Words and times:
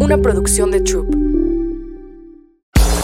Una 0.00 0.16
producción 0.16 0.70
de 0.70 0.80
Troop. 0.80 1.14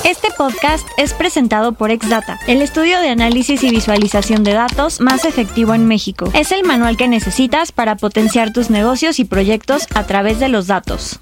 Este 0.02 0.28
podcast 0.36 0.88
es 0.96 1.12
presentado 1.12 1.72
por 1.72 1.90
Exdata, 1.90 2.40
el 2.46 2.62
estudio 2.62 2.98
de 3.00 3.10
análisis 3.10 3.62
y 3.62 3.70
visualización 3.70 4.42
de 4.44 4.54
datos 4.54 5.00
más 5.00 5.26
efectivo 5.26 5.74
en 5.74 5.86
México. 5.86 6.30
Es 6.32 6.52
el 6.52 6.64
manual 6.64 6.96
que 6.96 7.06
necesitas 7.06 7.70
para 7.70 7.96
potenciar 7.96 8.54
tus 8.54 8.70
negocios 8.70 9.18
y 9.18 9.24
proyectos 9.26 9.86
a 9.94 10.06
través 10.06 10.40
de 10.40 10.48
los 10.48 10.68
datos. 10.68 11.20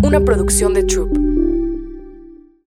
Una 0.00 0.20
producción 0.20 0.74
de 0.74 0.84
Troop. 0.84 1.33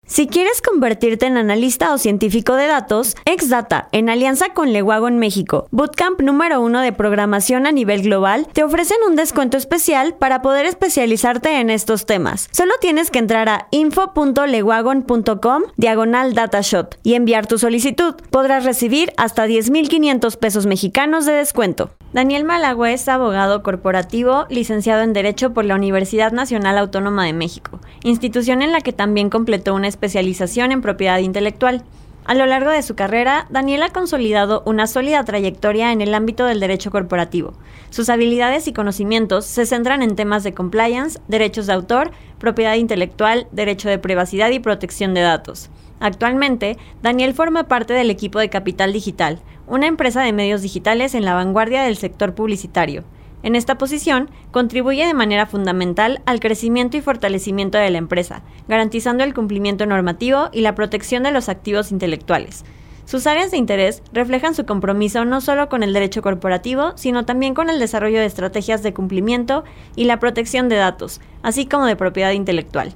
Si 0.06 0.28
quieres 0.28 0.62
convertirte 0.62 1.28
en 1.28 1.38
analista 1.38 1.94
o 1.94 1.98
científico 1.98 2.56
de 2.56 2.68
datos, 2.68 3.16
Exdata, 3.24 3.88
en 3.94 4.10
alianza 4.10 4.50
con 4.54 4.74
Lewagon 4.74 5.18
México, 5.18 5.68
Bootcamp 5.72 6.20
número 6.22 6.60
uno 6.60 6.82
de 6.82 6.92
programación 6.92 7.66
a 7.66 7.72
nivel 7.72 8.04
global, 8.04 8.46
te 8.52 8.66
ofrecen 8.66 8.98
un 9.08 9.16
descuento 9.16 9.56
especial 9.56 10.14
para 10.16 10.42
poder 10.42 10.66
especializarte 10.66 11.58
en 11.62 11.70
estos 11.70 12.06
temas. 12.06 12.50
Solo 12.52 12.74
tienes 12.82 13.12
que 13.12 13.20
entrar 13.20 13.48
a 13.48 13.68
info.lewagon.com 13.72 15.64
diagonal 15.78 16.34
datashot 16.34 17.00
y 17.02 17.14
enviar 17.14 17.48
tu 17.48 17.58
solicitud. 17.58 18.16
Podrás 18.30 18.66
recibir 18.66 19.14
hasta 19.16 19.48
10.500 19.48 20.38
pesos 20.38 20.66
mexicanos 20.66 21.26
de 21.26 21.32
descuento. 21.32 21.92
Daniel 22.12 22.44
Malagüe 22.44 22.94
es 22.94 23.08
abogado 23.08 23.64
corporativo, 23.64 24.46
licenciado 24.50 25.02
en 25.02 25.14
Derecho 25.14 25.52
por 25.52 25.66
la 25.66 25.74
Universidad 25.74 26.32
Nacional 26.32 26.78
Autónoma 26.78 27.26
de 27.26 27.34
México, 27.34 27.80
institución 28.04 28.62
en 28.62 28.72
la 28.72 28.82
que 28.82 28.94
también 28.94 29.32
completó 29.32 29.74
una 29.74 29.88
especialización 29.94 30.72
en 30.72 30.82
propiedad 30.82 31.20
intelectual. 31.20 31.84
A 32.26 32.36
lo 32.36 32.46
largo 32.46 32.72
de 32.72 32.82
su 32.82 32.96
carrera, 32.96 33.48
Daniel 33.50 33.84
ha 33.84 33.90
consolidado 33.90 34.64
una 34.66 34.88
sólida 34.88 35.24
trayectoria 35.26 35.92
en 35.92 36.02
el 36.02 36.14
ámbito 36.14 36.46
del 36.46 36.62
derecho 36.62 36.90
corporativo. 36.90 37.54
Sus 37.90 38.10
habilidades 38.10 38.68
y 38.68 38.74
conocimientos 38.74 39.46
se 39.46 39.66
centran 39.66 40.02
en 40.02 40.16
temas 40.16 40.44
de 40.44 40.54
compliance, 40.54 41.20
derechos 41.28 41.68
de 41.68 41.74
autor, 41.74 42.12
propiedad 42.40 42.76
intelectual, 42.76 43.48
derecho 43.52 43.90
de 43.90 44.00
privacidad 44.00 44.52
y 44.52 44.60
protección 44.60 45.14
de 45.14 45.22
datos. 45.22 45.70
Actualmente, 46.00 46.78
Daniel 47.02 47.34
forma 47.34 47.68
parte 47.68 47.94
del 47.94 48.10
equipo 48.10 48.40
de 48.40 48.50
Capital 48.50 48.94
Digital, 48.94 49.40
una 49.68 49.88
empresa 49.88 50.22
de 50.22 50.34
medios 50.34 50.62
digitales 50.62 51.16
en 51.16 51.26
la 51.26 51.34
vanguardia 51.34 51.84
del 51.84 51.98
sector 51.98 52.36
publicitario. 52.36 53.04
En 53.44 53.58
esta 53.58 53.78
posición, 53.78 54.32
contribuye 54.52 55.06
de 55.06 55.14
manera 55.14 55.46
fundamental 55.46 56.22
al 56.26 56.40
crecimiento 56.40 56.96
y 56.96 57.02
fortalecimiento 57.02 57.78
de 57.78 57.90
la 57.90 57.98
empresa, 57.98 58.42
garantizando 58.70 59.26
el 59.26 59.34
cumplimiento 59.34 59.86
normativo 59.86 60.50
y 60.54 60.62
la 60.62 60.76
protección 60.76 61.24
de 61.24 61.32
los 61.32 61.50
activos 61.50 61.92
intelectuales. 61.92 62.64
Sus 63.04 63.28
áreas 63.28 63.52
de 63.52 63.58
interés 63.58 64.02
reflejan 64.14 64.56
su 64.56 64.66
compromiso 64.66 65.26
no 65.26 65.42
solo 65.42 65.68
con 65.68 65.84
el 65.84 65.92
derecho 65.92 66.22
corporativo, 66.22 66.94
sino 66.96 67.26
también 67.26 67.54
con 67.54 67.70
el 67.70 67.80
desarrollo 67.80 68.20
de 68.20 68.26
estrategias 68.28 68.82
de 68.82 68.94
cumplimiento 68.94 69.66
y 69.98 70.06
la 70.06 70.20
protección 70.20 70.70
de 70.70 70.78
datos, 70.78 71.20
así 71.42 71.66
como 71.66 71.86
de 71.86 71.98
propiedad 71.98 72.32
intelectual. 72.32 72.94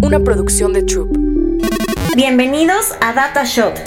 Una 0.00 0.20
producción 0.20 0.72
de 0.72 0.84
Troop. 0.84 1.14
Bienvenidos 2.16 2.96
a 3.02 3.12
DataShot. 3.12 3.78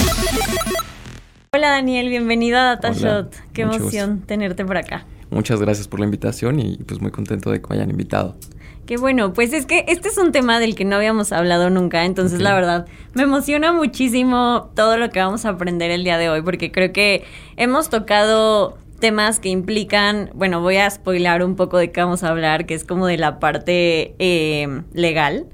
Hola 1.51 1.69
Daniel, 1.69 2.09
bienvenido 2.09 2.59
a 2.59 2.63
DataShot. 2.75 3.35
Qué 3.53 3.63
emoción 3.63 4.21
tenerte 4.21 4.63
por 4.63 4.77
acá. 4.77 5.05
Muchas 5.35 5.59
gracias 5.59 5.89
por 5.89 5.99
la 5.99 6.05
invitación 6.05 6.61
y 6.61 6.77
pues 6.77 7.01
muy 7.01 7.11
contento 7.11 7.51
de 7.51 7.61
que 7.61 7.67
me 7.67 7.75
hayan 7.75 7.89
invitado. 7.89 8.37
Qué 8.85 8.95
bueno, 8.95 9.33
pues 9.33 9.51
es 9.51 9.65
que 9.65 9.83
este 9.89 10.07
es 10.07 10.17
un 10.17 10.31
tema 10.31 10.61
del 10.61 10.75
que 10.75 10.85
no 10.85 10.95
habíamos 10.95 11.33
hablado 11.33 11.69
nunca, 11.69 12.05
entonces 12.05 12.39
la 12.39 12.53
verdad 12.53 12.87
me 13.13 13.23
emociona 13.23 13.73
muchísimo 13.73 14.71
todo 14.75 14.95
lo 14.95 15.09
que 15.09 15.19
vamos 15.19 15.43
a 15.43 15.49
aprender 15.49 15.91
el 15.91 16.05
día 16.05 16.17
de 16.17 16.29
hoy, 16.29 16.41
porque 16.41 16.71
creo 16.71 16.93
que 16.93 17.25
hemos 17.57 17.89
tocado 17.89 18.77
temas 19.01 19.41
que 19.41 19.49
implican, 19.49 20.29
bueno, 20.35 20.61
voy 20.61 20.77
a 20.77 20.89
spoilar 20.89 21.43
un 21.43 21.57
poco 21.57 21.79
de 21.79 21.91
qué 21.91 21.99
vamos 21.99 22.23
a 22.23 22.29
hablar, 22.29 22.65
que 22.65 22.73
es 22.73 22.85
como 22.85 23.05
de 23.05 23.17
la 23.17 23.39
parte 23.39 24.15
eh, 24.19 24.83
legal. 24.93 25.47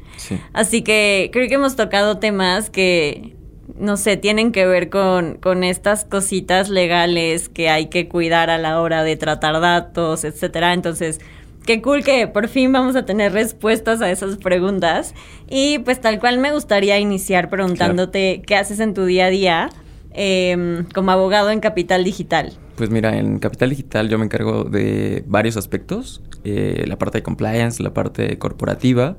Así 0.53 0.83
que 0.83 1.31
creo 1.33 1.47
que 1.47 1.55
hemos 1.55 1.75
tocado 1.75 2.19
temas 2.19 2.69
que 2.69 3.35
no 3.79 3.97
sé, 3.97 4.17
tienen 4.17 4.51
que 4.51 4.65
ver 4.65 4.89
con, 4.89 5.35
con 5.35 5.63
estas 5.63 6.05
cositas 6.05 6.69
legales 6.69 7.49
que 7.49 7.69
hay 7.69 7.87
que 7.87 8.07
cuidar 8.07 8.49
a 8.49 8.57
la 8.57 8.81
hora 8.81 9.03
de 9.03 9.15
tratar 9.15 9.59
datos, 9.59 10.23
etcétera. 10.23 10.73
Entonces, 10.73 11.19
qué 11.65 11.81
cool 11.81 12.03
que 12.03 12.27
por 12.27 12.47
fin 12.47 12.71
vamos 12.71 12.95
a 12.95 13.05
tener 13.05 13.33
respuestas 13.33 14.01
a 14.01 14.11
esas 14.11 14.37
preguntas. 14.37 15.13
Y 15.49 15.79
pues 15.79 16.01
tal 16.01 16.19
cual 16.19 16.39
me 16.39 16.51
gustaría 16.51 16.99
iniciar 16.99 17.49
preguntándote 17.49 18.41
qué 18.45 18.55
haces 18.55 18.79
en 18.79 18.93
tu 18.93 19.05
día 19.05 19.25
a 19.25 19.29
día 19.29 19.69
em, 20.13 20.85
como 20.93 21.11
abogado 21.11 21.49
en 21.51 21.59
Capital 21.59 22.03
Digital. 22.03 22.53
Pues 22.75 22.89
mira, 22.89 23.17
en 23.17 23.39
Capital 23.39 23.69
Digital 23.69 24.09
yo 24.09 24.17
me 24.17 24.25
encargo 24.25 24.63
de 24.63 25.23
varios 25.27 25.57
aspectos, 25.57 26.21
eh, 26.43 26.83
la 26.87 26.97
parte 26.97 27.19
de 27.19 27.23
compliance, 27.23 27.83
la 27.83 27.93
parte 27.93 28.37
corporativa, 28.37 29.17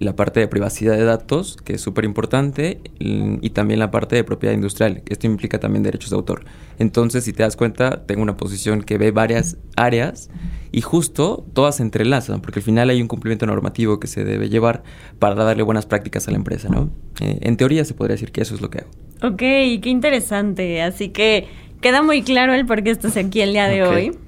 la 0.00 0.16
parte 0.16 0.40
de 0.40 0.48
privacidad 0.48 0.96
de 0.96 1.04
datos, 1.04 1.56
que 1.64 1.74
es 1.74 1.80
súper 1.80 2.04
importante, 2.04 2.80
y 2.98 3.50
también 3.50 3.80
la 3.80 3.90
parte 3.90 4.16
de 4.16 4.24
propiedad 4.24 4.54
industrial. 4.54 5.02
Esto 5.08 5.26
implica 5.26 5.58
también 5.58 5.82
derechos 5.82 6.10
de 6.10 6.16
autor. 6.16 6.44
Entonces, 6.78 7.24
si 7.24 7.32
te 7.32 7.42
das 7.42 7.56
cuenta, 7.56 8.04
tengo 8.06 8.22
una 8.22 8.36
posición 8.36 8.82
que 8.82 8.98
ve 8.98 9.10
varias 9.10 9.56
áreas 9.76 10.30
y 10.72 10.80
justo 10.82 11.46
todas 11.54 11.76
se 11.76 11.82
entrelazan, 11.82 12.40
porque 12.40 12.60
al 12.60 12.64
final 12.64 12.90
hay 12.90 13.00
un 13.00 13.08
cumplimiento 13.08 13.46
normativo 13.46 13.98
que 13.98 14.06
se 14.06 14.24
debe 14.24 14.48
llevar 14.48 14.82
para 15.18 15.34
darle 15.34 15.62
buenas 15.62 15.86
prácticas 15.86 16.28
a 16.28 16.30
la 16.30 16.36
empresa, 16.36 16.68
¿no? 16.68 16.90
Eh, 17.20 17.38
en 17.42 17.56
teoría 17.56 17.84
se 17.84 17.94
podría 17.94 18.14
decir 18.14 18.32
que 18.32 18.42
eso 18.42 18.54
es 18.54 18.60
lo 18.60 18.68
que 18.68 18.80
hago. 18.80 18.90
Ok, 19.22 19.38
qué 19.38 19.88
interesante. 19.88 20.82
Así 20.82 21.08
que 21.08 21.48
queda 21.80 22.02
muy 22.02 22.22
claro 22.22 22.52
el 22.52 22.66
por 22.66 22.82
qué 22.82 22.90
estás 22.90 23.16
aquí 23.16 23.40
el 23.40 23.52
día 23.52 23.68
de 23.68 23.82
hoy. 23.84 24.18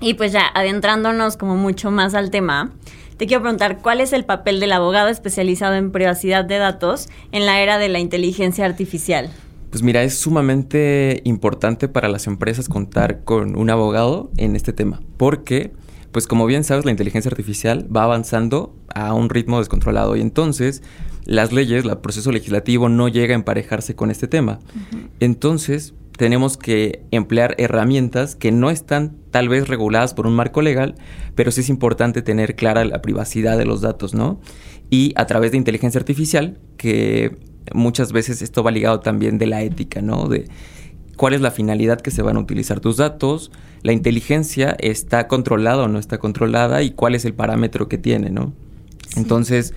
Y 0.00 0.14
pues 0.14 0.32
ya 0.32 0.42
adentrándonos 0.54 1.36
como 1.36 1.56
mucho 1.56 1.90
más 1.90 2.14
al 2.14 2.30
tema, 2.30 2.70
te 3.18 3.26
quiero 3.26 3.42
preguntar, 3.42 3.78
¿cuál 3.82 4.00
es 4.00 4.12
el 4.12 4.24
papel 4.24 4.60
del 4.60 4.72
abogado 4.72 5.08
especializado 5.08 5.74
en 5.74 5.90
privacidad 5.90 6.44
de 6.44 6.58
datos 6.58 7.08
en 7.32 7.46
la 7.46 7.60
era 7.60 7.76
de 7.78 7.88
la 7.88 7.98
inteligencia 7.98 8.64
artificial? 8.64 9.28
Pues 9.70 9.82
mira, 9.82 10.04
es 10.04 10.16
sumamente 10.16 11.20
importante 11.24 11.88
para 11.88 12.08
las 12.08 12.28
empresas 12.28 12.68
contar 12.68 13.24
con 13.24 13.56
un 13.56 13.70
abogado 13.70 14.30
en 14.36 14.54
este 14.54 14.72
tema, 14.72 15.02
porque, 15.16 15.72
pues 16.12 16.28
como 16.28 16.46
bien 16.46 16.62
sabes, 16.62 16.84
la 16.84 16.92
inteligencia 16.92 17.28
artificial 17.28 17.84
va 17.94 18.04
avanzando 18.04 18.76
a 18.94 19.12
un 19.12 19.28
ritmo 19.28 19.58
descontrolado 19.58 20.16
y 20.16 20.20
entonces 20.20 20.82
las 21.24 21.52
leyes, 21.52 21.84
el 21.84 21.98
proceso 21.98 22.30
legislativo 22.30 22.88
no 22.88 23.08
llega 23.08 23.34
a 23.34 23.36
emparejarse 23.36 23.96
con 23.96 24.12
este 24.12 24.28
tema. 24.28 24.60
Entonces, 25.18 25.92
tenemos 26.18 26.56
que 26.56 27.04
emplear 27.12 27.54
herramientas 27.58 28.34
que 28.34 28.50
no 28.50 28.70
están 28.70 29.16
tal 29.30 29.48
vez 29.48 29.68
reguladas 29.68 30.14
por 30.14 30.26
un 30.26 30.34
marco 30.34 30.62
legal, 30.62 30.96
pero 31.36 31.52
sí 31.52 31.60
es 31.60 31.68
importante 31.68 32.22
tener 32.22 32.56
clara 32.56 32.84
la 32.84 33.00
privacidad 33.00 33.56
de 33.56 33.64
los 33.64 33.82
datos, 33.82 34.14
¿no? 34.14 34.40
Y 34.90 35.12
a 35.14 35.26
través 35.26 35.52
de 35.52 35.58
inteligencia 35.58 36.00
artificial, 36.00 36.58
que 36.76 37.38
muchas 37.72 38.10
veces 38.10 38.42
esto 38.42 38.64
va 38.64 38.72
ligado 38.72 38.98
también 38.98 39.38
de 39.38 39.46
la 39.46 39.62
ética, 39.62 40.02
¿no? 40.02 40.26
De 40.26 40.48
cuál 41.16 41.34
es 41.34 41.40
la 41.40 41.52
finalidad 41.52 42.00
que 42.00 42.10
se 42.10 42.22
van 42.22 42.36
a 42.36 42.40
utilizar 42.40 42.80
tus 42.80 42.96
datos, 42.96 43.52
la 43.82 43.92
inteligencia 43.92 44.76
está 44.80 45.28
controlada 45.28 45.84
o 45.84 45.88
no 45.88 46.00
está 46.00 46.18
controlada 46.18 46.82
y 46.82 46.90
cuál 46.90 47.14
es 47.14 47.24
el 47.26 47.34
parámetro 47.34 47.88
que 47.88 47.96
tiene, 47.96 48.30
¿no? 48.30 48.52
Entonces, 49.16 49.72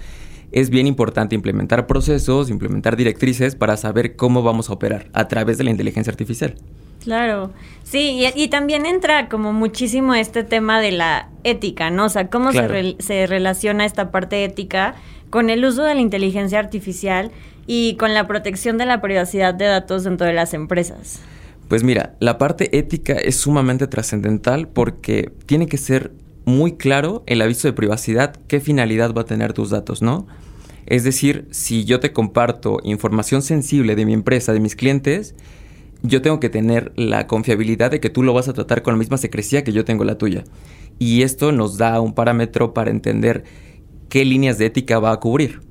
es 0.52 0.70
bien 0.70 0.88
importante 0.88 1.36
implementar 1.36 1.88
procesos, 1.88 2.50
implementar 2.50 2.96
directrices 2.96 3.56
para 3.56 3.78
saber 3.78 4.16
cómo 4.16 4.44
vamos 4.44 4.70
a 4.70 4.74
operar 4.74 5.08
a 5.14 5.28
través 5.28 5.58
de 5.58 5.64
la 5.64 5.72
inteligencia 5.72 6.12
artificial. 6.12 6.56
Claro, 7.04 7.52
sí, 7.84 8.24
y, 8.36 8.48
también 8.50 8.86
entra 8.86 9.28
como 9.28 9.54
muchísimo 9.54 10.14
este 10.14 10.44
tema 10.44 10.80
de 10.80 10.92
la 10.92 11.30
ética, 11.44 11.90
¿no? 11.90 12.06
O 12.06 12.10
sea, 12.10 12.30
cómo 12.30 12.52
se, 12.52 12.96
se 13.00 13.26
relaciona 13.26 13.86
esta 13.86 14.12
parte 14.12 14.44
ética 14.44 14.94
con 15.32 15.50
el 15.50 15.66
uso 15.66 15.84
de 15.84 15.96
la 15.96 16.02
inteligencia 16.02 16.60
artificial 16.60 17.32
y 17.66 17.96
con 17.96 18.14
la 18.14 18.28
protección 18.28 18.78
de 18.78 18.86
la 18.86 19.02
privacidad 19.02 19.56
de 19.56 19.66
datos 19.66 20.04
dentro 20.04 20.28
de 20.28 20.34
las 20.34 20.54
empresas. 20.54 21.22
Pues 21.68 21.84
mira, 21.84 22.16
la 22.20 22.38
parte 22.38 22.78
ética 22.78 23.14
es 23.14 23.38
sumamente 23.38 23.88
trascendental 23.88 24.68
porque 24.68 25.32
tiene 25.46 25.68
que 25.68 25.78
ser 25.78 26.12
muy 26.46 26.74
claro 26.74 27.24
el 27.28 27.42
aviso 27.42 27.68
de 27.68 27.74
privacidad 27.74 28.36
qué 28.48 28.60
finalidad 28.60 29.14
va 29.14 29.22
a 29.22 29.26
tener 29.26 29.54
tus 29.54 29.70
datos, 29.70 30.02
¿no? 30.02 30.28
Es 30.86 31.04
decir, 31.04 31.48
si 31.52 31.86
yo 31.86 32.00
te 32.00 32.12
comparto 32.12 32.80
información 32.84 33.42
sensible 33.42 33.96
de 33.96 34.06
mi 34.06 34.14
empresa, 34.14 34.54
de 34.54 34.60
mis 34.60 34.76
clientes, 34.76 35.36
yo 36.04 36.22
tengo 36.22 36.40
que 36.40 36.50
tener 36.50 36.92
la 36.96 37.28
confiabilidad 37.28 37.92
de 37.92 38.00
que 38.00 38.10
tú 38.10 38.24
lo 38.24 38.34
vas 38.34 38.48
a 38.48 38.54
tratar 38.54 38.82
con 38.82 38.96
la 38.96 38.98
misma 38.98 39.18
secrecía 39.18 39.64
que 39.64 39.72
yo 39.72 39.86
tengo 39.86 40.04
la 40.04 40.18
tuya. 40.18 40.44
Y 41.00 41.22
esto 41.22 41.52
nos 41.52 41.78
da 41.78 42.02
un 42.02 42.14
parámetro 42.14 42.74
para 42.74 42.92
entender 42.92 43.44
qué 44.10 44.26
líneas 44.26 44.58
de 44.58 44.66
ética 44.66 45.00
va 45.00 45.12
a 45.12 45.20
cubrir. 45.20 45.62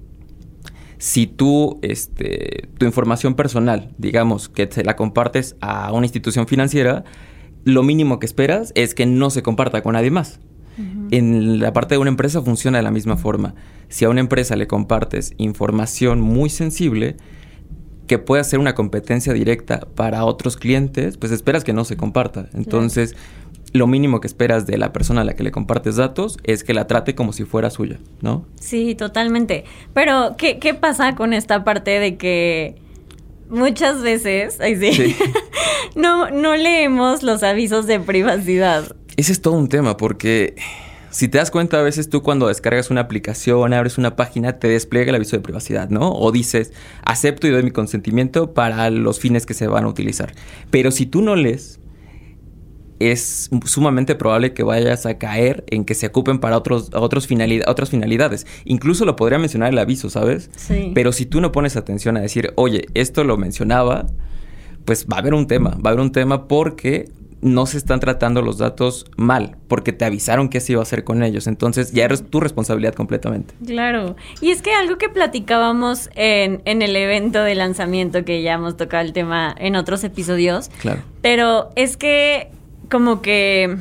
Si 0.99 1.27
tú, 1.27 1.79
este, 1.83 2.69
tu 2.79 2.87
información 2.87 3.35
personal, 3.35 3.95
digamos, 3.99 4.49
que 4.49 4.69
se 4.71 4.85
la 4.85 4.97
compartes 4.97 5.57
a 5.61 5.93
una 5.93 6.07
institución 6.07 6.47
financiera, 6.47 7.05
lo 7.65 7.83
mínimo 7.83 8.19
que 8.19 8.27
esperas 8.27 8.73
es 8.75 8.95
que 8.95 9.07
no 9.07 9.31
se 9.31 9.43
comparta 9.43 9.83
con 9.83 9.95
nadie 9.95 10.11
más. 10.11 10.41
En 11.11 11.61
la 11.61 11.73
parte 11.73 11.95
de 11.95 11.99
una 11.99 12.11
empresa 12.11 12.41
funciona 12.43 12.79
de 12.79 12.83
la 12.83 12.91
misma 12.91 13.17
forma. 13.17 13.55
Si 13.89 14.05
a 14.05 14.09
una 14.09 14.21
empresa 14.21 14.57
le 14.57 14.67
compartes 14.67 15.35
información 15.37 16.21
muy 16.21 16.49
sensible, 16.49 17.17
que 18.07 18.19
pueda 18.19 18.43
ser 18.43 18.59
una 18.59 18.75
competencia 18.75 19.33
directa 19.33 19.87
para 19.95 20.25
otros 20.25 20.57
clientes, 20.57 21.17
pues 21.17 21.31
esperas 21.33 21.63
que 21.63 21.73
no 21.73 21.85
se 21.85 21.97
comparta. 21.97 22.49
Entonces, 22.55 23.15
lo 23.73 23.87
mínimo 23.87 24.21
que 24.21 24.27
esperas 24.27 24.67
de 24.67 24.79
la 24.79 24.93
persona 24.93 25.21
a 25.21 25.25
la 25.25 25.35
que 25.35 25.45
le 25.45 25.53
compartes 25.53 25.97
datos 25.97 26.37
es 26.43 26.65
que 26.65 26.75
la 26.75 26.87
trate 26.87 27.15
como 27.15 27.33
si 27.33 27.45
fuera 27.45 27.71
suya, 27.71 27.99
¿no? 28.21 28.47
Sí, 28.61 28.95
totalmente. 28.95 29.65
Pero, 29.95 30.35
¿qué, 30.37 30.59
qué 30.59 30.75
pasa 30.75 31.15
con 31.15 31.33
esta 31.33 31.63
parte 31.63 32.01
de 32.01 32.17
que 32.17 32.83
muchas 33.49 34.03
veces 34.03 34.61
ay, 34.61 34.77
sí, 34.77 35.17
no, 35.95 36.31
no 36.31 36.57
leemos 36.57 37.23
los 37.23 37.43
avisos 37.43 37.87
de 37.87 38.01
privacidad? 38.01 38.97
Ese 39.21 39.33
es 39.33 39.43
todo 39.43 39.53
un 39.53 39.69
tema 39.69 39.99
porque 39.99 40.55
si 41.11 41.29
te 41.29 41.37
das 41.37 41.51
cuenta, 41.51 41.79
a 41.79 41.83
veces 41.83 42.09
tú 42.09 42.23
cuando 42.23 42.49
descargas 42.49 42.89
una 42.89 43.03
aplicación, 43.03 43.75
abres 43.75 43.99
una 43.99 44.17
página, 44.17 44.59
te 44.59 44.69
despliega 44.69 45.11
el 45.11 45.17
aviso 45.17 45.37
de 45.37 45.43
privacidad, 45.43 45.91
¿no? 45.91 46.11
O 46.11 46.33
dices, 46.33 46.73
acepto 47.05 47.47
y 47.47 47.51
doy 47.51 47.63
mi 47.63 47.71
consentimiento 47.71 48.55
para 48.55 48.89
los 48.89 49.21
fines 49.21 49.45
que 49.45 49.53
se 49.53 49.67
van 49.67 49.85
a 49.85 49.89
utilizar. 49.89 50.33
Pero 50.71 50.91
si 50.91 51.05
tú 51.05 51.21
no 51.21 51.37
lees, 51.37 51.81
es 52.99 53.51
sumamente 53.67 54.15
probable 54.15 54.55
que 54.55 54.63
vayas 54.63 55.05
a 55.05 55.19
caer 55.19 55.65
en 55.69 55.85
que 55.85 55.95
se 55.95 56.07
ocupen 56.07 56.39
para 56.39 56.57
otros, 56.57 56.89
otros 56.95 57.29
otras 57.67 57.91
finalidades. 57.91 58.47
Incluso 58.65 59.05
lo 59.05 59.17
podría 59.17 59.39
mencionar 59.39 59.71
el 59.71 59.79
aviso, 59.79 60.09
¿sabes? 60.09 60.51
Sí. 60.57 60.93
Pero 60.95 61.13
si 61.13 61.27
tú 61.27 61.43
no 61.43 61.53
pones 61.53 61.77
atención 61.77 62.17
a 62.17 62.21
decir, 62.21 62.55
oye, 62.57 62.87
esto 62.95 63.23
lo 63.25 63.37
mencionaba, 63.37 64.07
pues 64.87 65.05
va 65.05 65.17
a 65.17 65.21
haber 65.21 65.35
un 65.35 65.47
tema, 65.47 65.73
va 65.73 65.91
a 65.91 65.93
haber 65.93 66.01
un 66.01 66.13
tema 66.13 66.49
porque 66.49 67.20
no 67.43 67.65
se 67.67 67.79
están 67.79 68.01
tratando 68.01 68.43
los 68.43 68.59
datos 68.59 69.07
mal, 69.17 69.57
porque 69.67 69.93
te 69.93 70.05
avisaron 70.05 70.49
que 70.51 70.61
se 70.61 70.73
iba 70.73 70.81
a 70.81 70.83
hacer 70.83 71.05
con 71.05 71.23
ellos. 71.23 71.47
Entonces 71.47 71.93
ya 71.93 72.05
es 72.07 72.23
tu 72.29 72.39
responsabilidad 72.41 72.95
completamente. 72.95 73.55
Claro. 73.65 74.15
Y 74.43 74.51
es 74.51 74.61
que 74.61 74.73
algo 74.75 74.99
que 74.99 75.09
platicábamos 75.09 76.11
en, 76.15 76.61
en 76.67 76.83
el 76.83 76.95
evento 76.97 77.43
de 77.43 77.55
lanzamiento, 77.55 78.25
que 78.25 78.43
ya 78.43 78.55
hemos 78.55 78.77
tocado 78.77 79.03
el 79.05 79.13
tema 79.15 79.55
en 79.59 79.77
otros 79.77 80.05
episodios. 80.05 80.69
Claro. 80.81 81.01
Pero 81.23 81.71
es 81.77 81.97
que 81.97 82.49
como 82.91 83.23
que 83.23 83.77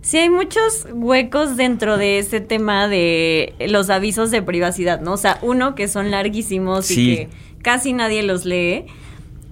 sí 0.00 0.18
hay 0.18 0.30
muchos 0.30 0.86
huecos 0.92 1.56
dentro 1.56 1.96
de 1.96 2.18
ese 2.18 2.40
tema 2.40 2.86
de 2.86 3.54
los 3.68 3.90
avisos 3.90 4.30
de 4.30 4.40
privacidad, 4.42 5.00
¿no? 5.00 5.14
O 5.14 5.16
sea, 5.16 5.38
uno 5.42 5.74
que 5.74 5.88
son 5.88 6.10
larguísimos 6.12 6.86
Sí. 6.86 7.10
y 7.12 7.16
que 7.16 7.28
casi 7.62 7.92
nadie 7.92 8.22
los 8.22 8.44
lee. 8.44 8.84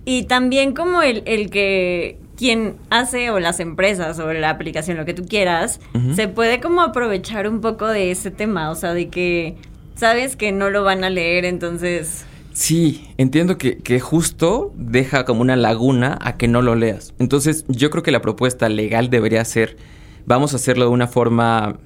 Y 0.05 0.25
también 0.25 0.75
como 0.75 1.03
el, 1.03 1.23
el 1.27 1.49
que 1.51 2.19
quien 2.37 2.77
hace 2.91 3.31
o 3.31 3.41
las 3.41 3.61
empresas 3.61 4.19
o 4.19 4.33
la 4.33 4.51
aplicación, 4.51 4.97
lo 4.97 5.05
que 5.05 5.15
tú 5.15 5.25
quieras, 5.27 5.81
se 6.15 6.29
puede 6.29 6.61
como 6.61 6.81
aprovechar 6.81 7.49
un 7.49 7.61
poco 7.61 7.87
de 7.89 8.11
ese 8.11 8.31
tema, 8.31 8.71
o 8.71 8.75
sea, 8.75 8.95
de 8.95 9.09
que 9.09 9.57
sabes 9.95 10.37
que 10.37 10.53
no 10.53 10.71
lo 10.71 10.83
van 10.85 11.05
a 11.05 11.11
leer, 11.11 11.45
entonces... 11.45 12.25
Sí, 12.53 13.09
entiendo 13.17 13.57
que, 13.57 13.79
que 13.79 13.99
justo 13.99 14.73
deja 14.77 15.25
como 15.25 15.41
una 15.41 15.57
laguna 15.57 16.19
a 16.21 16.37
que 16.37 16.49
no 16.49 16.61
lo 16.61 16.75
leas. 16.75 17.15
Entonces, 17.19 17.65
yo 17.69 17.89
creo 17.89 18.03
que 18.03 18.11
la 18.11 18.21
propuesta 18.21 18.69
legal 18.69 19.09
debería 19.09 19.43
ser, 19.45 19.79
vamos 20.27 20.53
a 20.53 20.57
hacerlo 20.57 20.85
de 20.85 20.91
una 20.91 21.07
forma, 21.07 21.79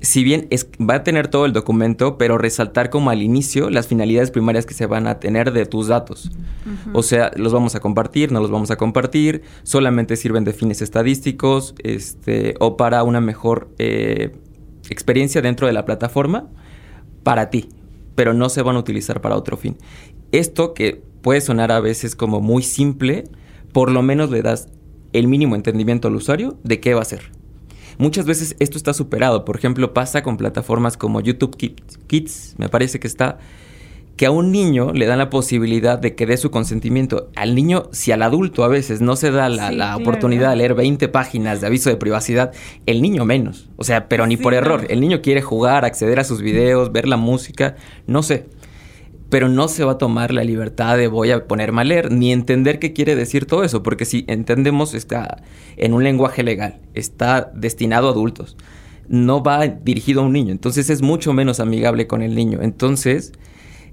si 0.00 0.24
bien 0.24 0.46
es, 0.50 0.68
va 0.80 0.96
a 0.96 1.04
tener 1.04 1.28
todo 1.28 1.44
el 1.44 1.52
documento, 1.52 2.16
pero 2.16 2.38
resaltar 2.38 2.88
como 2.88 3.10
al 3.10 3.22
inicio 3.22 3.68
las 3.68 3.86
finalidades 3.86 4.30
primarias 4.30 4.64
que 4.64 4.72
se 4.72 4.86
van 4.86 5.06
a 5.06 5.18
tener 5.20 5.52
de 5.52 5.66
tus 5.66 5.88
datos. 5.88 6.30
O 6.92 7.02
sea, 7.02 7.30
los 7.36 7.52
vamos 7.52 7.74
a 7.74 7.80
compartir, 7.80 8.32
no 8.32 8.40
los 8.40 8.50
vamos 8.50 8.70
a 8.70 8.76
compartir, 8.76 9.42
solamente 9.62 10.16
sirven 10.16 10.44
de 10.44 10.52
fines 10.52 10.80
estadísticos, 10.80 11.74
este, 11.82 12.54
o 12.60 12.76
para 12.76 13.02
una 13.02 13.20
mejor 13.20 13.68
eh, 13.78 14.32
experiencia 14.88 15.42
dentro 15.42 15.66
de 15.66 15.74
la 15.74 15.84
plataforma 15.84 16.48
para 17.22 17.50
ti, 17.50 17.68
pero 18.14 18.32
no 18.32 18.48
se 18.48 18.62
van 18.62 18.76
a 18.76 18.78
utilizar 18.78 19.20
para 19.20 19.36
otro 19.36 19.58
fin. 19.58 19.76
Esto 20.32 20.72
que 20.72 21.02
puede 21.20 21.42
sonar 21.42 21.72
a 21.72 21.80
veces 21.80 22.16
como 22.16 22.40
muy 22.40 22.62
simple, 22.62 23.24
por 23.72 23.90
lo 23.90 24.00
menos 24.02 24.30
le 24.30 24.40
das 24.40 24.68
el 25.12 25.28
mínimo 25.28 25.56
entendimiento 25.56 26.08
al 26.08 26.14
usuario 26.14 26.56
de 26.64 26.80
qué 26.80 26.94
va 26.94 27.02
a 27.02 27.04
ser. 27.04 27.39
Muchas 28.00 28.24
veces 28.24 28.56
esto 28.58 28.78
está 28.78 28.94
superado, 28.94 29.44
por 29.44 29.56
ejemplo, 29.56 29.92
pasa 29.92 30.22
con 30.22 30.36
plataformas 30.38 30.96
como 30.96 31.20
YouTube 31.20 31.54
Kids, 32.06 32.54
me 32.56 32.68
parece 32.70 32.98
que 32.98 33.06
está, 33.06 33.38
que 34.16 34.24
a 34.26 34.30
un 34.30 34.50
niño 34.52 34.92
le 34.94 35.04
dan 35.06 35.18
la 35.18 35.28
posibilidad 35.30 35.98
de 35.98 36.14
que 36.14 36.24
dé 36.26 36.36
su 36.38 36.50
consentimiento. 36.50 37.28
Al 37.36 37.54
niño, 37.54 37.84
si 37.92 38.10
al 38.10 38.22
adulto 38.22 38.64
a 38.64 38.68
veces 38.68 39.00
no 39.02 39.16
se 39.16 39.30
da 39.30 39.48
la, 39.50 39.68
Sí, 39.68 39.76
la 39.76 39.86
claro. 39.88 40.00
oportunidad 40.02 40.50
de 40.50 40.56
leer 40.56 40.74
20 40.74 41.08
páginas 41.08 41.60
de 41.60 41.66
aviso 41.66 41.90
de 41.90 41.96
privacidad, 41.96 42.52
el 42.86 43.02
niño 43.02 43.24
menos. 43.26 43.68
O 43.76 43.84
sea, 43.84 44.08
pero 44.08 44.26
ni 44.26 44.36
Sí, 44.36 44.42
por 44.42 44.52
no. 44.52 44.58
error. 44.58 44.86
El 44.88 45.00
niño 45.00 45.20
quiere 45.22 45.42
jugar, 45.42 45.84
acceder 45.84 46.20
a 46.20 46.24
sus 46.24 46.40
videos, 46.40 46.92
ver 46.92 47.06
la 47.06 47.16
música, 47.18 47.76
no 48.06 48.22
sé. 48.22 48.46
Pero 49.30 49.48
no 49.48 49.68
se 49.68 49.84
va 49.84 49.92
a 49.92 49.98
tomar 49.98 50.32
la 50.32 50.44
libertad 50.44 50.96
de 50.96 51.08
voy 51.08 51.30
a 51.30 51.46
ponerme 51.46 51.80
a 51.80 51.84
leer, 51.84 52.12
ni 52.12 52.32
entender 52.32 52.78
qué 52.78 52.92
quiere 52.92 53.14
decir 53.14 53.46
todo 53.46 53.64
eso, 53.64 53.82
porque 53.82 54.04
si 54.04 54.24
entendemos 54.28 54.92
está 54.92 55.42
en 55.76 55.94
un 55.94 56.04
lenguaje 56.04 56.42
legal, 56.42 56.80
está 56.94 57.50
destinado 57.54 58.08
a 58.08 58.10
adultos, 58.10 58.56
no 59.08 59.42
va 59.42 59.66
dirigido 59.66 60.20
a 60.20 60.24
un 60.24 60.32
niño, 60.32 60.52
entonces 60.52 60.90
es 60.90 61.00
mucho 61.00 61.32
menos 61.32 61.60
amigable 61.60 62.06
con 62.06 62.22
el 62.22 62.34
niño. 62.34 62.60
Entonces, 62.62 63.32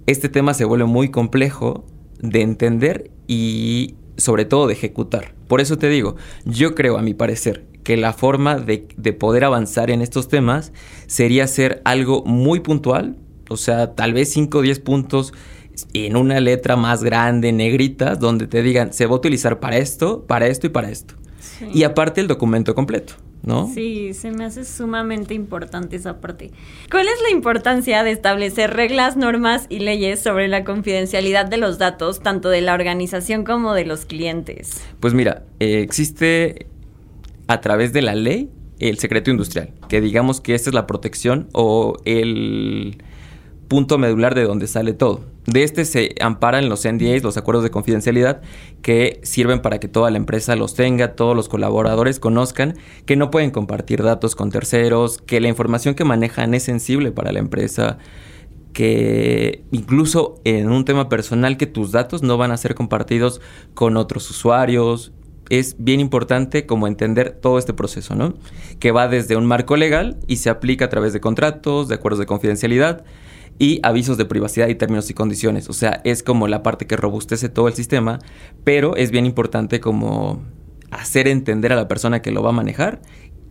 este 0.08 0.30
tema 0.30 0.54
se 0.54 0.66
vuelve 0.66 0.86
muy 0.86 1.10
complejo 1.10 1.86
de 2.20 2.42
entender 2.42 3.12
y 3.28 3.96
sobre 4.18 4.46
todo 4.46 4.68
de 4.68 4.74
ejecutar. 4.74 5.36
Por 5.48 5.62
eso 5.62 5.78
te 5.78 5.90
digo, 5.90 6.16
yo 6.46 6.76
creo, 6.76 6.98
a 6.98 7.02
mi 7.02 7.14
parecer, 7.14 7.66
que 7.84 7.98
la 7.98 8.14
forma 8.14 8.58
de, 8.58 8.88
de 8.98 9.14
poder 9.14 9.44
avanzar 9.44 9.92
en 9.92 10.02
estos 10.02 10.28
temas 10.28 10.74
sería 11.06 11.46
hacer 11.46 11.82
algo 11.86 12.24
muy 12.26 12.60
puntual, 12.60 13.18
o 13.50 13.58
sea, 13.58 13.96
tal 13.96 14.14
vez 14.14 14.32
5 14.32 14.58
o 14.58 14.62
10 14.62 14.80
puntos 14.80 15.34
en 15.94 16.16
una 16.16 16.40
letra 16.40 16.76
más 16.76 17.04
grande, 17.04 17.52
negritas, 17.52 18.20
donde 18.20 18.48
te 18.48 18.62
digan, 18.62 18.94
se 18.94 19.06
va 19.06 19.14
a 19.14 19.18
utilizar 19.18 19.60
para 19.60 19.78
esto, 19.78 20.26
para 20.26 20.48
esto 20.48 20.68
y 20.68 20.70
para 20.70 20.90
esto. 20.90 21.16
Y 21.74 21.84
aparte 21.84 22.22
el 22.22 22.28
documento 22.28 22.76
completo, 22.76 23.14
¿no? 23.42 23.68
Sí, 23.74 24.14
se 24.14 24.32
me 24.32 24.46
hace 24.46 24.64
sumamente 24.64 25.34
importante 25.34 25.96
esa 25.96 26.20
parte. 26.20 26.52
¿Cuál 26.92 27.08
es 27.08 27.22
la 27.24 27.32
importancia 27.32 28.04
de 28.04 28.12
establecer 28.12 28.74
reglas, 28.74 29.18
normas 29.18 29.66
y 29.70 29.80
leyes 29.80 30.20
sobre 30.20 30.48
la 30.48 30.64
confidencialidad 30.64 31.46
de 31.46 31.58
los 31.58 31.78
datos, 31.78 32.20
tanto 32.20 32.50
de 32.50 32.62
la 32.62 32.74
organización 32.74 33.44
como 33.44 33.74
de 33.74 33.86
los 33.86 34.06
clientes? 34.06 34.82
Pues 35.00 35.14
mira, 35.14 35.44
eh, 35.60 35.82
existe 35.82 36.68
a 37.48 37.62
través 37.62 37.94
de 37.94 38.02
la 38.02 38.14
ley 38.14 38.52
el 38.80 39.00
secreto 39.00 39.32
industrial, 39.32 39.74
que 39.90 40.02
digamos 40.02 40.42
que 40.42 40.54
esta 40.54 40.70
es 40.70 40.74
la 40.76 40.86
protección 40.86 41.50
o 41.54 41.98
el 42.06 43.02
punto 43.68 43.98
medular 43.98 44.36
de 44.36 44.44
donde 44.44 44.68
sale 44.68 44.94
todo. 44.94 45.22
De 45.46 45.64
este 45.64 45.86
se 45.86 46.16
amparan 46.20 46.68
los 46.68 46.86
NDAs, 46.86 47.24
los 47.24 47.38
acuerdos 47.38 47.64
de 47.64 47.72
confidencialidad, 47.72 48.42
que 48.82 49.20
sirven 49.24 49.62
para 49.62 49.80
que 49.80 49.88
toda 49.88 50.12
la 50.12 50.18
empresa 50.18 50.56
los 50.56 50.76
tenga, 50.76 51.16
todos 51.16 51.36
los 51.36 51.48
colaboradores 51.48 52.20
conozcan 52.20 52.76
que 53.06 53.16
no 53.16 53.32
pueden 53.32 53.52
compartir 53.52 54.04
datos 54.04 54.36
con 54.36 54.52
terceros, 54.52 55.20
que 55.20 55.40
la 55.40 55.48
información 55.48 55.96
que 55.96 56.04
manejan 56.04 56.54
es 56.54 56.64
sensible 56.64 57.12
para 57.12 57.32
la 57.32 57.40
empresa, 57.40 57.98
que 58.74 59.64
incluso 59.72 60.42
en 60.44 60.70
un 60.70 60.86
tema 60.86 61.08
personal 61.10 61.58
que 61.58 61.66
tus 61.66 61.92
datos 61.92 62.24
no 62.24 62.38
van 62.38 62.52
a 62.52 62.58
ser 62.58 62.76
compartidos 62.76 63.42
con 63.74 63.98
otros 63.98 64.30
usuarios. 64.30 65.14
Es 65.50 65.78
bien 65.80 66.02
importante 66.02 66.66
como 66.66 66.88
entender 66.88 67.32
todo 67.32 67.58
este 67.58 67.74
proceso, 67.74 68.16
¿no? 68.16 68.34
Que 68.80 68.92
va 68.92 69.08
desde 69.08 69.38
un 69.38 69.46
marco 69.46 69.78
legal 69.78 70.18
y 70.28 70.38
se 70.38 70.50
aplica 70.50 70.86
a 70.86 70.90
través 70.90 71.14
de 71.14 71.22
contratos, 71.22 71.88
de 71.88 71.96
acuerdos 71.96 72.20
de 72.20 72.26
confidencialidad 72.26 73.06
y 73.60 73.80
avisos 73.84 74.18
de 74.18 74.26
privacidad 74.26 74.68
y 74.68 74.76
términos 74.76 75.10
y 75.10 75.14
condiciones. 75.14 75.70
O 75.70 75.74
sea, 75.74 76.02
es 76.04 76.24
como 76.24 76.48
la 76.48 76.64
parte 76.64 76.88
que 76.88 76.96
robustece 76.96 77.50
todo 77.50 77.68
el 77.68 77.74
sistema, 77.74 78.20
pero 78.64 78.96
es 78.96 79.12
bien 79.12 79.26
importante 79.26 79.80
como 79.80 80.44
hacer 80.92 81.28
entender 81.28 81.74
a 81.74 81.76
la 81.76 81.88
persona 81.88 82.22
que 82.22 82.32
lo 82.32 82.42
va 82.44 82.50
a 82.50 82.54
manejar 82.54 83.02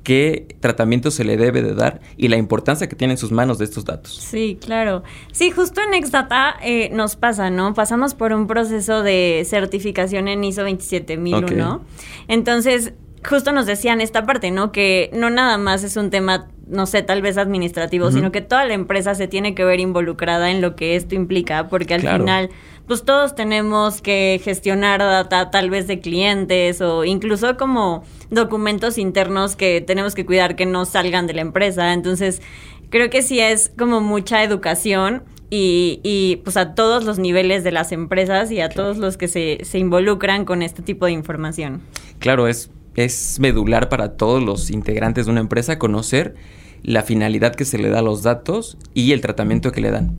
qué 0.07 0.57
tratamiento 0.61 1.11
se 1.11 1.25
le 1.25 1.37
debe 1.37 1.63
de 1.63 1.75
dar 1.75 2.01
y 2.17 2.29
la 2.29 2.37
importancia 2.37 2.89
que 2.89 2.95
tiene 2.95 3.15
en 3.15 3.19
sus 3.19 3.33
manos 3.33 3.59
de 3.59 3.65
estos 3.65 3.85
datos. 3.85 4.15
Sí, 4.15 4.57
claro. 4.61 5.03
Sí, 5.33 5.51
justo 5.51 5.81
en 5.83 5.95
Exdata 5.95 6.55
eh, 6.63 6.91
nos 6.93 7.17
pasa, 7.17 7.51
¿no? 7.51 7.75
Pasamos 7.75 8.15
por 8.15 8.33
un 8.33 8.47
proceso 8.47 9.03
de 9.03 9.43
certificación 9.45 10.29
en 10.29 10.45
ISO 10.45 10.63
27001. 10.63 11.75
Ok. 11.75 11.83
Entonces, 12.29 12.93
justo 13.29 13.51
nos 13.51 13.67
decían 13.67 14.01
esta 14.01 14.25
parte, 14.27 14.53
¿no? 14.53 14.71
Que 14.71 15.11
no 15.13 15.29
nada 15.29 15.59
más 15.59 15.83
es 15.83 15.97
un 15.97 16.11
tema, 16.11 16.47
no 16.67 16.87
sé, 16.87 17.03
tal 17.03 17.23
vez 17.23 17.39
administrativo, 17.39 18.11
sino 18.11 18.33
que 18.33 18.41
toda 18.41 18.65
la 18.65 18.75
empresa 18.75 19.15
se 19.15 19.29
tiene 19.29 19.55
que 19.55 19.65
ver 19.65 19.79
involucrada 19.81 20.51
en 20.51 20.61
lo 20.61 20.75
que 20.75 20.97
esto 20.97 21.15
implica, 21.15 21.69
porque 21.69 21.95
al 21.95 22.01
Claro. 22.01 22.19
final, 22.25 22.51
pues 22.87 23.05
todos 23.05 23.35
tenemos 23.37 24.01
que 24.03 24.41
gestionar 24.43 24.99
data 25.01 25.51
tal 25.51 25.71
vez 25.71 25.87
de 25.87 26.01
clientes 26.01 26.81
o 26.81 27.05
incluso 27.05 27.57
como 27.57 28.03
documentos 28.31 28.99
internos 28.99 29.55
que 29.57 29.81
tenemos 29.81 30.15
que 30.15 30.27
cuidar 30.27 30.57
que 30.57 30.67
no 30.67 30.85
salgan 30.85 31.27
de 31.27 31.35
la 31.35 31.43
empresa. 31.43 31.93
Entonces, 31.93 32.43
creo 32.91 33.11
que 33.11 33.23
sí 33.23 33.39
es 33.41 33.73
como 33.79 34.01
mucha 34.01 34.43
educación 34.43 35.23
y, 35.49 36.01
y, 36.03 36.37
pues 36.43 36.57
a 36.57 36.75
todos 36.75 37.05
los 37.05 37.21
niveles 37.21 37.63
de 37.63 37.71
las 37.71 37.93
empresas 37.93 38.51
y 38.51 38.61
a 38.61 38.69
todos 38.69 38.97
los 38.97 39.17
que 39.17 39.29
se, 39.29 39.59
se 39.63 39.79
involucran 39.79 40.45
con 40.45 40.61
este 40.63 40.83
tipo 40.83 41.07
de 41.07 41.13
información. 41.13 41.83
Claro, 42.19 42.49
es, 42.49 42.71
es 42.97 43.39
medular 43.41 43.89
para 43.89 44.17
todos 44.17 44.43
los 44.43 44.71
integrantes 44.71 45.27
de 45.27 45.33
una 45.33 45.41
empresa 45.41 45.79
conocer 45.79 46.35
la 46.83 47.03
finalidad 47.03 47.55
que 47.55 47.65
se 47.65 47.79
le 47.79 47.91
da 47.91 47.99
a 48.01 48.03
los 48.03 48.23
datos 48.23 48.79
y 48.95 49.13
el 49.13 49.21
tratamiento 49.21 49.73
que 49.73 49.81
le 49.81 49.91
dan. 49.91 50.19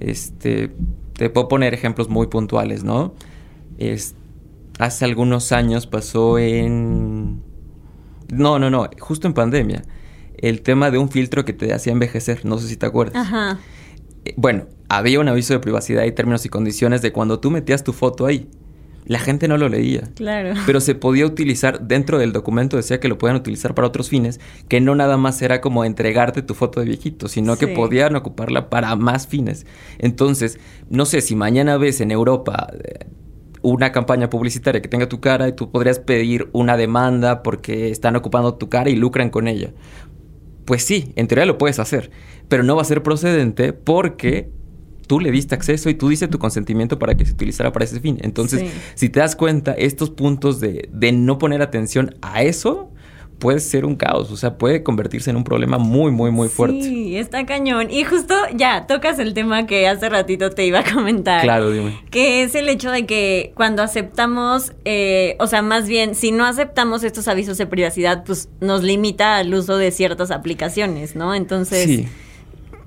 Este, 0.00 0.72
te 1.14 1.30
puedo 1.30 1.48
poner 1.48 1.74
ejemplos 1.74 2.08
muy 2.08 2.26
puntuales, 2.28 2.84
¿no? 2.84 3.14
Es, 3.78 4.14
hace 4.78 5.04
algunos 5.04 5.52
años 5.52 5.86
pasó 5.86 6.38
en 6.38 7.42
No, 8.32 8.58
no, 8.58 8.70
no, 8.70 8.88
justo 8.98 9.26
en 9.28 9.34
pandemia. 9.34 9.82
El 10.36 10.62
tema 10.62 10.90
de 10.90 10.98
un 10.98 11.10
filtro 11.10 11.44
que 11.44 11.52
te 11.52 11.72
hacía 11.72 11.92
envejecer, 11.92 12.44
no 12.44 12.58
sé 12.58 12.68
si 12.68 12.76
te 12.76 12.86
acuerdas. 12.86 13.16
Ajá. 13.16 13.58
Eh, 14.24 14.34
Bueno, 14.36 14.66
había 14.88 15.20
un 15.20 15.28
aviso 15.28 15.52
de 15.52 15.60
privacidad 15.60 16.04
y 16.04 16.12
términos 16.12 16.44
y 16.44 16.48
condiciones 16.48 17.02
de 17.02 17.12
cuando 17.12 17.40
tú 17.40 17.50
metías 17.50 17.84
tu 17.84 17.92
foto 17.92 18.26
ahí. 18.26 18.48
La 19.06 19.18
gente 19.18 19.48
no 19.48 19.58
lo 19.58 19.68
leía. 19.68 20.08
Claro. 20.14 20.54
Pero 20.66 20.80
se 20.80 20.94
podía 20.94 21.26
utilizar, 21.26 21.86
dentro 21.86 22.18
del 22.18 22.32
documento 22.32 22.76
decía 22.76 23.00
que 23.00 23.08
lo 23.08 23.18
podían 23.18 23.36
utilizar 23.36 23.74
para 23.74 23.88
otros 23.88 24.08
fines, 24.08 24.40
que 24.68 24.80
no 24.80 24.94
nada 24.94 25.16
más 25.16 25.42
era 25.42 25.60
como 25.60 25.84
entregarte 25.84 26.42
tu 26.42 26.54
foto 26.54 26.80
de 26.80 26.86
viejito, 26.86 27.28
sino 27.28 27.56
que 27.56 27.68
podían 27.68 28.16
ocuparla 28.16 28.70
para 28.70 28.96
más 28.96 29.26
fines. 29.26 29.66
Entonces, 29.98 30.58
no 30.88 31.04
sé, 31.04 31.20
si 31.20 31.36
mañana 31.36 31.76
ves 31.76 32.00
en 32.00 32.10
Europa 32.10 32.68
eh, 32.72 33.06
una 33.60 33.92
campaña 33.92 34.30
publicitaria 34.30 34.82
que 34.82 34.88
tenga 34.88 35.08
tu 35.08 35.20
cara 35.20 35.48
y 35.48 35.52
tú 35.52 35.70
podrías 35.70 35.98
pedir 35.98 36.48
una 36.52 36.76
demanda 36.76 37.42
porque 37.42 37.90
están 37.90 38.16
ocupando 38.16 38.54
tu 38.54 38.68
cara 38.68 38.90
y 38.90 38.96
lucran 38.96 39.30
con 39.30 39.48
ella. 39.48 39.70
Pues 40.64 40.82
sí, 40.82 41.12
en 41.16 41.28
teoría 41.28 41.46
lo 41.46 41.58
puedes 41.58 41.78
hacer, 41.78 42.10
pero 42.48 42.62
no 42.62 42.76
va 42.76 42.82
a 42.82 42.86
ser 42.86 43.02
procedente 43.02 43.72
porque 43.72 44.50
tú 45.06 45.20
le 45.20 45.30
diste 45.30 45.54
acceso 45.54 45.88
y 45.90 45.94
tú 45.94 46.08
diste 46.08 46.28
tu 46.28 46.38
consentimiento 46.38 46.98
para 46.98 47.14
que 47.16 47.24
se 47.24 47.32
utilizara 47.32 47.72
para 47.72 47.84
ese 47.84 48.00
fin. 48.00 48.18
Entonces, 48.22 48.60
Sí. 48.60 48.70
si 48.94 49.08
te 49.08 49.20
das 49.20 49.36
cuenta, 49.36 49.72
estos 49.72 50.10
puntos 50.10 50.60
de, 50.60 50.88
de 50.92 51.12
no 51.12 51.38
poner 51.38 51.62
atención 51.62 52.14
a 52.22 52.42
eso 52.42 52.90
puede 53.40 53.58
ser 53.60 53.84
un 53.84 53.96
caos, 53.96 54.30
o 54.30 54.36
sea, 54.36 54.56
puede 54.56 54.82
convertirse 54.84 55.28
en 55.28 55.36
un 55.36 55.44
problema 55.44 55.76
muy, 55.76 56.10
muy, 56.12 56.30
muy 56.30 56.48
fuerte. 56.48 56.80
Sí, 56.82 57.16
está 57.16 57.44
cañón. 57.44 57.90
Y 57.90 58.04
justo 58.04 58.32
ya 58.56 58.86
tocas 58.86 59.18
el 59.18 59.34
tema 59.34 59.66
que 59.66 59.86
hace 59.88 60.08
ratito 60.08 60.50
te 60.50 60.64
iba 60.64 60.78
a 60.78 60.84
comentar. 60.94 61.42
Claro, 61.42 61.70
dime. 61.70 61.98
Que 62.10 62.44
es 62.44 62.54
el 62.54 62.68
hecho 62.68 62.90
de 62.92 63.04
que 63.06 63.52
cuando 63.56 63.82
aceptamos, 63.82 64.72
eh, 64.84 65.36
o 65.40 65.46
sea, 65.48 65.60
más 65.62 65.88
bien, 65.88 66.14
si 66.14 66.30
no 66.30 66.46
aceptamos 66.46 67.02
estos 67.02 67.26
avisos 67.28 67.58
de 67.58 67.66
privacidad, 67.66 68.24
pues 68.24 68.48
nos 68.60 68.82
limita 68.84 69.36
al 69.36 69.52
uso 69.52 69.76
de 69.76 69.90
ciertas 69.90 70.30
aplicaciones, 70.30 71.16
¿no? 71.16 71.34
Entonces, 71.34 71.84
Sí, 71.84 72.08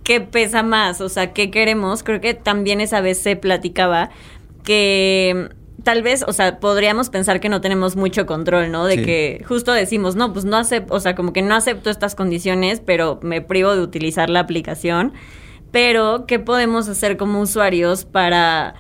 ¿qué 0.08 0.22
pesa 0.22 0.64
más? 0.64 1.02
O 1.02 1.10
sea, 1.10 1.34
¿qué 1.34 1.52
queremos? 1.52 2.02
Creo 2.02 2.22
que 2.22 2.34
también 2.34 2.80
esa 2.80 3.02
vez 3.02 3.20
se 3.20 3.36
platicaba 3.36 4.10
que 4.64 5.50
mm, 5.76 5.84
tal 5.84 6.02
vez, 6.02 6.24
o 6.26 6.32
sea, 6.32 6.62
podríamos 6.62 7.10
pensar 7.10 7.42
que 7.42 7.50
no 7.50 7.60
tenemos 7.60 7.98
mucho 7.98 8.26
control, 8.26 8.72
¿no? 8.72 8.86
De 8.86 8.96
Sí. 8.96 9.04
que 9.04 9.44
justo 9.46 9.74
decimos, 9.74 10.16
no, 10.16 10.32
pues 10.32 10.46
no 10.46 10.56
acepto, 10.56 10.94
o 10.94 11.02
sea, 11.02 11.14
como 11.14 11.34
que 11.34 11.42
no 11.42 11.56
acepto 11.56 11.90
estas 11.90 12.16
condiciones, 12.16 12.80
pero 12.80 13.20
me 13.22 13.42
privo 13.42 13.76
de 13.76 13.82
utilizar 13.82 14.30
la 14.30 14.40
aplicación. 14.40 15.12
Pero, 15.72 16.26
¿qué 16.26 16.40
podemos 16.40 16.88
hacer 16.88 17.18
como 17.18 17.42
usuarios 17.42 18.06
para 18.06 18.76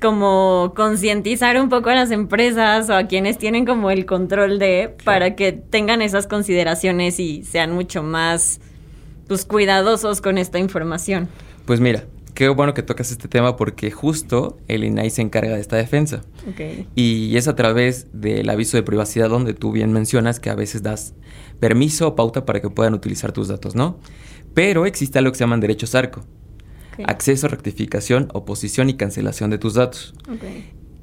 como 0.00 0.72
concientizar 0.76 1.60
un 1.60 1.68
poco 1.68 1.90
a 1.90 1.94
las 1.96 2.12
empresas 2.12 2.88
o 2.90 2.94
a 2.94 3.08
quienes 3.08 3.38
tienen 3.38 3.66
como 3.66 3.90
el 3.90 4.06
control 4.06 4.60
de 4.60 4.94
para 5.04 5.34
que 5.34 5.50
tengan 5.50 6.00
esas 6.00 6.28
consideraciones 6.28 7.18
y 7.18 7.42
sean 7.42 7.72
mucho 7.72 8.04
más 8.04 8.60
pues 9.30 9.44
cuidadosos 9.44 10.20
con 10.20 10.38
esta 10.38 10.58
información. 10.58 11.28
pues 11.64 11.78
mira, 11.78 12.04
qué 12.34 12.48
bueno 12.48 12.74
que 12.74 12.82
tocas 12.82 13.12
este 13.12 13.28
tema 13.28 13.56
porque 13.56 13.92
justo 13.92 14.58
el 14.66 14.82
INAI 14.82 15.08
se 15.10 15.22
encarga 15.22 15.54
de 15.54 15.60
esta 15.60 15.76
defensa. 15.76 16.22
Y 16.96 17.36
es 17.36 17.46
a 17.46 17.54
través 17.54 18.08
del 18.12 18.50
aviso 18.50 18.76
de 18.76 18.82
privacidad 18.82 19.28
donde 19.28 19.54
tú 19.54 19.70
bien 19.70 19.92
mencionas 19.92 20.40
que 20.40 20.50
a 20.50 20.56
veces 20.56 20.82
das 20.82 21.14
permiso 21.60 22.08
o 22.08 22.16
pauta 22.16 22.44
para 22.44 22.60
que 22.60 22.70
puedan 22.70 22.92
utilizar 22.92 23.30
tus 23.30 23.46
datos, 23.46 23.76
¿no? 23.76 24.00
Pero 24.52 24.84
existe 24.84 25.20
algo 25.20 25.30
que 25.30 25.38
se 25.38 25.44
llaman 25.44 25.60
derechos 25.60 25.94
ARCO. 25.94 26.22
Acceso, 27.04 27.46
rectificación, 27.46 28.30
oposición 28.34 28.90
y 28.90 28.94
cancelación 28.94 29.50
de 29.50 29.58
tus 29.58 29.74
datos. 29.74 30.12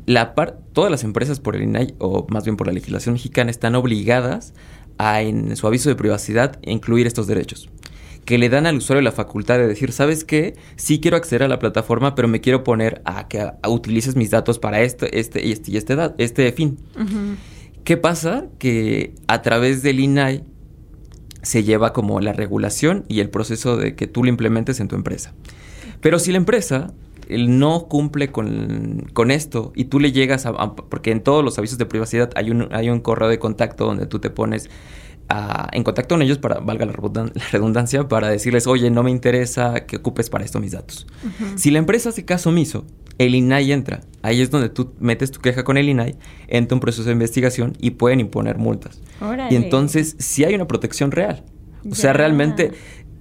La 0.05 0.35
par 0.35 0.59
todas 0.73 0.91
las 0.91 1.05
empresas 1.05 1.39
por 1.39 1.55
el 1.55 1.63
INAI, 1.63 1.95
o 1.99 2.27
más 2.29 2.43
bien 2.43 2.57
por 2.57 2.67
la 2.67 2.73
legislación 2.73 3.13
mexicana, 3.13 3.51
están 3.51 3.75
obligadas 3.75 4.53
a, 4.97 5.21
en 5.21 5.55
su 5.55 5.65
aviso 5.65 5.87
de 5.87 5.95
privacidad, 5.95 6.59
incluir 6.63 7.07
estos 7.07 7.25
derechos. 7.27 7.69
Que 8.27 8.37
le 8.37 8.49
dan 8.49 8.65
al 8.67 8.75
usuario 8.75 9.01
la 9.01 9.13
facultad 9.13 9.57
de 9.57 9.67
decir, 9.67 9.93
¿sabes 9.93 10.25
qué? 10.25 10.55
Sí 10.75 10.99
quiero 10.99 11.15
acceder 11.15 11.43
a 11.43 11.47
la 11.47 11.59
plataforma, 11.59 12.13
pero 12.13 12.27
me 12.27 12.41
quiero 12.41 12.61
poner 12.65 13.01
a 13.05 13.29
que 13.29 13.39
a- 13.39 13.57
a 13.61 13.69
utilices 13.69 14.17
mis 14.17 14.31
datos 14.31 14.59
para 14.59 14.81
este, 14.81 15.17
este 15.17 15.45
y 15.47 15.53
este 15.53 15.71
y 15.71 15.77
este, 15.77 15.95
este 16.17 16.51
fin. 16.51 16.77
¿Qué 17.85 17.95
pasa? 17.95 18.45
Que 18.59 19.13
a 19.27 19.41
través 19.41 19.81
del 19.81 20.01
INAI 20.01 20.43
se 21.41 21.63
lleva 21.63 21.93
como 21.93 22.19
la 22.19 22.33
regulación 22.33 23.05
y 23.07 23.21
el 23.21 23.29
proceso 23.29 23.77
de 23.77 23.95
que 23.95 24.07
tú 24.07 24.23
lo 24.25 24.29
implementes 24.29 24.81
en 24.81 24.89
tu 24.89 24.95
empresa. 24.97 25.33
Pero 26.01 26.19
si 26.19 26.31
la 26.31 26.37
empresa 26.37 26.93
él 27.29 27.59
no 27.59 27.87
cumple 27.87 28.29
con, 28.31 29.05
con 29.13 29.31
esto 29.31 29.71
y 29.75 29.85
tú 29.85 29.99
le 30.01 30.11
llegas 30.11 30.45
a, 30.45 30.49
a- 30.49 30.75
Porque 30.75 31.11
en 31.11 31.21
todos 31.21 31.43
los 31.45 31.57
avisos 31.57 31.77
de 31.77 31.85
privacidad 31.85 32.29
hay 32.35 32.51
un, 32.51 32.67
hay 32.71 32.89
un 32.89 32.99
correo 32.99 33.29
de 33.29 33.39
contacto 33.39 33.85
donde 33.85 34.05
tú 34.05 34.19
te 34.19 34.29
pones 34.29 34.69
a- 35.29 35.69
en 35.73 35.83
contacto 35.83 36.15
con 36.15 36.21
ellos 36.21 36.37
para, 36.37 36.59
valga 36.59 36.85
la 36.85 36.93
redundan- 36.93 37.31
la 37.35 37.43
redundancia, 37.51 38.07
para 38.07 38.29
decirles, 38.29 38.67
oye, 38.67 38.89
no 38.89 39.03
me 39.03 39.11
interesa 39.11 39.85
que 39.85 39.97
ocupes 39.97 40.29
para 40.29 40.43
esto 40.45 40.59
mis 40.59 40.71
datos. 40.71 41.05
Si 41.55 41.71
la 41.71 41.79
empresa 41.79 42.09
hace 42.09 42.25
caso 42.25 42.49
omiso, 42.49 42.85
el 43.17 43.33
INAI 43.35 43.71
entra. 43.71 44.01
Ahí 44.21 44.41
es 44.41 44.51
donde 44.51 44.69
tú 44.69 44.93
metes 44.99 45.31
tu 45.31 45.39
queja 45.41 45.63
con 45.63 45.77
el 45.77 45.89
INAI, 45.89 46.15
entra 46.47 46.75
un 46.75 46.79
proceso 46.79 47.03
de 47.05 47.11
investigación 47.13 47.73
y 47.79 47.91
pueden 47.91 48.19
imponer 48.19 48.57
multas. 48.57 49.01
Órale. 49.21 49.53
Y 49.53 49.57
entonces 49.57 50.15
sí 50.19 50.43
hay 50.43 50.53
una 50.55 50.67
protección 50.67 51.11
real. 51.11 51.43
O 51.89 51.95
sea, 51.95 52.13
realmente 52.13 52.71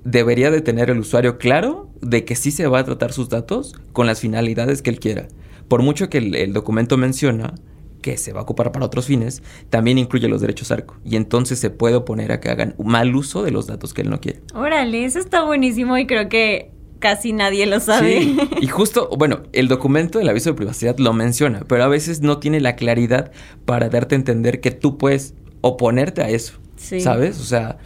debería 0.05 0.51
de 0.51 0.61
tener 0.61 0.91
el 0.91 0.99
usuario 0.99 1.39
claro 1.39 1.89
de 2.01 2.25
que 2.25 2.37
sí 2.37 2.51
se 2.51 2.67
va 2.67 2.81
a 2.81 2.85
tratar 2.85 3.13
sus 3.13 3.29
datos 3.29 3.75
con 3.93 4.07
las 4.07 4.21
finalidades 4.21 4.83
que 4.83 4.91
él 4.91 5.01
quiera. 5.01 5.29
Por 5.69 5.83
mucho 5.83 6.09
que 6.09 6.19
el, 6.19 6.35
el 6.35 6.53
documento 6.53 6.97
menciona 6.97 7.55
que 8.07 8.17
se 8.19 8.33
va 8.33 8.39
a 8.39 8.43
ocupar 8.45 8.71
para 8.71 8.87
otros 8.87 9.07
fines, 9.07 9.43
también 9.69 9.99
incluye 9.99 10.29
los 10.29 10.41
derechos 10.41 10.71
ARCO. 10.71 10.95
Y 11.05 11.17
entonces 11.17 11.59
se 11.59 11.71
puede 11.71 11.97
oponer 11.97 12.31
a 12.31 12.39
que 12.39 12.51
hagan 12.51 12.77
mal 12.79 13.17
uso 13.17 13.43
de 13.43 13.51
los 13.51 13.67
datos 13.67 13.95
que 13.95 14.03
él 14.03 14.11
no 14.11 14.21
quiere. 14.21 14.43
Órale, 14.55 15.05
eso 15.05 15.19
está 15.19 15.43
buenísimo 15.43 15.99
y 15.99 16.07
creo 16.07 16.29
que 16.29 16.71
casi 17.01 17.33
nadie 17.33 17.67
lo 17.67 17.81
sabe. 17.81 18.21
Sí, 18.23 18.39
y 18.61 18.69
justo, 18.69 19.09
bueno, 19.19 19.41
el 19.53 19.67
documento 19.67 20.21
del 20.21 20.29
aviso 20.29 20.51
de 20.51 20.55
privacidad 20.55 20.97
lo 20.99 21.13
menciona, 21.15 21.65
pero 21.67 21.83
a 21.83 21.89
veces 21.89 22.21
no 22.21 22.39
tiene 22.39 22.61
la 22.61 22.77
claridad 22.77 23.33
para 23.65 23.89
darte 23.89 24.15
a 24.15 24.19
entender 24.19 24.61
que 24.61 24.71
tú 24.71 24.99
puedes 24.99 25.35
oponerte 25.63 26.23
a 26.23 26.29
eso, 26.31 26.53
Sí. 26.77 27.01
¿sabes? 27.01 27.41
O 27.41 27.45
sea, 27.45 27.79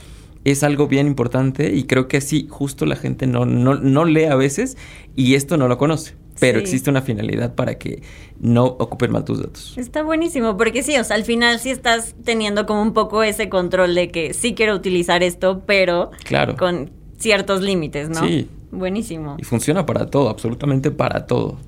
es 0.44 0.62
algo 0.62 0.86
bien 0.86 1.06
importante 1.06 1.72
y 1.74 1.84
creo 1.84 2.08
que 2.08 2.20
sí, 2.20 2.46
justo 2.50 2.84
la 2.84 2.96
gente 2.96 3.26
no, 3.26 3.46
no, 3.46 3.74
no 3.76 4.04
lee 4.04 4.24
a 4.24 4.36
veces 4.36 4.76
y 5.16 5.34
esto 5.34 5.56
no 5.56 5.66
lo 5.66 5.78
conoce, 5.78 6.14
pero 6.40 6.58
Sí. 6.58 6.64
existe 6.64 6.90
una 6.90 7.02
finalidad 7.02 7.54
para 7.54 7.76
que 7.78 8.02
no 8.40 8.64
ocupen 8.64 9.12
mal 9.12 9.24
tus 9.24 9.40
datos. 9.40 9.74
Está 9.78 10.02
buenísimo, 10.02 10.56
porque 10.56 10.82
sí, 10.82 10.96
o 10.98 11.04
sea, 11.04 11.14
al 11.16 11.24
final 11.24 11.60
sí 11.60 11.70
estás 11.70 12.14
teniendo 12.24 12.66
como 12.66 12.82
un 12.82 12.92
poco 12.94 13.22
ese 13.22 13.48
control 13.48 13.94
de 13.94 14.10
que 14.10 14.34
sí 14.34 14.54
quiero 14.54 14.74
utilizar 14.74 15.22
esto, 15.22 15.62
pero 15.66 16.10
Claro. 16.24 16.56
con 16.56 16.90
ciertos 17.18 17.60
límites, 17.60 18.08
¿no? 18.08 18.26
Sí. 18.26 18.48
Buenísimo. 18.72 19.36
Y 19.38 19.44
funciona 19.44 19.84
para 19.84 20.06
todo, 20.06 20.28
absolutamente 20.28 20.90
para 20.90 21.26
todo. 21.26 21.58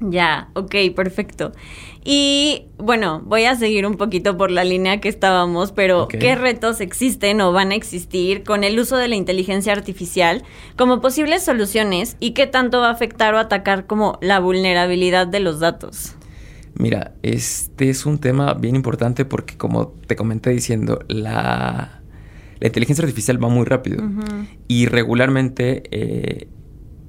Ya, 0.00 0.50
ok, 0.54 0.74
perfecto. 0.94 1.52
Y 2.10 2.70
bueno, 2.78 3.20
voy 3.26 3.44
a 3.44 3.54
seguir 3.54 3.84
un 3.84 3.98
poquito 3.98 4.38
por 4.38 4.50
la 4.50 4.64
línea 4.64 4.98
que 4.98 5.10
estábamos, 5.10 5.72
pero. 5.72 6.08
¿qué 6.08 6.34
retos 6.36 6.80
existen 6.80 7.42
o 7.42 7.52
van 7.52 7.70
a 7.70 7.74
existir 7.74 8.44
con 8.44 8.64
el 8.64 8.80
uso 8.80 8.96
de 8.96 9.08
la 9.08 9.14
inteligencia 9.14 9.74
artificial 9.74 10.42
como 10.74 11.02
posibles 11.02 11.44
soluciones 11.44 12.16
y 12.18 12.30
qué 12.30 12.46
tanto 12.46 12.80
va 12.80 12.88
a 12.88 12.92
afectar 12.92 13.34
o 13.34 13.38
atacar 13.38 13.86
como 13.86 14.18
la 14.22 14.40
vulnerabilidad 14.40 15.26
de 15.26 15.40
los 15.40 15.60
datos? 15.60 16.14
Mira, 16.76 17.12
este 17.22 17.90
es 17.90 18.06
un 18.06 18.16
tema 18.16 18.54
bien 18.54 18.74
importante 18.74 19.26
porque 19.26 19.58
como 19.58 19.88
te 20.06 20.16
comenté 20.16 20.48
diciendo, 20.48 21.00
la, 21.08 22.00
la 22.58 22.66
inteligencia 22.66 23.02
artificial 23.02 23.44
va 23.44 23.50
muy 23.50 23.66
rápido 23.66 24.02
y 24.66 24.86
regularmente 24.86 25.82
eh, 25.90 26.48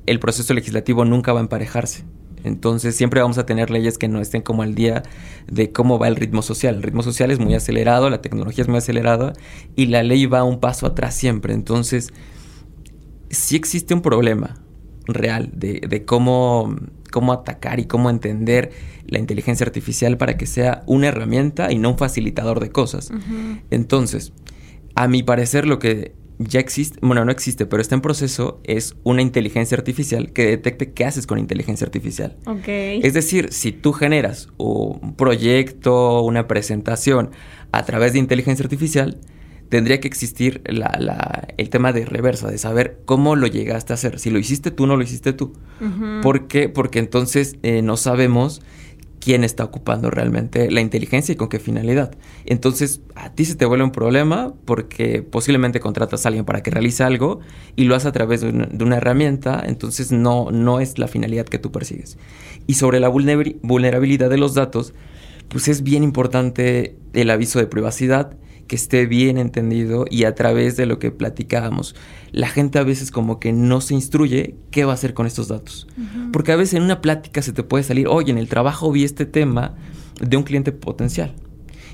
el 0.07 0.19
proceso 0.19 0.53
legislativo 0.53 1.05
nunca 1.05 1.31
va 1.31 1.39
a 1.39 1.43
emparejarse. 1.43 2.03
Entonces 2.43 2.95
siempre 2.95 3.21
vamos 3.21 3.37
a 3.37 3.45
tener 3.45 3.69
leyes 3.69 3.97
que 3.97 4.07
no 4.07 4.21
estén 4.21 4.41
como 4.41 4.63
al 4.63 4.75
día 4.75 5.03
de 5.47 5.71
cómo 5.71 5.99
va 5.99 6.07
el 6.07 6.15
ritmo 6.15 6.41
social. 6.41 6.75
El 6.75 6.83
ritmo 6.83 7.03
social 7.03 7.31
es 7.31 7.39
muy 7.39 7.53
acelerado, 7.53 8.09
la 8.09 8.21
tecnología 8.21 8.63
es 8.63 8.67
muy 8.67 8.77
acelerada 8.77 9.33
y 9.75 9.87
la 9.87 10.03
ley 10.03 10.25
va 10.25 10.43
un 10.43 10.59
paso 10.59 10.85
atrás 10.85 11.15
siempre. 11.15 11.53
Entonces 11.53 12.13
sí 13.29 13.55
existe 13.55 13.93
un 13.93 14.01
problema 14.01 14.55
real 15.05 15.49
de, 15.53 15.81
de 15.87 16.05
cómo, 16.05 16.75
cómo 17.11 17.33
atacar 17.33 17.79
y 17.79 17.85
cómo 17.85 18.09
entender 18.09 18.71
la 19.05 19.19
inteligencia 19.19 19.65
artificial 19.65 20.17
para 20.17 20.37
que 20.37 20.45
sea 20.45 20.83
una 20.85 21.07
herramienta 21.07 21.71
y 21.71 21.79
no 21.79 21.91
un 21.91 21.97
facilitador 21.97 22.59
de 22.59 22.69
cosas. 22.69 23.11
Entonces, 23.71 24.33
a 24.95 25.07
mi 25.07 25.23
parecer 25.23 25.65
lo 25.65 25.79
que 25.79 26.13
ya 26.39 26.59
existe, 26.61 26.97
bueno, 27.01 27.25
no 27.25 27.31
existe, 27.31 27.65
pero 27.65 27.81
está 27.81 27.95
en 27.95 28.01
proceso, 28.01 28.61
es 28.63 28.95
una 29.03 29.21
inteligencia 29.21 29.77
artificial 29.77 30.31
que 30.31 30.45
detecte 30.45 30.93
qué 30.93 31.03
haces 31.05 31.27
con 31.27 31.37
inteligencia 31.37 31.85
artificial. 31.85 32.37
Ok. 32.45 32.67
Es 32.67 33.13
decir, 33.13 33.51
si 33.51 33.71
tú 33.73 33.91
generas 33.91 34.47
un 34.57 35.15
proyecto, 35.17 36.21
una 36.21 36.47
presentación 36.47 37.31
a 37.71 37.83
través 37.85 38.13
de 38.13 38.19
inteligencia 38.19 38.63
artificial, 38.63 39.19
tendría 39.69 39.99
que 39.99 40.07
existir 40.07 40.61
la- 40.65 40.95
la- 40.99 41.47
el 41.57 41.69
tema 41.69 41.91
de 41.93 42.05
reversa, 42.05 42.49
de 42.49 42.57
saber 42.57 42.99
cómo 43.05 43.35
lo 43.35 43.45
llegaste 43.45 43.93
a 43.93 43.95
hacer. 43.95 44.17
Si 44.19 44.29
lo 44.31 44.39
hiciste 44.39 44.71
tú, 44.71 44.87
no 44.87 44.95
lo 44.97 45.03
hiciste 45.03 45.33
tú. 45.33 45.53
¿Por 46.23 46.47
qué? 46.47 46.69
Porque 46.69 46.99
entonces 46.99 47.57
eh, 47.63 47.81
no 47.83 47.95
sabemos 47.97 48.61
quién 49.19 49.43
está 49.43 49.63
ocupando 49.63 50.09
realmente 50.09 50.71
la 50.71 50.81
inteligencia 50.81 51.33
y 51.33 51.35
con 51.35 51.49
qué 51.49 51.59
finalidad. 51.59 52.11
Entonces, 52.45 53.01
a 53.15 53.31
ti 53.31 53.45
se 53.45 53.55
te 53.55 53.65
vuelve 53.65 53.83
un 53.83 53.91
problema 53.91 54.53
porque 54.65 55.21
posiblemente 55.21 55.79
contratas 55.79 56.25
a 56.25 56.29
alguien 56.29 56.45
para 56.45 56.63
que 56.63 56.71
realice 56.71 57.03
algo 57.03 57.39
y 57.75 57.83
lo 57.83 57.95
hace 57.95 58.07
a 58.07 58.11
través 58.11 58.41
de 58.41 58.49
una, 58.49 58.97
herramienta, 58.97 59.63
entonces 59.65 60.11
no, 60.11 60.51
no 60.51 60.79
es 60.79 60.97
la 60.97 61.07
finalidad 61.07 61.45
que 61.45 61.59
tú 61.59 61.71
persigues. 61.71 62.17
Y 62.67 62.75
sobre 62.75 62.99
la 62.99 63.09
vulnerabilidad 63.09 64.29
de 64.29 64.37
los 64.37 64.53
datos, 64.53 64.93
pues 65.49 65.67
es 65.67 65.83
bien 65.83 66.03
importante 66.03 66.95
el 67.13 67.29
aviso 67.29 67.59
de 67.59 67.67
privacidad 67.67 68.37
que 68.69 68.75
esté 68.75 69.07
bien 69.07 69.37
entendido 69.39 70.05
y 70.09 70.23
a 70.23 70.35
través 70.35 70.77
de 70.77 70.85
lo 70.85 70.99
que 70.99 71.09
platicábamos. 71.09 71.95
La 72.31 72.47
gente 72.47 72.77
a 72.77 72.83
veces 72.83 73.09
como 73.09 73.39
que 73.39 73.51
no 73.51 73.81
se 73.81 73.95
instruye 73.95 74.55
qué 74.69 74.85
va 74.85 74.91
a 74.91 74.93
hacer 74.93 75.15
con 75.15 75.25
estos 75.25 75.47
datos. 75.49 75.87
Porque 76.31 76.51
a 76.51 76.55
veces 76.55 76.75
en 76.75 76.83
una 76.83 77.01
plática 77.01 77.41
se 77.41 77.51
te 77.51 77.63
puede 77.63 77.83
salir, 77.83 78.07
oye, 78.07 78.31
en 78.31 78.37
el 78.37 78.47
trabajo 78.47 78.91
vi 78.91 79.03
este 79.03 79.25
tema 79.25 79.75
de 80.21 80.37
un 80.37 80.43
cliente 80.43 80.71
potencial. 80.71 81.33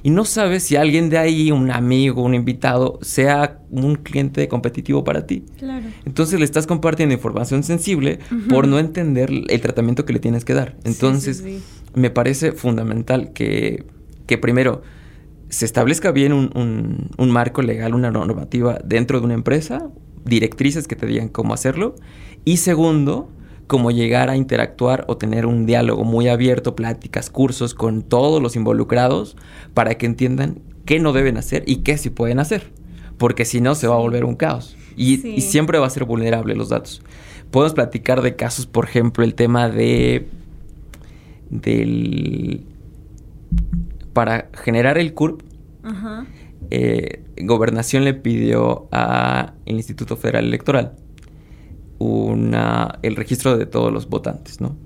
Y 0.04 0.10
no 0.10 0.26
sabes 0.26 0.64
si 0.64 0.76
alguien 0.76 1.10
de 1.10 1.18
ahí, 1.18 1.50
un 1.50 1.72
amigo, 1.72 2.22
un 2.22 2.36
invitado, 2.36 3.00
sea 3.02 3.62
un 3.72 3.96
cliente 3.96 4.48
competitivo 4.50 5.06
para 5.06 5.26
ti. 5.26 5.46
Claro. 5.58 5.86
Entonces 6.06 6.38
le 6.38 6.46
estás 6.46 6.68
compartiendo 6.68 7.16
información 7.16 7.64
sensible 7.64 8.20
por 8.50 8.68
no 8.68 8.80
entender 8.80 9.32
el 9.32 9.62
tratamiento 9.62 10.04
que 10.06 10.12
le 10.12 10.20
tienes 10.20 10.44
que 10.44 10.54
dar. 10.54 10.76
Entonces, 10.84 11.44
me 11.96 12.10
parece 12.10 12.52
fundamental 12.52 13.32
que, 13.32 13.86
que 14.28 14.38
primero 14.38 14.84
se 15.56 15.64
establezca 15.64 16.12
bien 16.12 16.34
un, 16.34 17.10
un, 17.18 17.32
marco 17.32 17.62
legal, 17.62 17.96
una 17.96 18.12
normativa 18.12 18.78
dentro 18.84 19.22
de 19.22 19.26
una 19.26 19.36
empresa, 19.36 19.90
directrices 20.26 20.86
que 20.86 20.98
te 20.98 21.06
digan 21.06 21.30
cómo 21.30 21.54
hacerlo. 21.54 21.96
Y 22.44 22.58
segundo, 22.58 23.30
cómo 23.66 23.90
llegar 23.92 24.30
a 24.30 24.36
interactuar 24.36 25.06
o 25.08 25.16
tener 25.16 25.46
un 25.46 25.66
diálogo 25.66 26.04
muy 26.04 26.28
abierto, 26.28 26.76
pláticas, 26.76 27.30
cursos 27.30 27.74
con 27.74 28.02
todos 28.02 28.42
los 28.42 28.58
involucrados 28.58 29.38
para 29.74 29.96
que 29.96 30.06
entiendan 30.06 30.60
qué 30.84 31.00
no 31.00 31.14
deben 31.14 31.38
hacer 31.38 31.64
y 31.66 31.78
qué 31.78 31.98
sí 31.98 32.10
pueden 32.10 32.40
hacer. 32.40 32.74
Porque 33.18 33.46
si 33.46 33.62
no, 33.62 33.76
se 33.76 33.88
va 33.88 33.96
a 33.96 34.00
volver 34.00 34.26
un 34.26 34.36
caos. 34.36 34.76
Y, 34.98 35.26
y 35.26 35.40
siempre 35.40 35.80
va 35.80 35.88
a 35.88 35.90
ser 35.90 36.04
vulnerable 36.04 36.54
los 36.56 36.68
datos. 36.68 37.02
Podemos 37.50 37.74
platicar 37.76 38.22
de 38.22 38.36
casos, 38.36 38.66
por 38.66 38.84
ejemplo, 38.84 39.24
el 39.24 39.36
tema 39.36 39.70
de 39.70 40.28
del 41.50 42.66
para 44.16 44.50
generar 44.54 44.98
el 44.98 45.14
CURP, 45.14 45.42
eh, 46.72 47.26
Gobernación 47.42 48.06
le 48.06 48.14
pidió 48.14 48.88
al 48.92 49.54
Instituto 49.66 50.16
Federal 50.16 50.46
Electoral 50.46 50.94
una, 52.00 52.98
el 53.02 53.18
registro 53.18 53.58
de 53.58 53.66
todos 53.66 53.92
los 53.92 54.08
votantes, 54.08 54.62
¿no? 54.62 54.78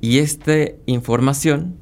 Y 0.00 0.18
esta 0.18 0.54
información 0.86 1.78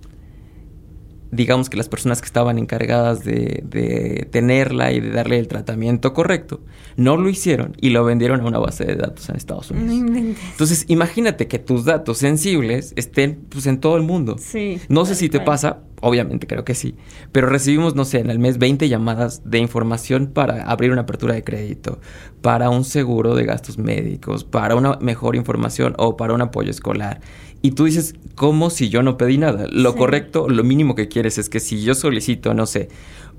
digamos 1.33 1.71
que 1.71 1.79
las 1.79 1.89
personas 1.89 2.21
que 2.21 2.27
estaban 2.27 2.59
encargadas 2.59 3.25
de, 3.25 4.29
tenerla 4.31 4.93
y 4.93 5.01
de 5.01 5.11
darle 5.11 5.39
el 5.39 5.49
tratamiento 5.49 6.13
correcto, 6.13 6.61
no 6.97 7.17
lo 7.17 7.29
hicieron 7.31 7.75
y 7.81 7.89
lo 7.89 8.05
vendieron 8.05 8.43
a 8.43 8.45
una 8.45 8.59
base 8.59 8.85
de 8.85 8.97
datos 8.97 9.31
en 9.31 9.37
Estados 9.37 9.71
Unidos. 9.71 10.37
Entonces, 10.53 10.85
imagínate 10.89 11.49
que 11.49 11.59
tus 11.59 11.87
datos 11.87 12.19
sensibles 12.19 12.93
estén 12.97 13.47
pues, 13.49 13.67
en 13.67 13.81
todo 13.81 13.97
el 13.97 14.03
mundo. 14.03 14.37
Sí, 14.39 14.79
no 14.89 15.07
sé 15.07 15.15
si 15.15 15.31
te 15.31 15.41
pasa, 15.41 15.81
obviamente 16.03 16.47
creo 16.47 16.67
que 16.67 16.75
sí, 16.75 16.97
pero 17.33 17.49
recibimos, 17.49 17.95
no 17.95 18.05
sé, 18.05 18.19
en 18.19 18.29
el 18.29 18.39
mes 18.39 18.59
20 18.59 18.87
llamadas 18.91 19.41
de 19.49 19.59
información 19.59 20.27
para 20.35 20.65
abrir 20.65 20.93
una 20.93 21.03
apertura 21.03 21.35
de 21.35 21.43
crédito, 21.43 21.99
para 22.43 22.69
un 22.69 22.85
seguro 22.85 23.35
de 23.35 23.47
gastos 23.47 23.79
médicos, 23.79 24.45
para 24.45 24.77
una 24.77 24.99
mejor 25.01 25.35
información 25.35 25.95
o 25.97 26.19
para 26.19 26.35
un 26.35 26.43
apoyo 26.43 26.71
escolar. 26.71 27.21
Y 27.63 27.73
tú 27.73 27.85
dices, 27.85 28.15
¿cómo 28.35 28.71
si 28.71 28.89
yo 28.89 29.03
no 29.03 29.17
pedí 29.17 29.39
nada? 29.39 29.67
Lo 29.71 29.95
correcto, 29.95 30.49
lo 30.49 30.65
mínimo 30.65 30.97
que 30.97 31.09
quieres 31.09 31.39
es 31.39 31.49
que 31.49 31.61
si 31.61 31.83
yo 31.83 31.95
solicito, 31.95 32.55
no 32.55 32.67
sé, 32.67 32.89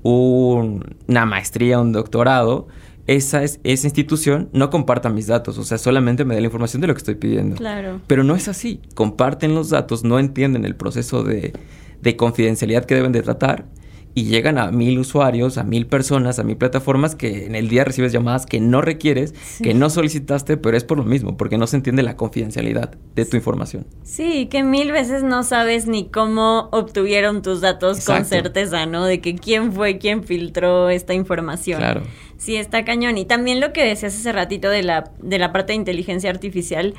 una 0.02 1.26
maestría, 1.26 1.78
un 1.78 1.92
doctorado, 1.92 2.66
esa, 3.06 3.42
es, 3.42 3.60
esa 3.64 3.86
institución 3.86 4.48
no 4.52 4.70
comparta 4.70 5.10
mis 5.10 5.26
datos, 5.26 5.58
o 5.58 5.64
sea, 5.64 5.76
solamente 5.76 6.24
me 6.24 6.34
dé 6.34 6.40
la 6.40 6.46
información 6.46 6.80
de 6.80 6.88
lo 6.88 6.94
que 6.94 6.98
estoy 6.98 7.16
pidiendo. 7.16 7.56
Claro. 7.56 8.00
Pero 8.06 8.24
no 8.24 8.34
es 8.34 8.48
así. 8.48 8.80
Comparten 8.94 9.54
los 9.54 9.68
datos, 9.68 10.04
no 10.04 10.18
entienden 10.18 10.64
el 10.64 10.74
proceso 10.74 11.22
de, 11.22 11.52
de 12.00 12.16
confidencialidad 12.16 12.86
que 12.86 12.94
deben 12.94 13.12
de 13.12 13.20
tratar 13.20 13.66
y 14.14 14.24
llegan 14.24 14.58
a 14.58 14.70
mil 14.70 14.98
usuarios, 14.98 15.58
a 15.58 15.64
mil 15.64 15.86
personas, 15.86 16.38
a 16.38 16.44
mil 16.44 16.56
plataformas 16.56 17.16
que 17.16 17.46
en 17.46 17.56
el 17.56 17.68
día 17.68 17.84
recibes 17.84 18.12
llamadas 18.12 18.46
que 18.46 18.60
no 18.60 18.80
requieres, 18.80 19.34
que 19.62 19.74
no 19.74 19.90
solicitaste, 19.90 20.56
pero 20.56 20.76
es 20.76 20.84
por 20.84 20.98
lo 20.98 21.04
mismo, 21.04 21.36
porque 21.36 21.58
no 21.58 21.66
se 21.66 21.76
entiende 21.76 22.02
la 22.02 22.16
confidencialidad 22.16 22.94
de 23.14 23.24
tu 23.24 23.36
información. 23.36 23.86
Sí, 24.04 24.46
que 24.46 24.62
mil 24.62 24.92
veces 24.92 25.24
no 25.24 25.42
sabes 25.42 25.88
ni 25.88 26.06
cómo 26.06 26.68
obtuvieron 26.70 27.42
tus 27.42 27.60
datos 27.60 28.04
con 28.04 28.24
certeza, 28.24 28.86
¿no? 28.86 29.04
De 29.04 29.20
que 29.20 29.34
quién 29.34 29.72
fue 29.72 29.98
quien 29.98 30.22
filtró 30.22 30.90
esta 30.90 31.12
información. 31.12 31.78
Claro. 31.78 32.02
Sí, 32.36 32.56
está 32.56 32.84
cañón. 32.84 33.18
Y 33.18 33.24
también 33.24 33.60
lo 33.60 33.72
que 33.72 33.84
decías 33.84 34.14
hace 34.14 34.32
ratito 34.32 34.68
de 34.68 34.82
la, 34.82 35.10
de 35.20 35.38
la 35.38 35.52
parte 35.52 35.72
de 35.72 35.76
inteligencia 35.76 36.30
artificial 36.30 36.94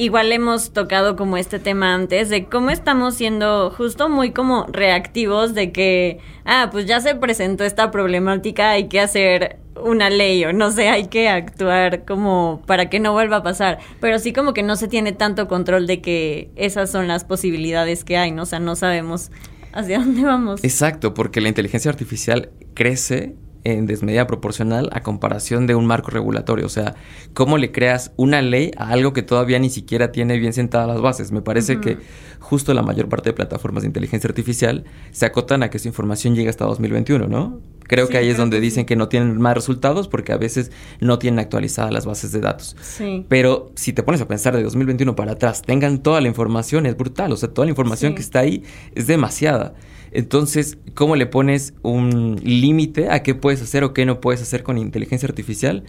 igual 0.00 0.32
hemos 0.32 0.72
tocado 0.72 1.14
como 1.14 1.36
este 1.36 1.58
tema 1.58 1.94
antes 1.94 2.30
de 2.30 2.46
cómo 2.46 2.70
estamos 2.70 3.16
siendo 3.16 3.70
justo 3.70 4.08
muy 4.08 4.30
como 4.30 4.64
reactivos 4.66 5.52
de 5.52 5.72
que, 5.72 6.20
ah, 6.46 6.70
pues 6.72 6.86
ya 6.86 7.00
se 7.00 7.14
presentó 7.14 7.64
esta 7.64 7.90
problemática, 7.90 8.70
hay 8.70 8.88
que 8.88 8.98
hacer 8.98 9.58
una 9.76 10.08
ley 10.08 10.42
o 10.46 10.54
no 10.54 10.70
sé, 10.70 10.88
hay 10.88 11.08
que 11.08 11.28
actuar 11.28 12.06
como 12.06 12.62
para 12.66 12.88
que 12.88 12.98
no 12.98 13.12
vuelva 13.12 13.36
a 13.36 13.42
pasar, 13.42 13.78
pero 14.00 14.18
sí 14.18 14.32
como 14.32 14.54
que 14.54 14.62
no 14.62 14.74
se 14.76 14.88
tiene 14.88 15.12
tanto 15.12 15.48
control 15.48 15.86
de 15.86 16.00
que 16.00 16.50
esas 16.56 16.90
son 16.90 17.06
las 17.06 17.24
posibilidades 17.24 18.02
que 18.02 18.16
hay, 18.16 18.32
¿no? 18.32 18.44
O 18.44 18.46
sea, 18.46 18.58
no 18.58 18.76
sabemos 18.76 19.30
hacia 19.74 19.98
dónde 19.98 20.24
vamos. 20.24 20.64
Exacto, 20.64 21.12
porque 21.12 21.42
la 21.42 21.48
inteligencia 21.48 21.90
artificial 21.90 22.48
crece 22.72 23.34
en 23.64 23.86
desmedida 23.86 24.26
proporcional 24.26 24.88
a 24.92 25.02
comparación 25.02 25.66
de 25.66 25.74
un 25.74 25.86
marco 25.86 26.10
regulatorio. 26.10 26.66
O 26.66 26.70
sea, 26.70 26.94
¿cómo 27.34 27.58
le 27.58 27.72
creas 27.72 28.12
una 28.16 28.42
ley 28.42 28.70
a 28.76 28.90
algo 28.90 29.12
que 29.12 29.22
todavía 29.22 29.58
ni 29.58 29.70
siquiera 29.70 30.12
tiene 30.12 30.38
bien 30.38 30.52
sentadas 30.52 30.88
las 30.88 31.00
bases? 31.00 31.32
Me 31.32 31.42
parece 31.42 31.80
que 31.80 31.98
justo 32.38 32.74
la 32.74 32.82
mayor 32.82 33.08
parte 33.08 33.30
de 33.30 33.34
plataformas 33.34 33.82
de 33.82 33.88
inteligencia 33.88 34.28
artificial 34.28 34.84
se 35.10 35.26
acotan 35.26 35.62
a 35.62 35.70
que 35.70 35.78
su 35.78 35.88
información 35.88 36.34
llegue 36.34 36.48
hasta 36.48 36.64
2021, 36.64 37.26
¿no? 37.26 37.60
Creo 37.90 38.08
que 38.08 38.16
ahí 38.18 38.28
es 38.28 38.36
donde 38.36 38.60
dicen 38.60 38.86
que 38.86 38.94
no 38.94 39.08
tienen 39.08 39.40
más 39.40 39.52
resultados 39.52 40.06
porque 40.06 40.32
a 40.32 40.36
veces 40.36 40.70
no 41.00 41.18
tienen 41.18 41.40
actualizadas 41.40 41.92
las 41.92 42.06
bases 42.06 42.30
de 42.30 42.38
datos. 42.38 42.76
Sí. 42.80 43.26
Pero 43.28 43.72
si 43.74 43.92
te 43.92 44.04
pones 44.04 44.20
a 44.20 44.28
pensar 44.28 44.54
de 44.54 44.62
2021 44.62 45.16
para 45.16 45.32
atrás, 45.32 45.62
tengan 45.62 46.00
toda 46.00 46.20
la 46.20 46.28
información, 46.28 46.86
es 46.86 46.96
brutal. 46.96 47.32
O 47.32 47.36
sea, 47.36 47.52
toda 47.52 47.66
la 47.66 47.70
información 47.70 48.14
que 48.14 48.22
está 48.22 48.38
ahí 48.38 48.62
es 48.94 49.08
demasiada. 49.08 49.74
Entonces, 50.12 50.78
¿cómo 50.94 51.16
le 51.16 51.26
pones 51.26 51.74
un 51.82 52.40
límite 52.42 53.10
a 53.10 53.22
qué 53.22 53.34
puedes 53.34 53.62
hacer 53.62 53.84
o 53.84 53.94
qué 53.94 54.06
no 54.06 54.20
puedes 54.20 54.42
hacer 54.42 54.62
con 54.62 54.78
inteligencia 54.78 55.28
artificial 55.28 55.84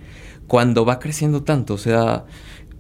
cuando 0.48 0.86
va 0.86 1.00
creciendo 1.00 1.44
tanto? 1.44 1.74
O 1.74 1.78
sea, 1.78 2.26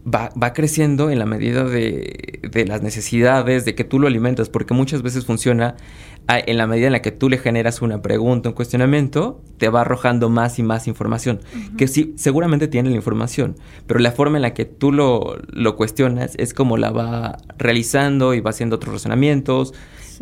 va, 0.05 0.29
va 0.41 0.53
creciendo 0.53 1.09
en 1.09 1.19
la 1.19 1.25
medida 1.25 1.63
de, 1.63 2.39
de, 2.51 2.65
las 2.65 2.81
necesidades, 2.81 3.65
de 3.65 3.75
que 3.75 3.83
tú 3.83 3.99
lo 3.99 4.07
alimentas, 4.07 4.49
porque 4.49 4.73
muchas 4.73 5.01
veces 5.01 5.25
funciona 5.25 5.75
en 6.27 6.57
la 6.57 6.67
medida 6.67 6.87
en 6.87 6.93
la 6.93 7.01
que 7.01 7.11
tú 7.11 7.29
le 7.29 7.37
generas 7.37 7.81
una 7.81 8.01
pregunta, 8.01 8.49
un 8.49 8.55
cuestionamiento, 8.55 9.41
te 9.57 9.69
va 9.69 9.81
arrojando 9.81 10.29
más 10.29 10.59
y 10.59 10.63
más 10.63 10.87
información, 10.87 11.41
que 11.77 11.87
sí, 11.87 12.13
seguramente 12.15 12.67
tiene 12.67 12.89
la 12.89 12.95
información, 12.95 13.57
pero 13.87 13.99
la 13.99 14.11
forma 14.11 14.37
en 14.37 14.43
la 14.43 14.53
que 14.53 14.65
tú 14.65 14.91
lo, 14.91 15.37
lo 15.49 15.75
cuestionas 15.75 16.35
es 16.37 16.53
como 16.53 16.77
la 16.77 16.91
va 16.91 17.37
realizando 17.57 18.33
y 18.33 18.39
va 18.39 18.51
haciendo 18.51 18.77
otros 18.77 18.93
razonamientos, 18.93 19.73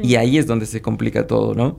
y 0.01 0.15
ahí 0.15 0.37
es 0.37 0.47
donde 0.47 0.65
se 0.65 0.81
complica 0.81 1.27
todo, 1.27 1.53
¿no? 1.55 1.77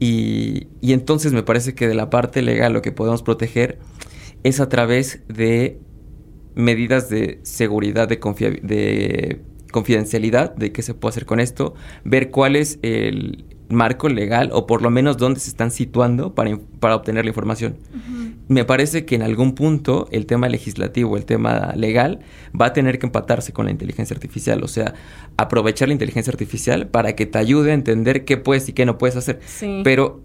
Y, 0.00 0.68
y 0.80 0.92
entonces 0.92 1.32
me 1.32 1.42
parece 1.42 1.74
que 1.74 1.88
de 1.88 1.94
la 1.94 2.10
parte 2.10 2.42
legal 2.42 2.72
lo 2.72 2.82
que 2.82 2.92
podemos 2.92 3.22
proteger 3.22 3.78
es 4.44 4.60
a 4.60 4.68
través 4.68 5.22
de 5.28 5.80
medidas 6.54 7.08
de 7.08 7.40
seguridad, 7.42 8.08
de, 8.08 8.16
de 8.16 9.40
confidencialidad, 9.72 10.54
de 10.54 10.72
qué 10.72 10.82
se 10.82 10.94
puede 10.94 11.10
hacer 11.10 11.26
con 11.26 11.40
esto, 11.40 11.74
ver 12.04 12.30
cuál 12.30 12.56
es 12.56 12.78
el 12.82 13.44
marco 13.68 14.08
legal 14.08 14.50
o 14.52 14.66
por 14.66 14.82
lo 14.82 14.90
menos 14.90 15.16
dónde 15.16 15.40
se 15.40 15.50
están 15.50 15.70
situando 15.70 16.34
para, 16.34 16.58
para 16.80 16.96
obtener 16.96 17.24
la 17.24 17.30
información. 17.30 17.76
Me 18.48 18.64
parece 18.64 19.04
que 19.04 19.14
en 19.14 19.22
algún 19.22 19.54
punto 19.54 20.08
el 20.10 20.24
tema 20.24 20.48
legislativo, 20.48 21.16
el 21.16 21.26
tema 21.26 21.74
legal, 21.76 22.20
va 22.58 22.66
a 22.66 22.72
tener 22.72 22.98
que 22.98 23.06
empatarse 23.06 23.52
con 23.52 23.66
la 23.66 23.70
inteligencia 23.70 24.14
artificial, 24.14 24.64
o 24.64 24.68
sea, 24.68 24.94
aprovechar 25.36 25.88
la 25.88 25.92
inteligencia 25.92 26.30
artificial 26.30 26.88
para 26.88 27.14
que 27.14 27.26
te 27.26 27.38
ayude 27.38 27.72
a 27.72 27.74
entender 27.74 28.24
qué 28.24 28.38
puedes 28.38 28.68
y 28.68 28.72
qué 28.72 28.86
no 28.86 28.96
puedes 28.96 29.16
hacer. 29.16 29.40
Pero 29.84 30.22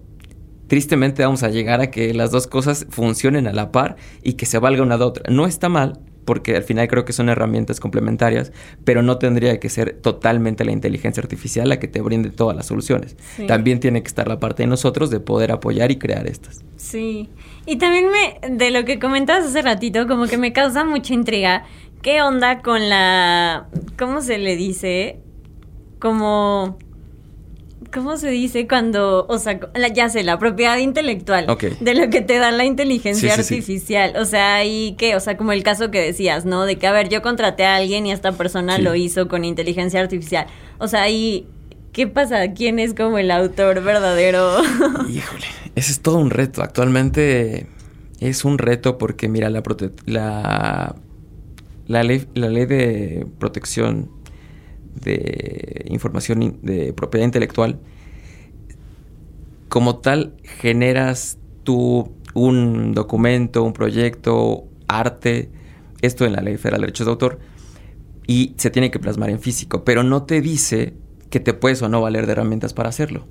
tristemente 0.68 1.24
vamos 1.24 1.44
a 1.44 1.50
llegar 1.50 1.82
a 1.82 1.92
que 1.92 2.14
las 2.14 2.32
dos 2.32 2.48
cosas 2.48 2.88
funcionen 2.90 3.48
a 3.48 3.54
la 3.54 3.72
par 3.72 3.98
y 4.24 4.34
que 4.34 4.46
se 4.46 4.58
valga 4.58 4.84
una 4.84 4.98
de 4.98 5.04
otra. 5.04 5.24
No 5.30 5.46
está 5.46 5.68
mal, 5.68 6.00
porque 6.26 6.56
al 6.56 6.64
final 6.64 6.88
creo 6.88 7.06
que 7.06 7.14
son 7.14 7.30
herramientas 7.30 7.80
complementarias, 7.80 8.52
pero 8.84 9.02
no 9.02 9.18
tendría 9.18 9.60
que 9.60 9.70
ser 9.70 10.00
totalmente 10.02 10.66
la 10.66 10.72
inteligencia 10.72 11.22
artificial 11.22 11.70
la 11.70 11.80
que 11.80 11.88
te 11.88 12.02
brinde 12.02 12.30
todas 12.30 12.56
las 12.56 12.66
soluciones. 12.66 13.16
También 13.48 13.80
tiene 13.80 14.02
que 14.02 14.08
estar 14.08 14.28
la 14.28 14.40
parte 14.40 14.64
de 14.64 14.68
nosotros 14.68 15.10
de 15.10 15.20
poder 15.20 15.52
apoyar 15.52 15.92
y 15.92 15.98
crear 15.98 16.28
estas. 16.28 16.64
Sí, 16.78 17.30
y 17.66 17.78
también 17.78 18.08
me, 18.10 18.56
de 18.56 18.72
lo 18.72 18.86
que 18.86 19.00
comentabas 19.00 19.46
hace 19.46 19.62
ratito, 19.62 20.08
como 20.08 20.28
que 20.28 20.38
me 20.38 20.54
causa 20.54 20.84
mucha 20.84 21.14
intriga, 21.14 21.64
¿qué 22.02 22.22
onda 22.22 22.62
con 22.62 22.90
la, 22.90 23.68
¿cómo 23.98 24.22
se 24.22 24.38
le 24.38 24.56
dice? 24.56 25.20
Como 26.00 26.78
¿Cómo 27.94 28.18
se 28.18 28.30
dice 28.32 28.68
cuando, 28.68 29.28
o 29.30 29.38
sea, 29.38 29.60
ya 29.94 30.10
sé, 30.10 30.24
la 30.24 30.40
propiedad 30.40 30.78
intelectual 30.78 31.46
de 31.80 31.94
lo 31.94 32.10
que 32.10 32.22
te 32.22 32.40
da 32.40 32.50
la 32.50 32.66
inteligencia 32.66 33.36
artificial? 33.36 34.16
O 34.18 34.26
sea, 34.26 34.66
¿y 34.66 34.96
qué? 34.98 35.16
O 35.16 35.20
sea, 35.20 35.38
como 35.38 35.52
el 35.52 35.62
caso 35.62 35.92
que 35.92 36.02
decías, 36.02 36.44
¿no? 36.44 36.66
De 36.66 36.78
que, 36.78 36.88
a 36.88 36.92
ver, 36.92 37.10
yo 37.10 37.22
contraté 37.22 37.66
a 37.66 37.76
alguien 37.76 38.08
y 38.08 38.12
esta 38.12 38.32
persona 38.32 38.80
lo 38.80 38.96
hizo 38.96 39.28
con 39.28 39.46
inteligencia 39.46 40.00
artificial. 40.00 40.48
O 40.80 40.88
sea, 40.88 41.08
¿y 41.12 41.46
qué 41.92 42.08
pasa? 42.08 42.54
¿Quién 42.54 42.80
es 42.80 42.96
como 42.96 43.20
el 43.20 43.30
autor 43.30 43.84
verdadero? 43.84 44.64
Híjole, 45.08 45.46
ese 45.76 45.92
es 45.92 46.00
todo 46.02 46.18
un 46.18 46.32
reto. 46.32 46.64
Actualmente 46.64 47.68
es 48.20 48.44
un 48.44 48.58
reto 48.58 48.98
porque, 48.98 49.30
mira, 49.30 49.52
la, 49.52 49.62
la, 50.08 50.96
la, 51.86 52.04
ley, 52.04 52.26
la 52.34 52.50
ley 52.50 52.66
de 52.66 53.28
protección 53.38 54.10
de 54.96 55.86
información 55.90 56.60
de 56.62 56.94
propiedad 56.94 57.26
intelectual, 57.26 57.80
como 59.70 59.98
tal 59.98 60.36
generas 60.44 61.38
tú 61.64 62.12
un 62.34 62.94
documento, 62.94 63.64
un 63.64 63.74
proyecto, 63.74 64.66
arte, 64.88 65.50
esto 66.02 66.26
en 66.26 66.34
la 66.34 66.42
Ley 66.42 66.58
Federal 66.58 66.82
de 66.82 66.88
Derechos 66.88 67.08
de 67.08 67.12
Autor, 67.12 67.40
y 68.28 68.54
se 68.58 68.70
tiene 68.70 68.92
que 68.92 69.00
plasmar 69.00 69.30
en 69.30 69.40
físico, 69.40 69.84
pero 69.84 70.04
no 70.04 70.24
te 70.24 70.42
dice 70.42 70.94
que 71.30 71.40
te 71.40 71.54
puedes 71.54 71.82
o 71.82 71.90
no 71.90 72.02
valer 72.02 72.28
de 72.28 72.34
herramientas 72.34 72.74
para 72.74 72.90
hacerlo. 72.90 73.26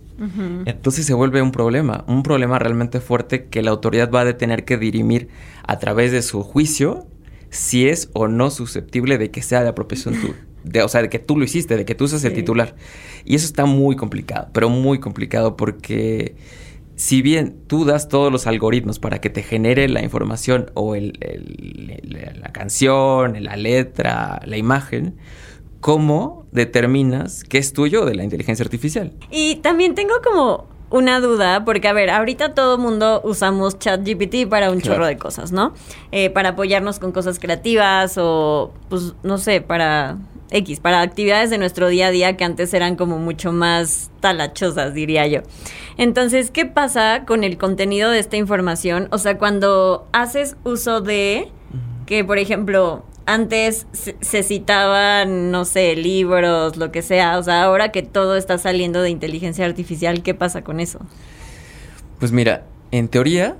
Entonces 0.66 1.06
se 1.06 1.14
vuelve 1.14 1.40
un 1.42 1.52
problema, 1.52 2.04
un 2.08 2.22
problema 2.22 2.58
realmente 2.58 3.00
fuerte 3.00 3.46
que 3.46 3.62
la 3.62 3.70
autoridad 3.70 4.10
va 4.10 4.22
a 4.22 4.36
tener 4.36 4.64
que 4.64 4.76
dirimir 4.76 5.28
a 5.66 5.78
través 5.78 6.10
de 6.12 6.22
su 6.22 6.42
juicio 6.42 7.06
si 7.50 7.88
es 7.88 8.10
o 8.12 8.28
no 8.28 8.50
susceptible 8.50 9.18
de 9.18 9.30
que 9.30 9.42
sea 9.42 9.62
de 9.62 9.68
apropiación 9.68 10.20
tuya 10.20 10.34
de, 10.64 10.82
o 10.82 10.88
sea, 10.88 11.02
de 11.02 11.08
que 11.08 11.18
tú 11.18 11.36
lo 11.36 11.44
hiciste, 11.44 11.76
de 11.76 11.84
que 11.84 11.94
tú 11.94 12.08
seas 12.08 12.24
el 12.24 12.32
titular. 12.32 12.74
Y 13.24 13.34
eso 13.34 13.46
está 13.46 13.66
muy 13.66 13.96
complicado, 13.96 14.48
pero 14.52 14.68
muy 14.68 14.98
complicado 15.00 15.56
porque 15.56 16.36
si 16.96 17.22
bien 17.22 17.56
tú 17.66 17.84
das 17.84 18.08
todos 18.08 18.30
los 18.30 18.46
algoritmos 18.46 18.98
para 18.98 19.20
que 19.20 19.30
te 19.30 19.42
genere 19.42 19.88
la 19.88 20.02
información 20.02 20.70
o 20.74 20.94
el, 20.94 21.18
la 22.40 22.52
canción, 22.52 23.42
la 23.42 23.56
letra, 23.56 24.40
la 24.44 24.56
imagen, 24.56 25.16
¿cómo 25.80 26.46
determinas 26.52 27.44
qué 27.44 27.58
es 27.58 27.72
tuyo 27.72 28.04
de 28.04 28.14
la 28.14 28.24
inteligencia 28.24 28.64
artificial? 28.64 29.12
Y 29.30 29.56
también 29.56 29.94
tengo 29.94 30.14
como 30.22 30.66
una 30.90 31.20
duda, 31.20 31.64
porque 31.64 31.88
a 31.88 31.92
ver, 31.94 32.10
ahorita 32.10 32.54
todo 32.54 32.76
mundo 32.76 33.22
usamos 33.24 33.78
ChatGPT 33.78 34.48
para 34.48 34.70
un 34.70 34.80
chorro 34.82 35.06
de 35.06 35.16
cosas, 35.16 35.50
¿no? 35.50 35.72
Eh, 36.12 36.28
para 36.28 36.50
apoyarnos 36.50 36.98
con 36.98 37.12
cosas 37.12 37.38
creativas 37.38 38.16
o, 38.18 38.72
pues, 38.90 39.14
no 39.22 39.38
sé, 39.38 39.62
para 39.62 40.18
X, 40.52 40.80
para 40.80 41.00
actividades 41.00 41.50
de 41.50 41.58
nuestro 41.58 41.88
día 41.88 42.08
a 42.08 42.10
día 42.10 42.36
que 42.36 42.44
antes 42.44 42.72
eran 42.74 42.96
como 42.96 43.18
mucho 43.18 43.52
más 43.52 44.10
talachosas, 44.20 44.94
diría 44.94 45.26
yo. 45.26 45.40
Entonces, 45.96 46.50
¿qué 46.50 46.66
pasa 46.66 47.24
con 47.26 47.44
el 47.44 47.58
contenido 47.58 48.10
de 48.10 48.18
esta 48.18 48.36
información? 48.36 49.08
O 49.10 49.18
sea, 49.18 49.38
cuando 49.38 50.06
haces 50.12 50.56
uso 50.64 51.00
de 51.00 51.48
que, 52.06 52.24
por 52.24 52.38
ejemplo, 52.38 53.04
antes 53.26 53.86
se, 53.92 54.42
citaban, 54.42 55.50
no 55.50 55.64
sé, 55.64 55.96
libros, 55.96 56.76
lo 56.76 56.92
que 56.92 57.02
sea. 57.02 57.38
O 57.38 57.42
sea, 57.42 57.62
ahora 57.64 57.92
que 57.92 58.02
todo 58.02 58.36
está 58.36 58.58
saliendo 58.58 59.02
de 59.02 59.10
inteligencia 59.10 59.64
artificial, 59.64 60.22
¿qué 60.22 60.34
pasa 60.34 60.62
con 60.62 60.80
eso? 60.80 61.00
Pues 62.18 62.32
mira, 62.32 62.64
en 62.90 63.08
teoría, 63.08 63.56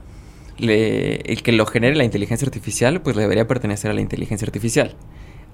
el 0.59 1.43
que 1.43 1.53
lo 1.53 1.67
genere 1.67 1.97
la 1.97 2.05
inteligencia 2.05 2.47
artificial, 2.47 3.01
pues 3.01 3.17
le 3.17 3.23
debería 3.23 3.47
pertenecer 3.47 3.91
a 3.91 3.95
la 3.95 4.01
inteligencia 4.01 4.47
artificial. 4.47 4.95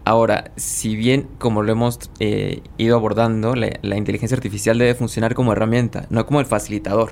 Ahora, 0.09 0.53
si 0.57 0.97
bien, 0.97 1.29
como 1.37 1.63
lo 1.63 1.71
hemos 1.71 2.11
eh, 2.19 2.63
ido 2.79 2.97
abordando, 2.97 3.55
la, 3.55 3.95
inteligencia 3.95 4.39
artificial 4.39 4.79
debe 4.79 4.95
funcionar 4.95 5.35
como 5.35 5.53
herramienta, 5.53 6.07
no 6.09 6.25
como 6.25 6.41
el 6.41 6.47
facilitador. 6.47 7.11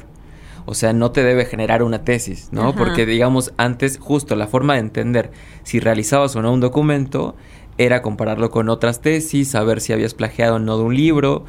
O 0.65 0.73
sea, 0.73 0.95
no 0.95 1.11
te 1.11 1.23
debe 1.23 1.45
generar 1.45 1.83
una 1.83 2.05
tesis, 2.05 2.49
¿no? 2.53 2.75
Porque, 2.75 3.05
digamos, 3.05 3.53
antes, 3.59 3.99
justo 3.99 4.35
la 4.35 4.47
forma 4.47 4.73
de 4.73 4.81
entender 4.81 5.31
si 5.63 5.79
realizabas 5.79 6.37
o 6.37 6.41
no 6.41 6.51
un 6.51 6.61
documento 6.61 7.37
era 7.77 8.01
compararlo 8.01 8.51
con 8.51 8.71
otras 8.71 9.03
tesis, 9.03 9.51
saber 9.51 9.83
si 9.83 9.93
habías 9.93 10.15
plagiado 10.15 10.55
o 10.55 10.59
no 10.59 10.79
de 10.79 10.85
un 10.85 10.97
libro, 10.97 11.45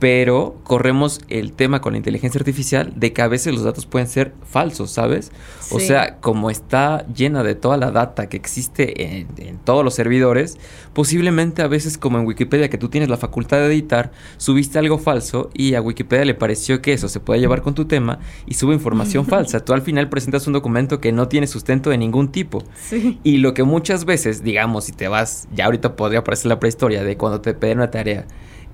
pero 0.00 0.56
corremos 0.64 1.20
el 1.28 1.52
tema 1.52 1.82
con 1.82 1.92
la 1.92 1.98
inteligencia 1.98 2.38
artificial 2.38 2.94
de 2.96 3.12
que 3.12 3.20
a 3.20 3.28
veces 3.28 3.52
los 3.52 3.64
datos 3.64 3.84
pueden 3.84 4.08
ser 4.08 4.32
falsos, 4.48 4.90
¿sabes? 4.90 5.30
O 5.70 5.78
sea, 5.78 6.16
como 6.20 6.50
está 6.50 7.06
llena 7.14 7.42
de 7.44 7.54
toda 7.54 7.76
la 7.76 7.90
data 7.90 8.28
que 8.30 8.38
existe 8.38 9.20
en, 9.20 9.58
todos 9.62 9.84
los 9.84 9.94
servidores, 9.94 10.58
posiblemente 10.94 11.60
a 11.60 11.68
veces 11.68 11.98
como 11.98 12.18
en 12.18 12.26
Wikipedia 12.26 12.70
que 12.70 12.78
tú 12.78 12.88
tienes 12.88 13.10
la 13.10 13.18
facultad 13.18 13.58
de 13.58 13.66
editar, 13.66 14.10
subiste 14.38 14.78
algo 14.78 14.98
falso 14.98 15.50
y 15.52 15.74
a 15.74 15.82
Wikipedia 15.82 16.24
le 16.24 16.34
pareció 16.34 16.80
que 16.80 16.94
eso 16.94 17.08
se 17.08 17.20
puede 17.20 17.40
llevar 17.40 17.60
con 17.60 17.74
tu 17.74 17.84
tema 17.84 18.20
y 18.46 18.54
sube 18.54 18.72
información 18.72 19.26
falsa. 19.26 19.62
Tú 19.62 19.74
al 19.74 19.82
final 19.82 20.08
presentas 20.08 20.46
un 20.46 20.54
documento 20.54 20.98
que 20.98 21.12
no 21.12 21.28
tiene 21.28 21.46
sustento 21.46 21.90
de 21.90 21.98
ningún 21.98 22.32
tipo. 22.32 22.64
Sí. 22.74 23.20
Y 23.22 23.36
lo 23.36 23.52
que 23.52 23.64
muchas 23.64 24.06
veces, 24.06 24.42
digamos, 24.42 24.84
si 24.84 24.92
te 24.92 25.08
vas, 25.08 25.46
ya 25.52 25.66
ahorita 25.66 25.94
podría 25.94 26.20
aparecer 26.20 26.46
la 26.46 26.58
prehistoria 26.58 27.04
de 27.04 27.18
cuando 27.18 27.42
te 27.42 27.52
piden 27.52 27.78
una 27.78 27.90
tarea 27.90 28.26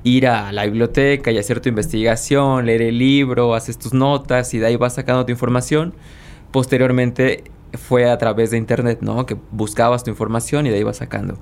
ir 0.07 0.29
a 0.29 0.53
la 0.53 0.64
biblioteca 0.64 1.33
y 1.33 1.38
hacer 1.38 1.59
tu 1.61 1.69
investigación, 1.69 2.64
leer 2.64 2.83
el 2.83 2.99
libro, 2.99 3.55
haces 3.55 3.77
tus 3.77 3.92
notas 3.92 4.55
y 4.55 4.59
de 4.59 4.66
ahí 4.66 4.77
vas 4.77 4.95
sacando 4.95 5.27
tu 5.27 5.33
información. 5.33 5.95
Posteriormente 6.53 7.42
fue 7.74 8.11
a 8.11 8.18
través 8.18 8.50
de 8.50 8.59
internet, 8.59 8.98
¿no? 9.00 9.26
Que 9.26 9.37
buscabas 9.50 10.05
tu 10.05 10.11
información 10.11 10.66
y 10.66 10.70
de 10.70 10.76
ahí 10.76 10.83
vas 10.83 10.98
sacando. 10.98 11.38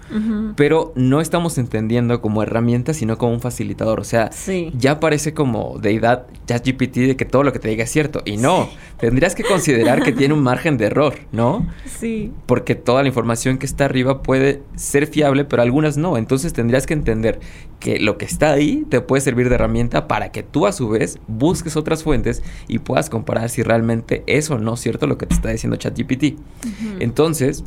Pero 0.57 0.93
no 0.97 1.21
estamos 1.21 1.59
entendiendo 1.59 2.21
como 2.21 2.43
herramienta, 2.43 2.95
sino 2.95 3.19
como 3.19 3.33
un 3.33 3.41
facilitador. 3.41 4.01
O 4.01 4.05
sea, 4.05 4.31
ya 4.77 5.01
parece 5.01 5.35
como 5.35 5.79
deidad 5.79 6.27
ChatGPT 6.47 6.97
de 6.97 7.17
que 7.17 7.25
todo 7.25 7.43
lo 7.43 7.53
que 7.53 7.59
te 7.59 7.69
diga 7.69 7.85
es 7.85 7.91
cierto. 7.91 8.23
Y 8.25 8.37
no, 8.37 8.69
tendrías 8.99 9.35
que 9.35 9.45
considerar 9.45 10.03
que 10.03 10.13
tiene 10.13 10.35
un 10.35 10.43
margen 10.43 10.77
de 10.77 10.87
error, 10.87 11.15
¿no? 11.33 11.67
Sí. 11.87 12.33
Porque 12.47 12.75
toda 12.75 13.03
la 13.03 13.09
información 13.09 13.59
que 13.59 13.67
está 13.67 13.85
arriba 13.85 14.23
puede 14.23 14.63
ser 14.77 15.07
fiable, 15.07 15.45
pero 15.45 15.63
algunas 15.63 15.97
no. 15.97 16.17
Entonces 16.17 16.53
tendrías 16.53 16.87
que 16.87 16.95
entender 16.95 17.41
que 17.81 17.99
lo 17.99 18.17
que 18.17 18.25
está 18.25 18.53
ahí 18.53 18.87
te 18.89 19.01
puede 19.01 19.21
servir 19.21 19.49
de 19.49 19.57
herramienta 19.57 20.09
para 20.09 20.33
que 20.33 20.43
tú 20.43 20.67
a 20.67 20.73
su 20.73 20.89
vez 20.89 21.19
busques 21.27 21.77
otras 21.77 22.03
fuentes 22.03 22.43
y 22.67 22.79
puedas 22.79 23.11
comparar 23.11 23.51
si 23.51 23.63
realmente 23.63 24.23
es 24.27 24.51
o 24.51 24.59
no 24.59 24.77
cierto 24.77 25.07
lo 25.07 25.19
que 25.19 25.27
te 25.27 25.35
está 25.35 25.51
diciendo 25.51 25.77
ChatGPT. 25.77 26.24
Entonces, 26.99 27.65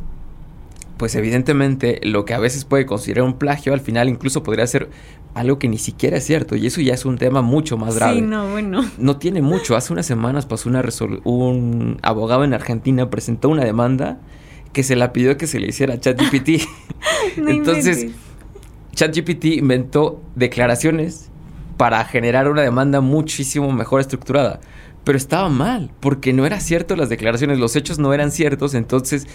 pues 0.96 1.14
evidentemente 1.14 2.00
lo 2.02 2.24
que 2.24 2.34
a 2.34 2.38
veces 2.38 2.64
puede 2.64 2.84
considerar 2.84 3.24
un 3.24 3.34
plagio, 3.34 3.72
al 3.72 3.80
final 3.80 4.08
incluso 4.08 4.42
podría 4.42 4.66
ser 4.66 4.90
algo 5.34 5.58
que 5.58 5.68
ni 5.68 5.78
siquiera 5.78 6.16
es 6.16 6.24
cierto. 6.24 6.56
Y 6.56 6.66
eso 6.66 6.80
ya 6.80 6.94
es 6.94 7.04
un 7.04 7.18
tema 7.18 7.42
mucho 7.42 7.76
más 7.76 7.94
grave. 7.94 8.16
Sí, 8.16 8.20
no, 8.22 8.50
bueno. 8.50 8.84
No 8.98 9.16
tiene 9.18 9.40
mucho. 9.40 9.76
Hace 9.76 9.92
unas 9.92 10.06
semanas 10.06 10.46
pasó 10.46 10.68
una 10.68 10.82
un 11.24 11.98
abogado 12.02 12.44
en 12.44 12.54
Argentina 12.54 13.08
presentó 13.10 13.48
una 13.48 13.64
demanda 13.64 14.18
que 14.72 14.82
se 14.82 14.96
la 14.96 15.12
pidió 15.12 15.36
que 15.36 15.46
se 15.46 15.60
le 15.60 15.68
hiciera 15.68 15.94
a 15.94 16.00
ChatGPT. 16.00 16.66
Entonces, 17.36 18.08
ChatGPT 18.94 19.44
inventó 19.46 20.20
declaraciones 20.34 21.30
para 21.76 22.04
generar 22.04 22.48
una 22.48 22.62
demanda 22.62 23.00
muchísimo 23.00 23.70
mejor 23.72 24.00
estructurada. 24.00 24.60
Pero 25.08 25.16
estaba 25.16 25.48
mal, 25.48 25.90
porque 26.00 26.34
no 26.34 26.44
era 26.44 26.60
cierto 26.60 26.94
las 26.94 27.08
declaraciones, 27.08 27.58
los 27.58 27.74
hechos 27.76 27.98
no 27.98 28.12
eran 28.12 28.30
ciertos, 28.30 28.74
entonces 28.74 29.26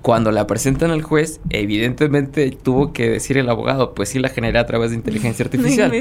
cuando 0.00 0.32
la 0.32 0.46
presentan 0.46 0.90
al 0.90 1.02
juez, 1.02 1.38
evidentemente 1.50 2.50
tuvo 2.50 2.94
que 2.94 3.10
decir 3.10 3.36
el 3.36 3.50
abogado, 3.50 3.92
pues 3.92 4.08
sí 4.08 4.20
la 4.20 4.30
generé 4.30 4.58
a 4.58 4.64
través 4.64 4.88
de 4.88 4.96
inteligencia 4.96 5.44
artificial. 5.44 5.92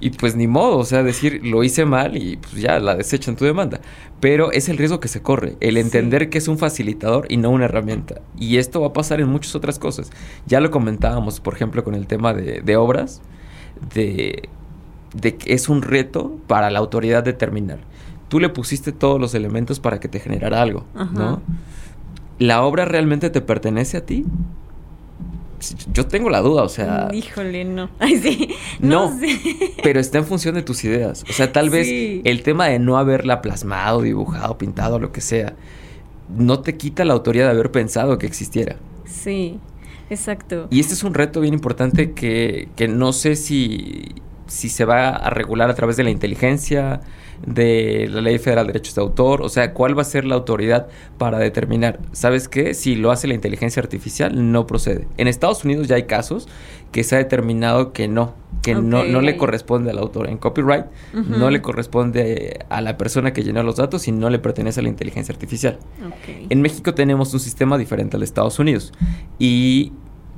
y 0.00 0.10
pues 0.10 0.34
ni 0.34 0.48
modo, 0.48 0.78
o 0.78 0.84
sea, 0.84 1.04
decir 1.04 1.46
lo 1.46 1.62
hice 1.62 1.84
mal 1.84 2.16
y 2.16 2.38
pues 2.38 2.54
ya 2.54 2.80
la 2.80 2.96
desechan 2.96 3.36
tu 3.36 3.44
demanda. 3.44 3.80
Pero 4.18 4.50
es 4.50 4.68
el 4.68 4.78
riesgo 4.78 4.98
que 4.98 5.06
se 5.06 5.22
corre, 5.22 5.54
el 5.60 5.76
entender 5.76 6.28
que 6.28 6.38
es 6.38 6.48
un 6.48 6.58
facilitador 6.58 7.26
y 7.28 7.36
no 7.36 7.50
una 7.50 7.66
herramienta. 7.66 8.20
Y 8.36 8.56
esto 8.56 8.80
va 8.80 8.88
a 8.88 8.92
pasar 8.92 9.20
en 9.20 9.28
muchas 9.28 9.54
otras 9.54 9.78
cosas. 9.78 10.10
Ya 10.44 10.58
lo 10.58 10.72
comentábamos, 10.72 11.38
por 11.38 11.54
ejemplo, 11.54 11.84
con 11.84 11.94
el 11.94 12.08
tema 12.08 12.34
de, 12.34 12.76
obras, 12.76 13.22
de, 13.94 14.48
de 15.14 15.36
que 15.36 15.54
es 15.54 15.68
un 15.68 15.82
reto 15.82 16.36
para 16.48 16.68
la 16.72 16.80
autoridad 16.80 17.22
determinar. 17.22 17.78
Tú 18.28 18.40
le 18.40 18.48
pusiste 18.48 18.92
todos 18.92 19.20
los 19.20 19.34
elementos 19.34 19.80
para 19.80 20.00
que 20.00 20.08
te 20.08 20.20
generara 20.20 20.62
algo, 20.62 20.84
¿no? 21.12 21.40
¿la 22.38 22.62
obra 22.62 22.84
realmente 22.84 23.30
te 23.30 23.40
pertenece 23.40 23.96
a 23.96 24.06
ti? 24.06 24.24
Yo 25.92 26.06
tengo 26.06 26.28
la 26.28 26.40
duda, 26.40 26.62
o 26.62 26.68
sea. 26.68 27.08
Híjole, 27.12 27.64
no. 27.64 27.88
Ay, 27.98 28.18
sí. 28.18 28.48
No, 28.78 29.18
pero 29.82 30.00
está 30.00 30.18
en 30.18 30.26
función 30.26 30.54
de 30.54 30.62
tus 30.62 30.84
ideas. 30.84 31.24
O 31.28 31.32
sea, 31.32 31.50
tal 31.52 31.70
vez 31.70 31.88
el 32.24 32.42
tema 32.42 32.66
de 32.66 32.78
no 32.78 32.98
haberla 32.98 33.40
plasmado, 33.40 34.02
dibujado, 34.02 34.58
pintado, 34.58 34.98
lo 34.98 35.12
que 35.12 35.22
sea, 35.22 35.54
no 36.36 36.60
te 36.60 36.76
quita 36.76 37.04
la 37.04 37.14
autoría 37.14 37.44
de 37.44 37.50
haber 37.50 37.70
pensado 37.70 38.18
que 38.18 38.26
existiera. 38.26 38.76
Sí, 39.06 39.58
exacto. 40.10 40.68
Y 40.70 40.80
este 40.80 40.92
es 40.92 41.02
un 41.02 41.14
reto 41.14 41.40
bien 41.40 41.54
importante 41.54 42.12
que, 42.12 42.68
que 42.76 42.86
no 42.86 43.12
sé 43.14 43.34
si, 43.34 44.14
si 44.46 44.68
se 44.68 44.84
va 44.84 45.08
a 45.08 45.30
regular 45.30 45.70
a 45.70 45.74
través 45.74 45.96
de 45.96 46.04
la 46.04 46.10
inteligencia, 46.10 47.00
de 47.44 48.08
la 48.10 48.20
Ley 48.20 48.38
Federal 48.38 48.66
de 48.66 48.72
Derechos 48.72 48.94
de 48.94 49.02
Autor, 49.02 49.42
o 49.42 49.48
sea, 49.48 49.72
cuál 49.74 49.96
va 49.96 50.02
a 50.02 50.04
ser 50.04 50.24
la 50.24 50.34
autoridad 50.34 50.88
para 51.18 51.38
determinar, 51.38 51.98
¿sabes 52.12 52.48
qué? 52.48 52.74
Si 52.74 52.94
lo 52.94 53.10
hace 53.10 53.26
la 53.28 53.34
inteligencia 53.34 53.82
artificial, 53.82 54.52
no 54.52 54.66
procede. 54.66 55.06
En 55.16 55.28
Estados 55.28 55.64
Unidos 55.64 55.88
ya 55.88 55.96
hay 55.96 56.04
casos 56.04 56.48
que 56.92 57.04
se 57.04 57.14
ha 57.16 57.18
determinado 57.18 57.92
que 57.92 58.08
no, 58.08 58.34
que 58.62 58.74
no, 58.74 59.04
no 59.04 59.20
le 59.20 59.36
corresponde 59.36 59.90
al 59.90 59.98
autor. 59.98 60.28
En 60.28 60.38
copyright 60.38 60.86
no 61.12 61.50
le 61.50 61.60
corresponde 61.60 62.60
a 62.68 62.80
la 62.80 62.96
persona 62.96 63.32
que 63.32 63.42
llenó 63.42 63.62
los 63.62 63.76
datos 63.76 64.08
y 64.08 64.12
no 64.12 64.30
le 64.30 64.38
pertenece 64.38 64.80
a 64.80 64.82
la 64.82 64.88
inteligencia 64.88 65.32
artificial. 65.32 65.78
En 66.48 66.62
México 66.62 66.94
tenemos 66.94 67.34
un 67.34 67.40
sistema 67.40 67.76
diferente 67.76 68.16
al 68.16 68.20
de 68.20 68.24
Estados 68.24 68.58
Unidos 68.58 68.92
y 69.38 69.92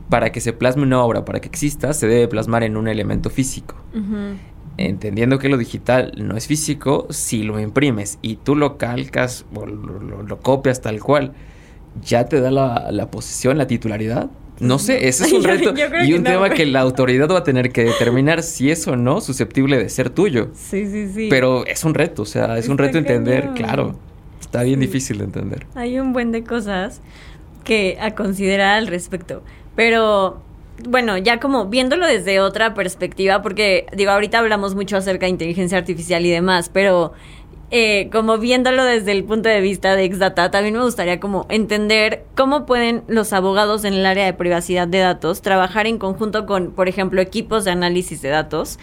para 0.08 0.32
que 0.32 0.40
se 0.40 0.52
plasme 0.52 0.82
una 0.82 1.02
obra, 1.02 1.24
para 1.24 1.40
que 1.40 1.48
exista, 1.48 1.92
se 1.92 2.06
debe 2.06 2.28
plasmar 2.28 2.62
en 2.62 2.76
un 2.76 2.88
elemento 2.88 3.30
físico. 3.30 3.76
Entendiendo 4.78 5.38
que 5.38 5.48
lo 5.48 5.58
digital 5.58 6.12
no 6.16 6.36
es 6.36 6.46
físico, 6.46 7.08
si 7.10 7.42
lo 7.42 7.58
imprimes 7.58 8.18
y 8.22 8.36
tú 8.36 8.54
lo 8.56 8.78
calcas 8.78 9.44
o 9.54 9.66
lo, 9.66 10.40
copias 10.40 10.80
tal 10.80 11.00
cual, 11.00 11.32
ya 12.02 12.26
te 12.26 12.40
da 12.40 12.50
la, 12.50 12.88
la 12.92 13.10
posesión, 13.10 13.58
la 13.58 13.66
titularidad. 13.66 14.30
No 14.60 14.78
sé, 14.78 15.08
ese 15.08 15.24
es 15.24 15.32
un 15.34 15.44
reto 15.44 15.74
y 16.04 16.12
un 16.12 16.22
tema 16.22 16.50
que 16.50 16.64
la 16.64 16.80
autoridad 16.80 17.28
va 17.28 17.38
a 17.38 17.44
tener 17.44 17.70
que 17.70 17.84
determinar 17.84 18.42
si 18.42 18.70
es 18.70 18.86
o 18.88 18.96
no 18.96 19.20
susceptible 19.20 19.78
de 19.78 19.88
ser 19.88 20.10
tuyo. 20.10 20.50
Sí, 20.54 20.86
sí, 20.86 21.08
sí. 21.12 21.26
Pero 21.28 21.66
es 21.66 21.84
un 21.84 21.94
reto, 21.94 22.22
o 22.22 22.26
sea, 22.26 22.56
es 22.56 22.68
un 22.68 22.78
reto 22.78 22.98
entender, 22.98 23.50
claro. 23.54 23.98
Está 24.40 24.62
bien 24.62 24.80
difícil 24.80 25.18
de 25.18 25.24
entender. 25.24 25.66
Hay 25.74 25.98
un 25.98 26.12
buen 26.12 26.32
de 26.32 26.42
cosas 26.44 27.02
que 27.64 27.98
a 28.00 28.14
considerar 28.14 28.78
al 28.78 28.86
respecto. 28.86 29.42
Pero 29.76 30.42
bueno, 30.86 31.18
ya 31.18 31.40
como 31.40 31.66
viéndolo 31.66 32.06
desde 32.06 32.40
otra 32.40 32.74
perspectiva, 32.74 33.42
porque 33.42 33.86
digo, 33.96 34.10
ahorita 34.10 34.38
hablamos 34.38 34.74
mucho 34.74 34.96
acerca 34.96 35.26
de 35.26 35.30
inteligencia 35.30 35.78
artificial 35.78 36.24
y 36.24 36.30
demás, 36.30 36.70
pero 36.72 37.12
eh, 37.70 38.08
como 38.10 38.38
viéndolo 38.38 38.84
desde 38.84 39.12
el 39.12 39.24
punto 39.24 39.48
de 39.48 39.60
vista 39.60 39.94
de 39.94 40.04
Exdata, 40.04 40.50
también 40.50 40.74
me 40.74 40.82
gustaría 40.82 41.20
como 41.20 41.46
entender 41.50 42.24
cómo 42.34 42.64
pueden 42.64 43.02
los 43.08 43.32
abogados 43.32 43.84
en 43.84 43.94
el 43.94 44.06
área 44.06 44.24
de 44.24 44.32
privacidad 44.32 44.88
de 44.88 44.98
datos 44.98 45.42
trabajar 45.42 45.86
en 45.86 45.98
conjunto 45.98 46.46
con, 46.46 46.70
por 46.70 46.88
ejemplo, 46.88 47.20
equipos 47.20 47.64
de 47.64 47.72
análisis 47.72 48.22
de 48.22 48.30
datos 48.30 48.78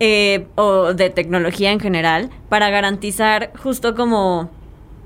eh, 0.00 0.46
o 0.56 0.92
de 0.92 1.08
tecnología 1.10 1.72
en 1.72 1.80
general 1.80 2.30
para 2.48 2.68
garantizar 2.68 3.52
justo 3.56 3.94
como 3.94 4.50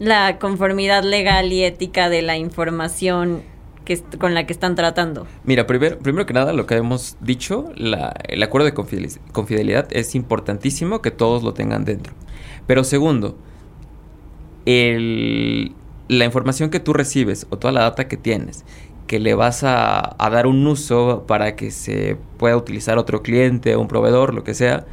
la 0.01 0.39
conformidad 0.39 1.05
legal 1.05 1.53
y 1.53 1.63
ética 1.63 2.09
de 2.09 2.23
la 2.23 2.37
información 2.37 3.45
que 3.85 4.01
con 4.19 4.35
la 4.35 4.47
que 4.47 4.53
están 4.53 4.75
tratando? 4.75 5.27
Mira, 5.45 5.67
primero, 5.67 5.99
primero 5.99 6.27
que 6.27 6.35
nada, 6.35 6.53
lo 6.53 6.67
que 6.67 6.77
hemos 6.77 7.17
dicho, 7.21 7.73
el 7.77 8.43
acuerdo 8.43 8.67
de 8.67 8.75
confidencialidad 8.75 9.89
es 9.91 10.15
importantísimo 10.15 11.03
que 11.03 11.11
todos 11.11 11.43
lo 11.43 11.55
tengan 11.55 11.85
dentro. 11.85 12.15
Pero 12.67 12.85
segundo, 12.85 13.37
la 14.65 16.25
información 16.25 16.71
que 16.71 16.81
tú 16.81 16.93
recibes 16.93 17.47
o 17.51 17.59
toda 17.59 17.73
la 17.73 17.83
data 17.83 18.09
que 18.09 18.17
tienes, 18.17 18.65
que 19.07 19.19
le 19.19 19.35
vas 19.35 19.65
a, 19.65 20.17
a 20.19 20.31
dar 20.31 20.47
un 20.47 20.67
uso 20.67 21.25
para 21.27 21.57
que 21.57 21.71
se 21.71 22.17
pueda 22.39 22.57
utilizar 22.57 22.99
otro 22.99 23.23
cliente, 23.23 23.77
un 23.77 23.89
proveedor, 23.89 24.33
lo 24.33 24.45
que 24.45 24.55
sea, 24.55 24.87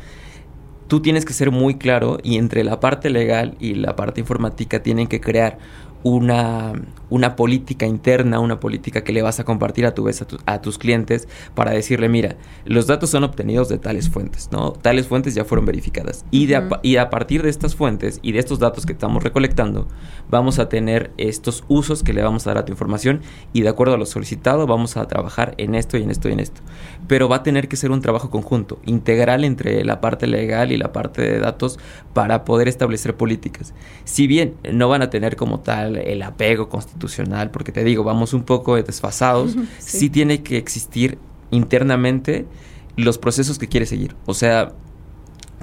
tú 0.90 1.02
tienes 1.02 1.24
que 1.24 1.34
ser 1.34 1.52
muy 1.52 1.76
claro 1.76 2.18
y 2.24 2.38
entre 2.38 2.64
la 2.64 2.80
parte 2.80 3.10
legal 3.10 3.56
y 3.60 3.76
la 3.76 3.96
parte 3.96 4.20
informática 4.20 4.82
tienen 4.82 5.08
que 5.08 5.22
crear 5.22 5.60
una, 6.04 6.74
una 7.10 7.36
política 7.36 7.86
interna, 7.86 8.40
una 8.40 8.60
política 8.60 9.04
que 9.04 9.12
le 9.12 9.22
vas 9.22 9.40
a 9.40 9.44
compartir 9.44 9.86
a 9.86 9.94
tu 9.94 10.04
vez 10.04 10.26
a, 10.46 10.62
tus 10.62 10.78
clientes 10.78 11.28
para 11.56 11.72
decirle, 11.72 12.10
mira, 12.10 12.38
los 12.66 12.88
datos 12.88 13.10
son 13.10 13.24
obtenidos 13.24 13.70
de 13.70 13.78
tales 13.78 14.10
fuentes, 14.10 14.50
¿no? 14.52 14.72
Tales 14.72 15.08
fuentes 15.08 15.36
ya 15.36 15.46
fueron 15.46 15.66
verificadas. 15.66 16.26
Y, 16.32 16.46
de 16.46 16.62
y 16.84 16.98
a 16.98 17.10
partir 17.10 17.44
de 17.44 17.50
estas 17.50 17.76
fuentes 17.76 18.20
y 18.22 18.32
de 18.32 18.40
estos 18.40 18.60
datos 18.60 18.86
que 18.86 18.94
estamos 18.94 19.24
recolectando, 19.24 19.88
vamos 20.30 20.60
a 20.60 20.70
tener 20.70 21.12
estos 21.18 21.64
usos 21.68 22.04
que 22.04 22.14
le 22.14 22.22
vamos 22.22 22.46
a 22.46 22.52
dar 22.52 22.60
a 22.60 22.66
tu 22.66 22.72
información 22.72 23.22
y 23.54 23.62
de 23.62 23.70
acuerdo 23.70 23.96
a 23.96 23.98
lo 23.98 24.06
solicitado 24.06 24.68
vamos 24.68 24.98
a 24.98 25.08
trabajar 25.08 25.56
en 25.58 25.76
esto 25.76 25.98
y 25.98 26.04
en 26.04 26.12
esto 26.12 26.30
y 26.30 26.34
en 26.34 26.40
esto. 26.40 26.62
Pero 27.08 27.28
va 27.28 27.38
a 27.38 27.44
tener 27.44 27.68
que 27.68 27.76
ser 27.76 27.92
un 27.92 28.02
trabajo 28.02 28.30
conjunto, 28.30 28.80
integral 28.86 29.44
entre 29.44 29.84
la 29.84 30.02
parte 30.02 30.28
legal 30.28 30.72
y 30.72 30.78
la 30.78 30.92
parte 30.92 31.22
de 31.22 31.40
datos 31.40 31.80
para 32.14 32.46
poder 32.46 32.68
establecer 32.68 33.16
políticas. 33.16 33.74
Si 34.06 34.28
bien 34.28 34.56
no 34.72 34.90
van 34.90 35.02
a 35.02 35.10
tener 35.10 35.36
como 35.36 35.60
tal 35.60 35.89
el 35.98 36.22
apego 36.22 36.70
constitucional, 36.70 37.52
porque 37.52 37.72
te 37.72 37.84
digo, 37.84 38.04
vamos 38.04 38.34
un 38.34 38.44
poco 38.44 38.76
desfasados, 38.76 39.56
sí. 39.80 40.10
tiene 40.10 40.42
que 40.44 40.58
existir 40.58 41.18
internamente 41.52 42.46
los 42.96 43.18
procesos 43.18 43.60
que 43.60 43.68
quiere 43.68 43.86
seguir. 43.86 44.16
O 44.26 44.34
sea, 44.34 44.74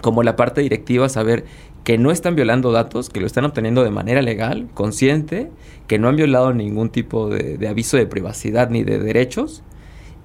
como 0.00 0.22
la 0.22 0.36
parte 0.36 0.60
directiva, 0.60 1.08
saber 1.08 1.44
que 1.84 1.98
no 1.98 2.10
están 2.10 2.34
violando 2.34 2.72
datos, 2.72 3.10
que 3.10 3.20
lo 3.20 3.26
están 3.26 3.44
obteniendo 3.44 3.84
de 3.84 3.90
manera 3.90 4.20
legal, 4.22 4.68
consciente, 4.74 5.50
que 5.86 5.98
no 5.98 6.08
han 6.08 6.16
violado 6.16 6.52
ningún 6.52 6.90
tipo 6.90 7.28
de, 7.28 7.58
de 7.58 7.68
aviso 7.68 7.96
de 7.96 8.06
privacidad 8.06 8.70
ni 8.70 8.82
de 8.82 8.98
derechos, 8.98 9.62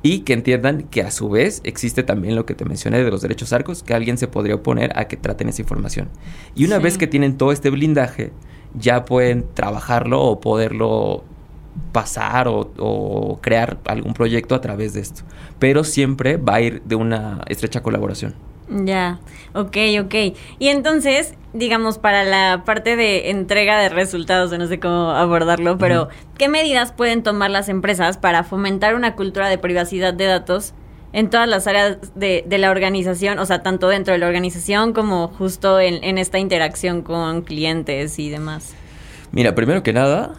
y 0.04 0.20
que 0.20 0.34
entiendan 0.34 0.84
que 0.84 1.02
a 1.02 1.12
su 1.12 1.30
vez 1.30 1.62
existe 1.64 2.04
también 2.04 2.36
lo 2.36 2.46
que 2.46 2.56
te 2.56 2.66
mencioné 2.66 3.04
de 3.04 3.12
los 3.12 3.22
derechos 3.22 3.54
arcos, 3.54 3.84
que 3.84 3.94
alguien 3.94 4.18
se 4.18 4.28
podría 4.28 4.56
oponer 4.56 4.92
a 4.98 5.06
que 5.06 5.18
traten 5.18 5.50
esa 5.50 5.62
información. 5.62 6.10
Y 6.56 6.66
una 6.66 6.80
vez 6.80 6.98
que 6.98 7.08
tienen 7.08 7.38
todo 7.38 7.52
este 7.52 7.70
blindaje, 7.70 8.32
ya 8.74 9.06
pueden 9.06 9.46
trabajarlo 9.54 10.22
o 10.22 10.40
poderlo 10.40 11.24
pasar 11.92 12.48
o, 12.48 13.40
crear 13.42 13.80
algún 13.86 14.14
proyecto 14.14 14.56
a 14.56 14.62
través 14.62 14.94
de 14.94 15.02
esto. 15.02 15.22
Pero 15.60 15.84
siempre 15.84 16.38
va 16.38 16.56
a 16.56 16.62
ir 16.62 16.82
de 16.84 16.96
una 16.96 17.44
estrecha 17.48 17.82
colaboración. 17.82 18.34
Ya, 18.72 19.20
ok, 19.54 19.78
ok. 20.02 20.16
Y 20.58 20.70
entonces, 20.70 21.34
digamos, 21.54 21.98
para 21.98 22.24
la 22.24 22.64
parte 22.66 22.96
de 22.96 23.30
entrega 23.30 23.78
de 23.80 23.90
resultados, 23.90 24.58
no 24.58 24.68
sé 24.68 24.80
cómo 24.80 25.12
abordarlo, 25.12 25.78
pero 25.78 26.08
¿qué 26.38 26.48
medidas 26.48 26.94
pueden 26.94 27.22
tomar 27.22 27.52
las 27.52 27.68
empresas 27.68 28.18
para 28.18 28.46
fomentar 28.46 28.96
una 28.96 29.16
cultura 29.16 29.50
de 29.50 29.58
privacidad 29.58 30.14
de 30.14 30.26
datos 30.26 30.74
en 31.12 31.30
todas 31.30 31.50
las 31.50 31.68
áreas 31.68 31.98
de, 32.16 32.46
de, 32.48 32.58
la 32.58 32.72
organización, 32.72 33.40
o 33.40 33.46
sea, 33.46 33.62
tanto 33.62 33.90
dentro 33.90 34.14
de 34.14 34.20
la 34.20 34.28
organización 34.28 34.94
como 34.94 35.28
justo 35.28 35.78
en, 35.82 36.02
en, 36.06 36.18
esta 36.18 36.40
interacción 36.40 37.02
con 37.02 37.42
clientes 37.42 38.18
y 38.18 38.30
demás? 38.30 38.74
Mira, 39.34 39.54
primero 39.54 39.84
que 39.84 39.92
nada, 39.92 40.36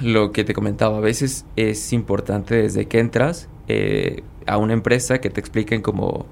lo 0.00 0.30
que 0.30 0.44
te 0.44 0.54
comentaba, 0.54 0.98
a 0.98 1.00
veces 1.00 1.44
es 1.56 1.92
importante 1.92 2.54
desde 2.54 2.86
que 2.86 3.00
entras 3.00 3.48
eh, 3.66 4.22
a 4.46 4.58
una 4.58 4.74
empresa 4.74 5.20
que 5.20 5.28
te 5.28 5.40
expliquen 5.40 5.82
como 5.82 6.26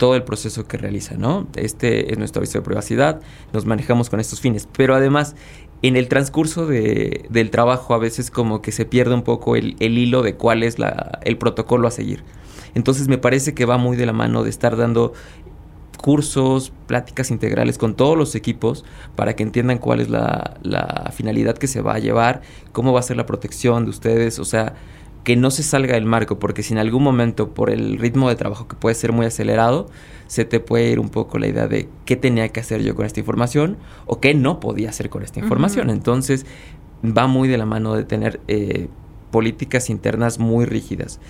todo 0.00 0.16
el 0.16 0.22
proceso 0.22 0.66
que 0.66 0.78
realiza, 0.78 1.16
¿no? 1.18 1.46
Este 1.56 2.10
es 2.10 2.18
nuestro 2.18 2.40
aviso 2.40 2.58
de 2.58 2.64
privacidad, 2.64 3.20
nos 3.52 3.66
manejamos 3.66 4.08
con 4.08 4.18
estos 4.18 4.40
fines, 4.40 4.66
pero 4.72 4.94
además 4.94 5.36
en 5.82 5.94
el 5.94 6.08
transcurso 6.08 6.66
de, 6.66 7.26
del 7.28 7.50
trabajo 7.50 7.92
a 7.92 7.98
veces 7.98 8.30
como 8.30 8.62
que 8.62 8.72
se 8.72 8.86
pierde 8.86 9.12
un 9.12 9.22
poco 9.22 9.56
el, 9.56 9.76
hilo 9.78 10.22
de 10.22 10.36
cuál 10.36 10.62
es 10.62 10.78
la, 10.78 11.20
el 11.22 11.36
protocolo 11.36 11.86
a 11.86 11.90
seguir. 11.90 12.24
Entonces 12.74 13.08
me 13.08 13.18
parece 13.18 13.52
que 13.52 13.66
va 13.66 13.76
muy 13.76 13.94
de 13.98 14.06
la 14.06 14.14
mano 14.14 14.42
de 14.42 14.48
estar 14.48 14.74
dando 14.78 15.12
cursos, 15.98 16.72
pláticas 16.86 17.30
integrales 17.30 17.76
con 17.76 17.94
todos 17.94 18.16
los 18.16 18.34
equipos 18.34 18.86
para 19.16 19.36
que 19.36 19.42
entiendan 19.42 19.76
cuál 19.76 20.00
es 20.00 20.08
la, 20.08 20.56
la, 20.62 21.12
finalidad 21.14 21.58
que 21.58 21.66
se 21.66 21.82
va 21.82 21.96
a 21.96 21.98
llevar, 21.98 22.40
cómo 22.72 22.94
va 22.94 23.00
a 23.00 23.02
ser 23.02 23.18
la 23.18 23.26
protección 23.26 23.84
de 23.84 23.90
ustedes, 23.90 24.38
o 24.38 24.46
sea, 24.46 24.72
que 25.24 25.36
no 25.36 25.50
se 25.50 25.62
salga 25.62 25.94
del 25.94 26.04
marco, 26.04 26.38
porque 26.38 26.62
si 26.62 26.72
en 26.72 26.78
algún 26.78 27.02
momento 27.02 27.50
por 27.50 27.70
el 27.70 27.98
ritmo 27.98 28.28
de 28.28 28.36
trabajo 28.36 28.68
que 28.68 28.76
puede 28.76 28.94
ser 28.94 29.12
muy 29.12 29.26
acelerado, 29.26 29.88
se 30.26 30.44
te 30.44 30.60
puede 30.60 30.90
ir 30.90 31.00
un 31.00 31.08
poco 31.08 31.38
la 31.38 31.48
idea 31.48 31.68
de 31.68 31.88
qué 32.04 32.16
tenía 32.16 32.48
que 32.48 32.60
hacer 32.60 32.82
yo 32.82 32.94
con 32.94 33.04
esta 33.04 33.20
información 33.20 33.76
o 34.06 34.20
qué 34.20 34.34
no 34.34 34.60
podía 34.60 34.90
hacer 34.90 35.10
con 35.10 35.22
esta 35.22 35.40
información. 35.40 35.90
Entonces 35.90 36.46
va 37.04 37.26
muy 37.26 37.48
de 37.48 37.58
la 37.58 37.66
mano 37.66 37.94
de 37.94 38.04
tener 38.04 38.40
eh, 38.48 38.88
políticas 39.30 39.90
internas 39.90 40.38
muy 40.38 40.64
rígidas 40.64 41.20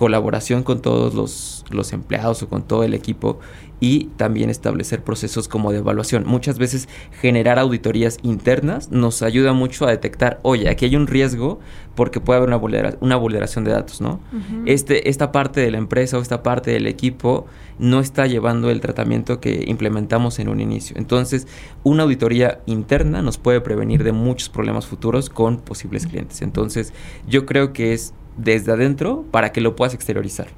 colaboración 0.00 0.62
con 0.62 0.80
todos 0.80 1.12
los, 1.12 1.62
los, 1.68 1.92
empleados 1.92 2.42
o 2.42 2.48
con 2.48 2.62
todo 2.62 2.84
el 2.84 2.94
equipo 2.94 3.38
y 3.80 4.04
también 4.16 4.48
establecer 4.48 5.04
procesos 5.04 5.46
como 5.46 5.72
de 5.72 5.78
evaluación. 5.80 6.24
Muchas 6.26 6.56
veces 6.56 6.88
generar 7.20 7.58
auditorías 7.58 8.16
internas 8.22 8.90
nos 8.90 9.20
ayuda 9.20 9.52
mucho 9.52 9.86
a 9.86 9.90
detectar, 9.90 10.40
oye, 10.42 10.70
aquí 10.70 10.86
hay 10.86 10.96
un 10.96 11.06
riesgo 11.06 11.60
porque 11.94 12.18
puede 12.18 12.38
haber 12.38 12.48
una, 12.48 12.96
una 13.00 13.16
vulneración 13.16 13.64
de 13.64 13.72
datos, 13.72 14.00
¿no? 14.00 14.20
este, 14.64 15.10
esta 15.10 15.32
parte 15.32 15.60
de 15.60 15.70
la 15.70 15.76
empresa 15.76 16.16
o 16.16 16.22
esta 16.22 16.42
parte 16.42 16.70
del 16.70 16.86
equipo 16.86 17.44
no 17.78 18.00
está 18.00 18.26
llevando 18.26 18.70
el 18.70 18.80
tratamiento 18.80 19.38
que 19.38 19.64
implementamos 19.66 20.38
en 20.38 20.48
un 20.48 20.62
inicio. 20.62 20.96
Entonces, 20.96 21.46
una 21.82 22.04
auditoría 22.04 22.62
interna 22.64 23.20
nos 23.20 23.36
puede 23.36 23.60
prevenir 23.60 24.02
de 24.02 24.12
muchos 24.12 24.48
problemas 24.48 24.86
futuros 24.86 25.28
con 25.28 25.58
posibles 25.58 26.06
clientes. 26.06 26.40
Entonces, 26.40 26.94
yo 27.28 27.44
creo 27.44 27.74
que 27.74 27.92
es 27.92 28.14
desde 28.36 28.72
adentro 28.72 29.24
para 29.30 29.52
que 29.52 29.60
lo 29.60 29.76
puedas 29.76 29.94
exteriorizar. 29.94 30.48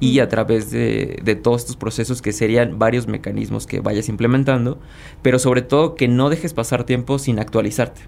Y 0.00 0.18
a 0.18 0.28
través 0.28 0.70
de, 0.70 1.20
de, 1.22 1.36
todos 1.36 1.62
estos 1.62 1.76
procesos 1.76 2.20
que 2.20 2.32
serían 2.32 2.78
varios 2.78 3.06
mecanismos 3.06 3.66
que 3.66 3.80
vayas 3.80 4.08
implementando, 4.08 4.78
pero 5.22 5.38
sobre 5.38 5.62
todo 5.62 5.94
que 5.94 6.08
no 6.08 6.30
dejes 6.30 6.52
pasar 6.52 6.84
tiempo 6.84 7.18
sin 7.18 7.38
actualizarte. 7.38 8.02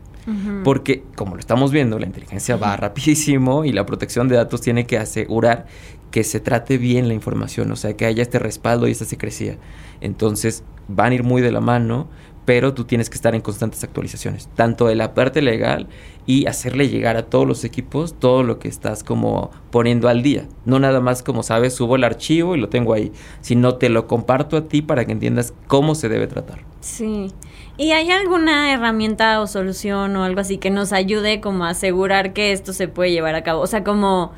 Porque, 0.64 1.04
como 1.14 1.34
lo 1.34 1.40
estamos 1.40 1.70
viendo, 1.70 2.00
la 2.00 2.06
inteligencia 2.06 2.56
va 2.56 2.76
rapidísimo 2.76 3.64
y 3.64 3.70
la 3.70 3.86
protección 3.86 4.26
de 4.26 4.34
datos 4.34 4.60
tiene 4.60 4.84
que 4.84 4.98
asegurar 4.98 5.66
que 6.10 6.24
se 6.24 6.40
trate 6.40 6.78
bien 6.78 7.06
la 7.06 7.14
información, 7.14 7.70
o 7.70 7.76
sea, 7.76 7.96
que 7.96 8.06
haya 8.06 8.22
este 8.22 8.40
respaldo 8.40 8.88
y 8.88 8.90
esta 8.90 9.04
secrecía. 9.04 9.56
Entonces, 10.00 10.64
van 10.88 11.12
a 11.12 11.14
ir 11.14 11.22
muy 11.22 11.42
de 11.42 11.52
la 11.52 11.60
mano, 11.60 12.08
pero 12.46 12.72
tú 12.72 12.84
tienes 12.84 13.10
que 13.10 13.16
estar 13.16 13.34
en 13.34 13.42
constantes 13.42 13.84
actualizaciones, 13.84 14.48
tanto 14.54 14.86
de 14.86 14.94
la 14.94 15.12
parte 15.12 15.42
legal 15.42 15.88
y 16.26 16.46
hacerle 16.46 16.88
llegar 16.88 17.16
a 17.16 17.24
todos 17.24 17.46
los 17.46 17.64
equipos 17.64 18.18
todo 18.18 18.44
lo 18.44 18.58
que 18.58 18.68
estás 18.68 19.04
como 19.04 19.50
poniendo 19.70 20.08
al 20.08 20.22
día. 20.22 20.46
No 20.64 20.78
nada 20.78 21.00
más 21.00 21.22
como 21.22 21.42
sabes, 21.42 21.74
subo 21.74 21.96
el 21.96 22.04
archivo 22.04 22.54
y 22.54 22.60
lo 22.60 22.68
tengo 22.68 22.94
ahí, 22.94 23.12
sino 23.40 23.74
te 23.74 23.88
lo 23.88 24.06
comparto 24.06 24.56
a 24.56 24.68
ti 24.68 24.80
para 24.80 25.04
que 25.04 25.12
entiendas 25.12 25.52
cómo 25.66 25.96
se 25.96 26.08
debe 26.08 26.28
tratar. 26.28 26.60
Sí. 26.80 27.32
¿Y 27.76 27.90
hay 27.90 28.10
alguna 28.10 28.72
herramienta 28.72 29.40
o 29.40 29.48
solución 29.48 30.14
o 30.16 30.24
algo 30.24 30.40
así 30.40 30.56
que 30.56 30.70
nos 30.70 30.92
ayude 30.92 31.40
como 31.40 31.64
a 31.64 31.70
asegurar 31.70 32.32
que 32.32 32.52
esto 32.52 32.72
se 32.72 32.86
puede 32.86 33.10
llevar 33.10 33.34
a 33.34 33.42
cabo? 33.42 33.60
O 33.60 33.66
sea, 33.66 33.82
como 33.82 34.32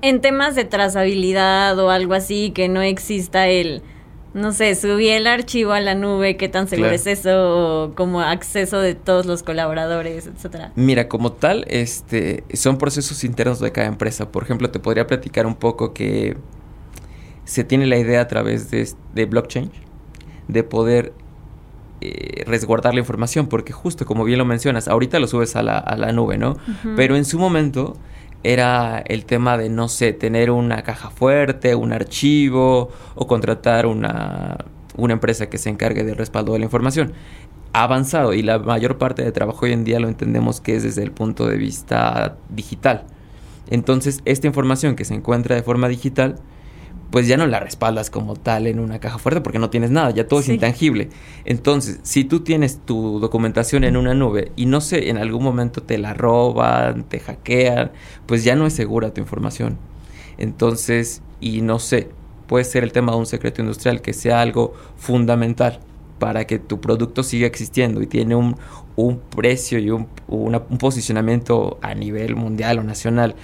en 0.00 0.22
temas 0.22 0.54
de 0.54 0.64
trazabilidad 0.64 1.78
o 1.78 1.90
algo 1.90 2.14
así, 2.14 2.50
que 2.50 2.68
no 2.68 2.80
exista 2.80 3.48
el 3.48 3.82
no 4.32 4.52
sé, 4.52 4.74
subí 4.74 5.08
el 5.08 5.26
archivo 5.26 5.72
a 5.72 5.80
la 5.80 5.94
nube, 5.94 6.36
qué 6.36 6.48
tan 6.48 6.68
seguro 6.68 6.90
es 6.90 7.06
eso, 7.06 7.92
como 7.96 8.20
acceso 8.20 8.80
de 8.80 8.94
todos 8.94 9.26
los 9.26 9.42
colaboradores, 9.42 10.26
etcétera. 10.26 10.72
Mira, 10.76 11.08
como 11.08 11.32
tal, 11.32 11.64
este, 11.68 12.44
son 12.54 12.78
procesos 12.78 13.24
internos 13.24 13.60
de 13.60 13.72
cada 13.72 13.88
empresa. 13.88 14.30
Por 14.30 14.44
ejemplo, 14.44 14.70
te 14.70 14.78
podría 14.78 15.06
platicar 15.06 15.46
un 15.46 15.56
poco 15.56 15.92
que 15.92 16.36
se 17.44 17.64
tiene 17.64 17.86
la 17.86 17.98
idea 17.98 18.20
a 18.20 18.28
través 18.28 18.70
de, 18.70 18.88
de 19.14 19.26
blockchain 19.26 19.70
de 20.46 20.62
poder 20.62 21.12
eh, 22.00 22.44
resguardar 22.46 22.94
la 22.94 23.00
información, 23.00 23.46
porque 23.48 23.72
justo 23.72 24.06
como 24.06 24.24
bien 24.24 24.38
lo 24.38 24.44
mencionas, 24.44 24.88
ahorita 24.88 25.18
lo 25.18 25.26
subes 25.26 25.54
a 25.56 25.62
la, 25.62 25.78
a 25.78 25.96
la 25.96 26.12
nube, 26.12 26.38
¿no? 26.38 26.56
Pero 26.96 27.16
en 27.16 27.24
su 27.24 27.38
momento 27.38 27.96
era 28.42 28.98
el 29.06 29.24
tema 29.24 29.58
de, 29.58 29.68
no 29.68 29.88
sé, 29.88 30.12
tener 30.12 30.50
una 30.50 30.82
caja 30.82 31.10
fuerte, 31.10 31.74
un 31.74 31.92
archivo 31.92 32.90
o 33.14 33.26
contratar 33.26 33.86
una, 33.86 34.64
una 34.96 35.12
empresa 35.12 35.48
que 35.48 35.58
se 35.58 35.68
encargue 35.68 36.04
del 36.04 36.16
respaldo 36.16 36.52
de 36.52 36.60
la 36.60 36.64
información. 36.64 37.12
Ha 37.72 37.84
avanzado 37.84 38.32
y 38.32 38.42
la 38.42 38.58
mayor 38.58 38.98
parte 38.98 39.22
de 39.22 39.30
trabajo 39.32 39.66
hoy 39.66 39.72
en 39.72 39.84
día 39.84 40.00
lo 40.00 40.08
entendemos 40.08 40.60
que 40.60 40.76
es 40.76 40.82
desde 40.82 41.02
el 41.02 41.12
punto 41.12 41.46
de 41.46 41.56
vista 41.56 42.36
digital. 42.48 43.04
Entonces, 43.68 44.20
esta 44.24 44.46
información 44.46 44.96
que 44.96 45.04
se 45.04 45.14
encuentra 45.14 45.54
de 45.54 45.62
forma 45.62 45.88
digital 45.88 46.36
pues 47.10 47.26
ya 47.26 47.36
no 47.36 47.46
la 47.46 47.60
respaldas 47.60 48.08
como 48.10 48.36
tal 48.36 48.66
en 48.66 48.78
una 48.78 49.00
caja 49.00 49.18
fuerte 49.18 49.40
porque 49.40 49.58
no 49.58 49.70
tienes 49.70 49.90
nada, 49.90 50.10
ya 50.10 50.28
todo 50.28 50.40
es 50.40 50.48
intangible. 50.48 51.10
Entonces, 51.44 51.98
si 52.02 52.24
tú 52.24 52.40
tienes 52.40 52.80
tu 52.84 53.18
documentación 53.20 53.84
en 53.84 53.96
una 53.96 54.14
nube 54.14 54.52
y 54.56 54.66
no 54.66 54.80
sé, 54.80 55.10
en 55.10 55.18
algún 55.18 55.42
momento 55.42 55.82
te 55.82 55.98
la 55.98 56.14
roban, 56.14 57.04
te 57.04 57.18
hackean, 57.18 57.90
pues 58.26 58.44
ya 58.44 58.54
no 58.54 58.66
es 58.66 58.74
segura 58.74 59.12
tu 59.12 59.20
información. 59.20 59.78
Entonces, 60.38 61.22
y 61.40 61.62
no 61.62 61.78
sé, 61.78 62.08
puede 62.46 62.64
ser 62.64 62.84
el 62.84 62.92
tema 62.92 63.12
de 63.12 63.18
un 63.18 63.26
secreto 63.26 63.60
industrial 63.60 64.02
que 64.02 64.12
sea 64.12 64.40
algo 64.40 64.74
fundamental 64.96 65.80
para 66.18 66.46
que 66.46 66.58
tu 66.58 66.80
producto 66.80 67.22
siga 67.22 67.46
existiendo 67.46 68.02
y 68.02 68.06
tiene 68.06 68.36
un, 68.36 68.56
precio 69.34 69.78
y 69.78 69.90
un, 69.90 70.08
un 70.28 70.78
posicionamiento 70.78 71.78
a 71.80 71.94
nivel 71.94 72.36
mundial 72.36 72.78
o 72.78 72.82
nacional 72.82 73.34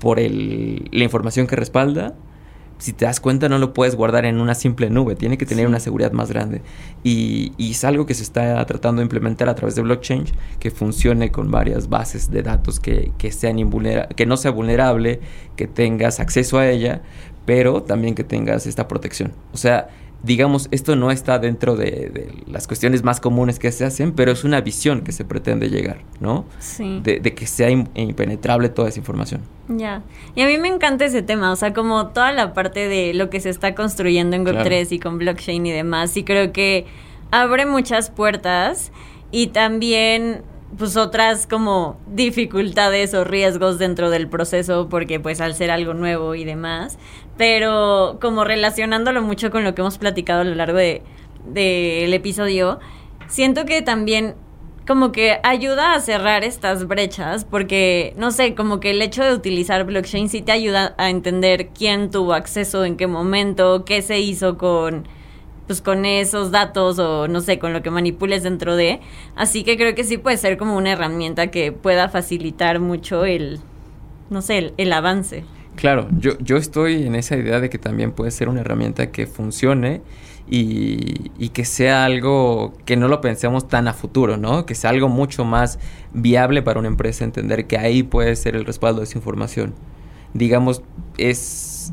por 0.00 0.18
el, 0.18 0.88
la 0.90 1.04
información 1.04 1.46
que 1.46 1.56
respalda, 1.56 2.14
si 2.78 2.92
te 2.92 3.06
das 3.06 3.20
cuenta, 3.20 3.48
no 3.48 3.58
lo 3.58 3.72
puedes 3.72 3.94
guardar 3.94 4.26
en 4.26 4.40
una 4.40 4.54
simple 4.54 4.90
nube, 4.90 5.16
tiene 5.16 5.38
que 5.38 5.46
tener 5.46 5.66
una 5.66 5.80
seguridad 5.80 6.12
más 6.12 6.30
grande. 6.30 6.62
Y, 7.02 7.52
es 7.58 7.84
algo 7.84 8.06
que 8.06 8.14
se 8.14 8.22
está 8.22 8.64
tratando 8.66 9.00
de 9.00 9.04
implementar 9.04 9.48
a 9.48 9.54
través 9.54 9.74
de 9.74 9.82
blockchain, 9.82 10.24
que 10.58 10.70
funcione 10.70 11.30
con 11.30 11.50
varias 11.50 11.88
bases 11.88 12.30
de 12.30 12.42
datos, 12.42 12.80
que, 12.80 13.12
que, 13.18 13.32
sean 13.32 13.56
que 14.14 14.26
no 14.26 14.36
sea 14.36 14.50
vulnerable, 14.50 15.20
que 15.56 15.66
tengas 15.66 16.20
acceso 16.20 16.58
a 16.58 16.68
ella, 16.68 17.02
pero 17.46 17.82
también 17.82 18.14
que 18.14 18.24
tengas 18.24 18.66
esta 18.66 18.88
protección. 18.88 19.32
O 19.52 19.56
sea, 19.56 19.88
digamos, 20.26 20.68
esto 20.72 20.96
no 20.96 21.10
está 21.10 21.38
dentro 21.38 21.76
de, 21.76 22.32
las 22.46 22.66
cuestiones 22.66 23.04
más 23.04 23.20
comunes 23.20 23.58
que 23.58 23.70
se 23.70 23.84
hacen, 23.84 24.12
pero 24.12 24.32
es 24.32 24.42
una 24.44 24.60
visión 24.60 25.02
que 25.02 25.12
se 25.12 25.24
pretende 25.24 25.70
llegar, 25.70 25.98
¿no? 26.20 26.44
Sí. 26.58 27.00
De, 27.02 27.20
que 27.20 27.46
sea 27.46 27.70
impenetrable 27.70 28.68
toda 28.68 28.88
esa 28.88 28.98
información. 28.98 29.42
Ya. 29.68 30.02
Y 30.34 30.42
a 30.42 30.46
mí 30.46 30.58
me 30.58 30.68
encanta 30.68 31.04
ese 31.04 31.22
tema, 31.22 31.52
o 31.52 31.56
sea, 31.56 31.72
como 31.72 32.08
toda 32.08 32.32
la 32.32 32.52
parte 32.54 32.88
de 32.88 33.14
lo 33.14 33.30
que 33.30 33.40
se 33.40 33.50
está 33.50 33.74
construyendo 33.74 34.36
en 34.36 34.44
Web3 34.44 34.88
y 34.90 34.98
con 34.98 35.18
blockchain 35.18 35.64
y 35.64 35.72
demás, 35.72 36.16
y 36.16 36.24
creo 36.24 36.52
que 36.52 36.86
abre 37.30 37.64
muchas 37.64 38.10
puertas 38.10 38.90
y 39.30 39.48
también 39.48 40.42
pues 40.76 40.96
otras 40.96 41.46
como 41.46 41.98
dificultades 42.08 43.14
o 43.14 43.24
riesgos 43.24 43.78
dentro 43.78 44.10
del 44.10 44.28
proceso 44.28 44.88
porque 44.88 45.20
pues 45.20 45.40
al 45.40 45.54
ser 45.54 45.70
algo 45.70 45.94
nuevo 45.94 46.34
y 46.34 46.44
demás, 46.44 46.98
pero 47.36 48.18
como 48.20 48.44
relacionándolo 48.44 49.22
mucho 49.22 49.50
con 49.50 49.64
lo 49.64 49.74
que 49.74 49.82
hemos 49.82 49.98
platicado 49.98 50.40
a 50.40 50.44
lo 50.44 50.54
largo 50.54 50.78
de 50.78 51.02
del 51.46 52.12
episodio, 52.12 52.80
siento 53.28 53.66
que 53.66 53.80
también 53.82 54.34
como 54.86 55.10
que 55.10 55.38
ayuda 55.42 55.94
a 55.94 56.00
cerrar 56.00 56.44
estas 56.44 56.86
brechas 56.86 57.44
porque 57.44 58.14
no 58.16 58.30
sé, 58.30 58.54
como 58.54 58.80
que 58.80 58.90
el 58.90 59.02
hecho 59.02 59.24
de 59.24 59.34
utilizar 59.34 59.84
blockchain 59.84 60.28
sí 60.28 60.42
te 60.42 60.52
ayuda 60.52 60.94
a 60.98 61.10
entender 61.10 61.68
quién 61.68 62.10
tuvo 62.10 62.34
acceso 62.34 62.84
en 62.84 62.96
qué 62.96 63.06
momento, 63.06 63.84
qué 63.84 64.02
se 64.02 64.20
hizo 64.20 64.58
con 64.58 65.08
pues 65.66 65.82
con 65.82 66.04
esos 66.04 66.52
datos 66.52 67.00
o 67.00 67.26
no 67.26 67.40
sé, 67.40 67.58
con 67.58 67.72
lo 67.72 67.82
que 67.82 67.90
manipules 67.90 68.44
dentro 68.44 68.76
de. 68.76 69.00
Así 69.34 69.64
que 69.64 69.76
creo 69.76 69.94
que 69.94 70.04
sí 70.04 70.16
puede 70.16 70.36
ser 70.36 70.58
como 70.58 70.76
una 70.76 70.92
herramienta 70.92 71.48
que 71.48 71.72
pueda 71.72 72.08
facilitar 72.08 72.78
mucho 72.78 73.24
el, 73.24 73.58
no 74.30 74.42
sé, 74.42 74.72
el, 74.76 74.92
avance. 74.92 75.44
Claro, 75.76 76.08
yo, 76.18 76.38
yo 76.38 76.56
estoy 76.56 77.04
en 77.06 77.14
esa 77.14 77.36
idea 77.36 77.60
de 77.60 77.70
que 77.70 77.78
también 77.78 78.12
puede 78.12 78.30
ser 78.30 78.48
una 78.48 78.60
herramienta 78.60 79.10
que 79.12 79.26
funcione 79.26 80.02
y, 80.48 81.48
que 81.50 81.64
sea 81.64 82.04
algo 82.04 82.74
que 82.84 82.96
no 82.96 83.08
lo 83.08 83.20
pensemos 83.20 83.68
tan 83.68 83.88
a 83.88 83.94
futuro, 83.94 84.36
¿no? 84.36 84.66
Que 84.66 84.74
sea 84.74 84.90
algo 84.90 85.08
mucho 85.08 85.44
más 85.44 85.78
viable 86.12 86.62
para 86.62 86.78
una 86.78 86.88
empresa 86.88 87.24
entender 87.24 87.66
que 87.66 87.78
ahí 87.78 88.02
puede 88.02 88.36
ser 88.36 88.56
el 88.56 88.64
respaldo 88.64 89.00
de 89.00 89.04
esa 89.04 89.18
información. 89.18 89.74
Digamos, 90.34 90.82
es 91.18 91.92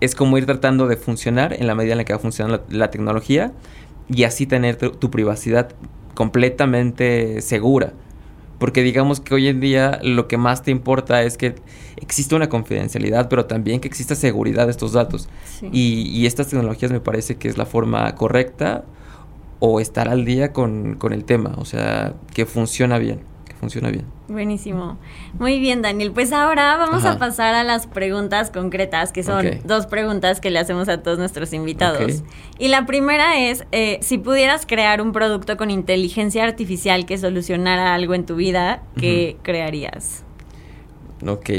es 0.00 0.14
como 0.14 0.36
ir 0.36 0.44
tratando 0.44 0.86
de 0.86 0.96
funcionar 0.96 1.54
en 1.54 1.66
la 1.66 1.74
medida 1.74 1.92
en 1.92 1.98
la 1.98 2.04
que 2.04 2.12
va 2.12 2.18
funcionando 2.18 2.62
la, 2.68 2.78
la 2.78 2.90
tecnología 2.90 3.52
y 4.08 4.24
así 4.24 4.46
tener 4.46 4.76
tu, 4.76 5.10
privacidad 5.10 5.70
completamente 6.14 7.40
segura. 7.40 7.92
Porque 8.58 8.82
digamos 8.82 9.20
que 9.20 9.34
hoy 9.34 9.48
en 9.48 9.60
día 9.60 10.00
lo 10.02 10.28
que 10.28 10.36
más 10.36 10.62
te 10.62 10.70
importa 10.70 11.22
es 11.22 11.36
que 11.36 11.56
exista 11.96 12.36
una 12.36 12.48
confidencialidad, 12.48 13.28
pero 13.28 13.46
también 13.46 13.80
que 13.80 13.88
exista 13.88 14.14
seguridad 14.14 14.66
de 14.66 14.70
estos 14.70 14.92
datos. 14.92 15.28
Y, 15.72 16.08
y, 16.08 16.26
estas 16.26 16.48
tecnologías 16.48 16.92
me 16.92 17.00
parece 17.00 17.36
que 17.36 17.48
es 17.48 17.58
la 17.58 17.66
forma 17.66 18.14
correcta 18.14 18.84
o 19.60 19.80
estar 19.80 20.08
al 20.08 20.24
día 20.24 20.52
con, 20.52 20.94
con 20.96 21.12
el 21.12 21.24
tema, 21.24 21.54
o 21.56 21.64
sea, 21.64 22.14
que 22.34 22.46
funciona 22.46 22.98
bien 22.98 23.20
funciona 23.64 23.90
bien. 23.90 24.04
Buenísimo. 24.28 24.98
Muy 25.38 25.58
bien, 25.58 25.80
Daniel. 25.80 26.12
Pues 26.12 26.32
ahora 26.34 26.76
vamos 26.76 27.06
a 27.06 27.18
pasar 27.18 27.54
a 27.54 27.64
las 27.64 27.86
preguntas 27.86 28.50
concretas, 28.50 29.10
que 29.10 29.22
son 29.22 29.46
dos 29.64 29.86
preguntas 29.86 30.38
que 30.38 30.50
le 30.50 30.58
hacemos 30.58 30.90
a 30.90 31.02
todos 31.02 31.18
nuestros 31.18 31.54
invitados. 31.54 32.22
Y 32.58 32.68
la 32.68 32.84
primera 32.84 33.40
es, 33.40 33.64
eh, 33.72 33.98
si 34.02 34.18
pudieras 34.18 34.66
crear 34.66 35.00
un 35.00 35.12
producto 35.12 35.56
con 35.56 35.70
inteligencia 35.70 36.44
artificial 36.44 37.06
que 37.06 37.16
solucionara 37.16 37.94
algo 37.94 38.12
en 38.12 38.26
tu 38.26 38.36
vida, 38.36 38.82
¿qué 38.98 39.38
crearías? 39.42 40.24
Ok, 41.26 41.50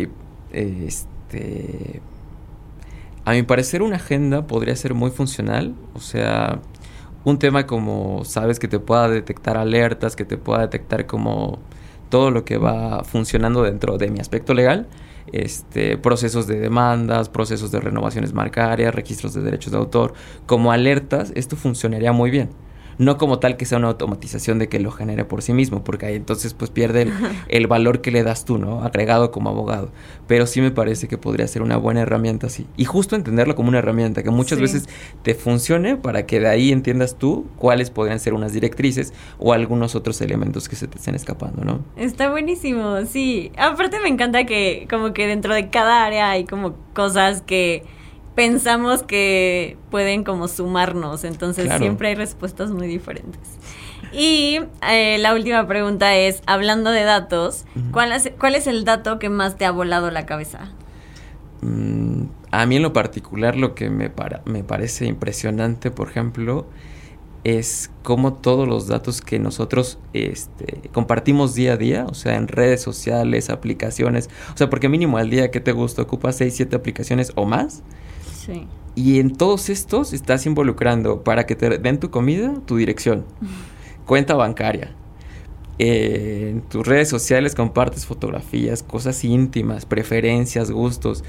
este... 0.51 2.01
A 3.25 3.31
mi 3.31 3.41
parecer 3.41 3.81
una 3.81 3.95
agenda 3.95 4.45
podría 4.45 4.75
ser 4.75 4.93
muy 4.93 5.09
funcional, 5.09 5.73
o 5.95 5.99
sea, 5.99 6.59
un 7.23 7.39
tema 7.39 7.65
como, 7.65 8.23
sabes, 8.25 8.59
que 8.59 8.67
te 8.67 8.77
pueda 8.77 9.09
detectar 9.09 9.57
alertas, 9.57 10.15
que 10.15 10.25
te 10.25 10.37
pueda 10.37 10.61
detectar 10.61 11.07
como 11.07 11.57
todo 12.09 12.31
lo 12.31 12.45
que 12.45 12.57
va 12.57 13.03
funcionando 13.03 13.63
dentro 13.63 13.97
de 13.97 14.09
mi 14.09 14.19
aspecto 14.19 14.53
legal, 14.53 14.87
este, 15.31 15.97
procesos 15.97 16.47
de 16.47 16.59
demandas, 16.59 17.29
procesos 17.29 17.71
de 17.71 17.79
renovaciones 17.79 18.33
marcarias, 18.33 18.93
registros 18.93 19.33
de 19.33 19.41
derechos 19.41 19.71
de 19.71 19.77
autor, 19.77 20.13
como 20.45 20.71
alertas, 20.71 21.31
esto 21.35 21.55
funcionaría 21.55 22.11
muy 22.11 22.31
bien 22.31 22.49
no 22.97 23.17
como 23.17 23.39
tal 23.39 23.57
que 23.57 23.65
sea 23.65 23.77
una 23.77 23.87
automatización 23.87 24.59
de 24.59 24.69
que 24.69 24.79
lo 24.79 24.91
genere 24.91 25.25
por 25.25 25.41
sí 25.41 25.53
mismo, 25.53 25.83
porque 25.83 26.05
ahí 26.05 26.15
entonces 26.15 26.53
pues 26.53 26.71
pierde 26.71 27.11
el, 27.47 27.67
valor 27.67 28.01
que 28.01 28.11
le 28.11 28.23
das 28.23 28.45
tú, 28.45 28.57
¿no? 28.57 28.83
Agregado 28.83 29.31
como 29.31 29.49
abogado. 29.49 29.91
Pero 30.27 30.47
sí 30.47 30.61
me 30.61 30.71
parece 30.71 31.07
que 31.07 31.17
podría 31.17 31.47
ser 31.47 31.61
una 31.61 31.77
buena 31.77 32.01
herramienta 32.01 32.47
así. 32.47 32.67
Y 32.77 32.85
justo 32.85 33.15
entenderlo 33.15 33.55
como 33.55 33.69
una 33.69 33.79
herramienta 33.79 34.23
que 34.23 34.29
muchas 34.29 34.59
veces 34.59 34.87
te 35.23 35.33
funcione 35.35 35.97
para 35.97 36.25
que 36.25 36.39
de 36.39 36.47
ahí 36.47 36.71
entiendas 36.71 37.17
tú 37.17 37.47
cuáles 37.57 37.89
podrían 37.89 38.19
ser 38.19 38.33
unas 38.33 38.53
directrices 38.53 39.13
o 39.39 39.53
algunos 39.53 39.95
otros 39.95 40.21
elementos 40.21 40.69
que 40.69 40.75
se 40.75 40.87
te 40.87 40.97
estén 40.97 41.15
escapando, 41.15 41.63
¿no? 41.63 41.83
Está 41.95 42.29
buenísimo, 42.29 43.05
sí. 43.05 43.51
Aparte 43.57 43.99
me 43.99 44.09
encanta 44.09 44.45
que 44.45 44.87
como 44.89 45.13
que 45.13 45.27
dentro 45.27 45.53
de 45.53 45.69
cada 45.69 46.05
área 46.05 46.29
hay 46.29 46.45
como 46.45 46.75
cosas 46.93 47.41
que 47.41 47.83
pensamos 48.35 49.03
que 49.03 49.77
pueden 49.89 50.23
como 50.23 50.47
sumarnos, 50.47 51.23
entonces 51.23 51.71
siempre 51.77 52.09
hay 52.09 52.15
respuestas 52.15 52.71
muy 52.71 52.87
diferentes. 52.87 53.41
Y 54.11 54.59
eh, 54.87 55.17
la 55.19 55.33
última 55.33 55.67
pregunta 55.67 56.15
es, 56.15 56.41
hablando 56.45 56.91
de 56.91 57.03
datos, 57.03 57.65
¿cuál, 57.91 58.11
es, 58.11 58.31
¿cuál 58.39 58.55
es 58.55 58.67
el 58.67 58.85
dato 58.85 59.19
que 59.19 59.29
más 59.29 59.57
te 59.57 59.65
ha 59.65 59.71
volado 59.71 60.11
la 60.11 60.25
cabeza? 60.25 60.71
Mm, 61.61 62.25
a 62.51 62.65
mí 62.65 62.75
en 62.75 62.83
lo 62.83 62.93
particular 62.93 63.55
lo 63.55 63.75
que 63.75 63.89
me, 63.89 64.09
para, 64.09 64.41
me 64.45 64.63
parece 64.63 65.05
impresionante, 65.05 65.91
por 65.91 66.09
ejemplo, 66.09 66.67
es 67.43 67.91
cómo 68.03 68.33
todos 68.33 68.67
los 68.67 68.87
datos 68.87 69.21
que 69.21 69.37
nosotros 69.37 69.99
este, 70.13 70.89
compartimos 70.91 71.53
día 71.53 71.73
a 71.73 71.77
día, 71.77 72.05
o 72.09 72.13
sea, 72.13 72.35
en 72.35 72.47
redes 72.47 72.81
sociales, 72.81 73.49
aplicaciones, 73.49 74.29
o 74.53 74.57
sea, 74.57 74.69
porque 74.69 74.89
mínimo 74.89 75.17
al 75.17 75.29
día 75.29 75.51
que 75.51 75.59
te 75.59 75.71
gusta 75.71 76.01
ocupas 76.01 76.37
6, 76.37 76.53
7 76.55 76.75
aplicaciones 76.75 77.31
o 77.35 77.45
más. 77.45 77.83
Sí. 78.45 78.67
Y 78.95 79.19
en 79.19 79.35
todos 79.35 79.69
estos 79.69 80.13
estás 80.13 80.45
involucrando 80.45 81.23
para 81.23 81.45
que 81.45 81.55
te 81.55 81.77
den 81.77 81.99
tu 81.99 82.09
comida, 82.11 82.53
tu 82.65 82.77
dirección, 82.77 83.25
cuenta 84.05 84.35
bancaria. 84.35 84.95
Eh, 85.77 86.51
en 86.51 86.61
tus 86.61 86.87
redes 86.87 87.09
sociales 87.09 87.53
compartes 87.53 88.05
fotografías, 88.05 88.81
cosas 88.81 89.25
íntimas, 89.25 89.85
preferencias, 89.85 90.71
gustos 90.71 91.23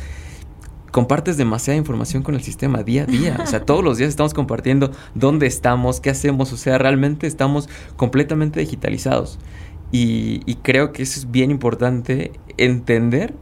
compartes 0.96 1.36
demasiada 1.36 1.76
información 1.76 2.22
con 2.22 2.34
el 2.34 2.42
sistema 2.42 2.82
día 2.82 3.02
a 3.02 3.06
día. 3.06 3.38
O 3.42 3.46
sea, 3.46 3.60
todos 3.66 3.84
los 3.84 3.98
días 3.98 4.08
estamos 4.08 4.32
compartiendo 4.32 4.92
dónde 5.14 5.46
estamos, 5.46 6.00
qué 6.00 6.08
hacemos. 6.08 6.54
O 6.54 6.56
sea, 6.56 6.78
realmente 6.78 7.26
estamos 7.26 7.68
completamente 7.96 8.60
digitalizados. 8.60 9.38
Y, 9.92 10.40
creo 10.62 10.94
que 10.94 11.02
eso 11.02 11.20
es 11.20 11.30
bien 11.30 11.50
importante 11.50 12.32
entender 12.56 13.34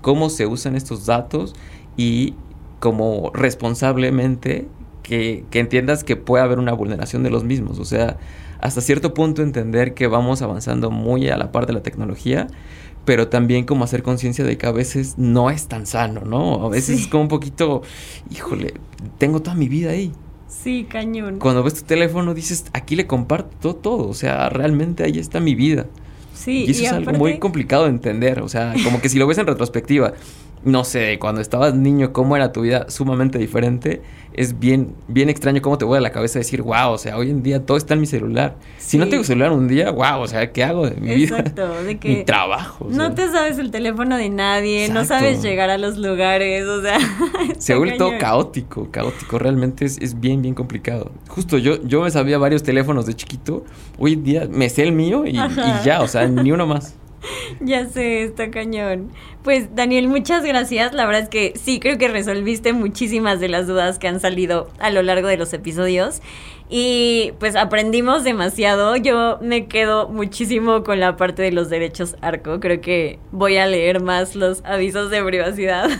cómo 0.00 0.30
se 0.30 0.46
usan 0.46 0.74
estos 0.74 1.04
datos 1.04 1.54
y 1.98 2.34
como 2.82 3.30
responsablemente 3.32 4.66
que, 5.04 5.44
que, 5.52 5.60
entiendas 5.60 6.02
que 6.02 6.16
puede 6.16 6.42
haber 6.42 6.58
una 6.58 6.72
vulneración 6.72 7.22
de 7.22 7.30
los 7.30 7.44
mismos. 7.44 7.78
O 7.78 7.84
sea, 7.84 8.18
hasta 8.60 8.80
cierto 8.80 9.14
punto 9.14 9.40
entender 9.42 9.94
que 9.94 10.08
vamos 10.08 10.42
avanzando 10.42 10.90
muy 10.90 11.28
a 11.28 11.36
la 11.36 11.52
par 11.52 11.66
de 11.66 11.74
la 11.74 11.84
tecnología, 11.84 12.48
pero 13.04 13.28
también 13.28 13.66
como 13.66 13.84
hacer 13.84 14.02
conciencia 14.02 14.44
de 14.44 14.58
que 14.58 14.66
a 14.66 14.72
veces 14.72 15.14
no 15.16 15.48
es 15.48 15.68
tan 15.68 15.86
sano, 15.86 16.22
¿no? 16.22 16.66
A 16.66 16.68
veces 16.70 17.02
es 17.02 17.06
como 17.06 17.22
un 17.22 17.28
poquito, 17.28 17.82
híjole, 18.32 18.74
tengo 19.16 19.40
toda 19.40 19.54
mi 19.54 19.68
vida 19.68 19.92
ahí. 19.92 20.10
Sí, 20.48 20.84
cañón. 20.90 21.38
Cuando 21.38 21.62
ves 21.62 21.74
tu 21.74 21.82
teléfono 21.82 22.34
dices, 22.34 22.64
aquí 22.72 22.96
le 22.96 23.06
comparto 23.06 23.76
todo, 23.76 24.08
o 24.08 24.14
sea, 24.14 24.48
realmente 24.48 25.04
ahí 25.04 25.20
está 25.20 25.38
mi 25.38 25.54
vida. 25.54 25.86
Sí, 26.34 26.64
y 26.66 26.72
eso 26.72 26.82
es 26.82 26.92
algo 26.92 27.12
muy 27.12 27.38
complicado 27.38 27.84
de 27.84 27.90
entender, 27.90 28.40
o 28.40 28.48
sea, 28.48 28.74
como 28.82 29.00
que 29.00 29.08
si 29.08 29.20
lo 29.20 29.28
ves 29.28 29.38
en 29.38 29.46
retrospectiva, 29.46 30.14
no 30.64 30.84
sé, 30.84 31.18
cuando 31.18 31.40
estabas 31.40 31.74
niño, 31.74 32.12
cómo 32.12 32.36
era 32.36 32.52
tu 32.52 32.62
vida 32.62 32.86
sumamente 32.88 33.38
diferente, 33.38 34.02
es 34.34 34.58
bien, 34.58 34.94
bien 35.08 35.28
extraño 35.28 35.60
cómo 35.60 35.76
te 35.78 35.84
voy 35.84 35.98
a 35.98 36.00
la 36.00 36.10
cabeza 36.10 36.38
decir, 36.38 36.62
wow, 36.62 36.92
o 36.92 36.98
sea, 36.98 37.16
hoy 37.16 37.30
en 37.30 37.42
día 37.42 37.66
todo 37.66 37.76
está 37.76 37.94
en 37.94 38.00
mi 38.00 38.06
celular. 38.06 38.56
Si 38.78 38.96
no 38.96 39.08
tengo 39.08 39.24
celular 39.24 39.52
un 39.52 39.68
día, 39.68 39.90
wow, 39.90 40.20
o 40.20 40.28
sea, 40.28 40.52
¿qué 40.52 40.64
hago 40.64 40.88
de 40.88 40.96
mi 41.00 41.12
Exacto, 41.12 41.68
vida? 41.68 41.82
de 41.82 41.98
que 41.98 42.08
mi 42.08 42.24
trabajo. 42.24 42.86
No 42.88 43.14
te 43.14 43.28
sabes 43.30 43.58
el 43.58 43.70
teléfono 43.70 44.16
de 44.16 44.30
nadie, 44.30 44.88
no 44.88 45.04
sabes 45.04 45.42
llegar 45.42 45.70
a 45.70 45.78
los 45.78 45.98
lugares, 45.98 46.66
o 46.66 46.80
sea. 46.80 46.98
Se 47.58 47.74
vuelve 47.74 47.98
todo 47.98 48.12
caótico, 48.18 48.90
caótico, 48.90 49.38
realmente 49.38 49.84
es, 49.84 49.98
es, 49.98 50.18
bien, 50.18 50.42
bien 50.42 50.54
complicado. 50.54 51.12
Justo 51.28 51.58
yo, 51.58 51.82
yo 51.82 52.02
me 52.02 52.10
sabía 52.10 52.38
varios 52.38 52.62
teléfonos 52.62 53.06
de 53.06 53.14
chiquito, 53.14 53.64
hoy 53.98 54.14
en 54.14 54.24
día 54.24 54.48
me 54.50 54.68
sé 54.68 54.82
el 54.82 54.92
mío 54.92 55.24
y, 55.26 55.38
y 55.38 55.84
ya, 55.84 56.00
o 56.00 56.08
sea, 56.08 56.26
ni 56.26 56.52
uno 56.52 56.66
más. 56.66 56.96
Ya 57.60 57.86
sé, 57.86 58.22
está 58.22 58.50
cañón. 58.50 59.10
Pues 59.42 59.74
Daniel, 59.74 60.08
muchas 60.08 60.44
gracias. 60.44 60.92
La 60.92 61.06
verdad 61.06 61.22
es 61.22 61.28
que 61.28 61.52
sí, 61.56 61.80
creo 61.80 61.98
que 61.98 62.08
resolviste 62.08 62.72
muchísimas 62.72 63.40
de 63.40 63.48
las 63.48 63.66
dudas 63.66 63.98
que 63.98 64.08
han 64.08 64.20
salido 64.20 64.70
a 64.78 64.90
lo 64.90 65.02
largo 65.02 65.28
de 65.28 65.36
los 65.36 65.52
episodios. 65.52 66.22
Y 66.68 67.32
pues 67.38 67.54
aprendimos 67.56 68.24
demasiado. 68.24 68.96
Yo 68.96 69.38
me 69.42 69.66
quedo 69.66 70.08
muchísimo 70.08 70.84
con 70.84 71.00
la 71.00 71.16
parte 71.16 71.42
de 71.42 71.52
los 71.52 71.68
derechos 71.68 72.16
arco. 72.22 72.60
Creo 72.60 72.80
que 72.80 73.18
voy 73.30 73.56
a 73.56 73.66
leer 73.66 74.00
más 74.00 74.34
los 74.34 74.64
avisos 74.64 75.10
de 75.10 75.22
privacidad. 75.22 75.90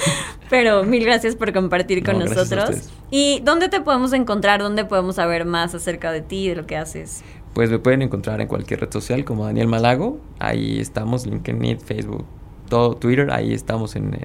Pero 0.48 0.84
mil 0.84 1.04
gracias 1.04 1.34
por 1.34 1.52
compartir 1.52 2.04
con 2.04 2.18
nosotros. 2.18 2.90
¿Y 3.10 3.40
dónde 3.40 3.68
te 3.68 3.80
podemos 3.80 4.12
encontrar? 4.12 4.60
¿Dónde 4.60 4.84
podemos 4.84 5.16
saber 5.16 5.44
más 5.44 5.74
acerca 5.74 6.12
de 6.12 6.20
ti, 6.20 6.48
de 6.48 6.56
lo 6.56 6.66
que 6.66 6.76
haces? 6.76 7.22
Pues 7.54 7.70
me 7.70 7.78
pueden 7.78 8.02
encontrar 8.02 8.40
en 8.40 8.48
cualquier 8.48 8.80
red 8.80 8.90
social 8.90 9.24
como 9.24 9.44
Daniel 9.44 9.68
Malago. 9.68 10.18
Ahí 10.38 10.80
estamos, 10.80 11.26
LinkedIn, 11.26 11.80
Facebook, 11.80 12.24
todo 12.68 12.94
Twitter. 12.94 13.30
Ahí 13.30 13.52
estamos 13.52 13.94
en, 13.94 14.16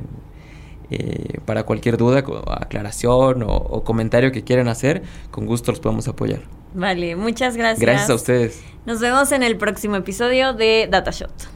eh, 0.89 1.39
para 1.45 1.63
cualquier 1.63 1.97
duda, 1.97 2.23
aclaración 2.47 3.43
o, 3.45 3.84
comentario 3.84 4.32
que 4.32 4.43
quieran 4.43 4.69
hacer, 4.69 5.03
con 5.32 5.45
gusto 5.45 5.71
los 5.71 5.82
podemos 5.82 6.07
apoyar. 6.07 6.41
Vale, 6.73 7.15
muchas 7.17 7.57
gracias. 7.57 7.80
Gracias 7.82 8.09
a 8.09 8.15
ustedes. 8.15 8.63
Nos 8.86 9.01
vemos 9.01 9.32
en 9.34 9.43
el 9.43 9.57
próximo 9.57 9.97
episodio 9.97 10.53
de 10.53 10.88
Datashot. 10.89 11.49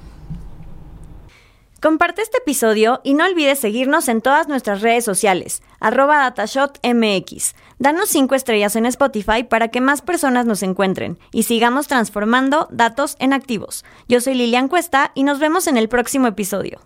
Comparte 1.82 2.22
este 2.22 2.38
episodio 2.38 3.00
y 3.04 3.14
no 3.14 3.26
olvides 3.26 3.58
seguirnos 3.60 4.10
en 4.10 4.22
todas 4.22 4.48
nuestras 4.48 4.82
redes 4.82 5.04
sociales, 5.06 5.64
arroba 5.82 6.20
datashotmx. 6.20 7.56
Danos 7.80 8.10
5 8.10 8.36
estrellas 8.36 8.76
en 8.78 8.86
Spotify 8.86 9.44
para 9.44 9.68
que 9.68 9.82
más 9.82 10.02
personas 10.02 10.46
nos 10.46 10.64
encuentren 10.64 11.20
y 11.34 11.44
sigamos 11.44 11.88
transformando 11.88 12.68
datos 12.72 13.18
en 13.20 13.34
activos. 13.34 13.84
Yo 14.08 14.22
soy 14.22 14.36
Lilian 14.36 14.70
Cuesta 14.70 15.12
y 15.16 15.24
nos 15.24 15.40
vemos 15.40 15.68
en 15.68 15.78
el 15.78 15.90
próximo 15.90 16.28
episodio. 16.28 16.82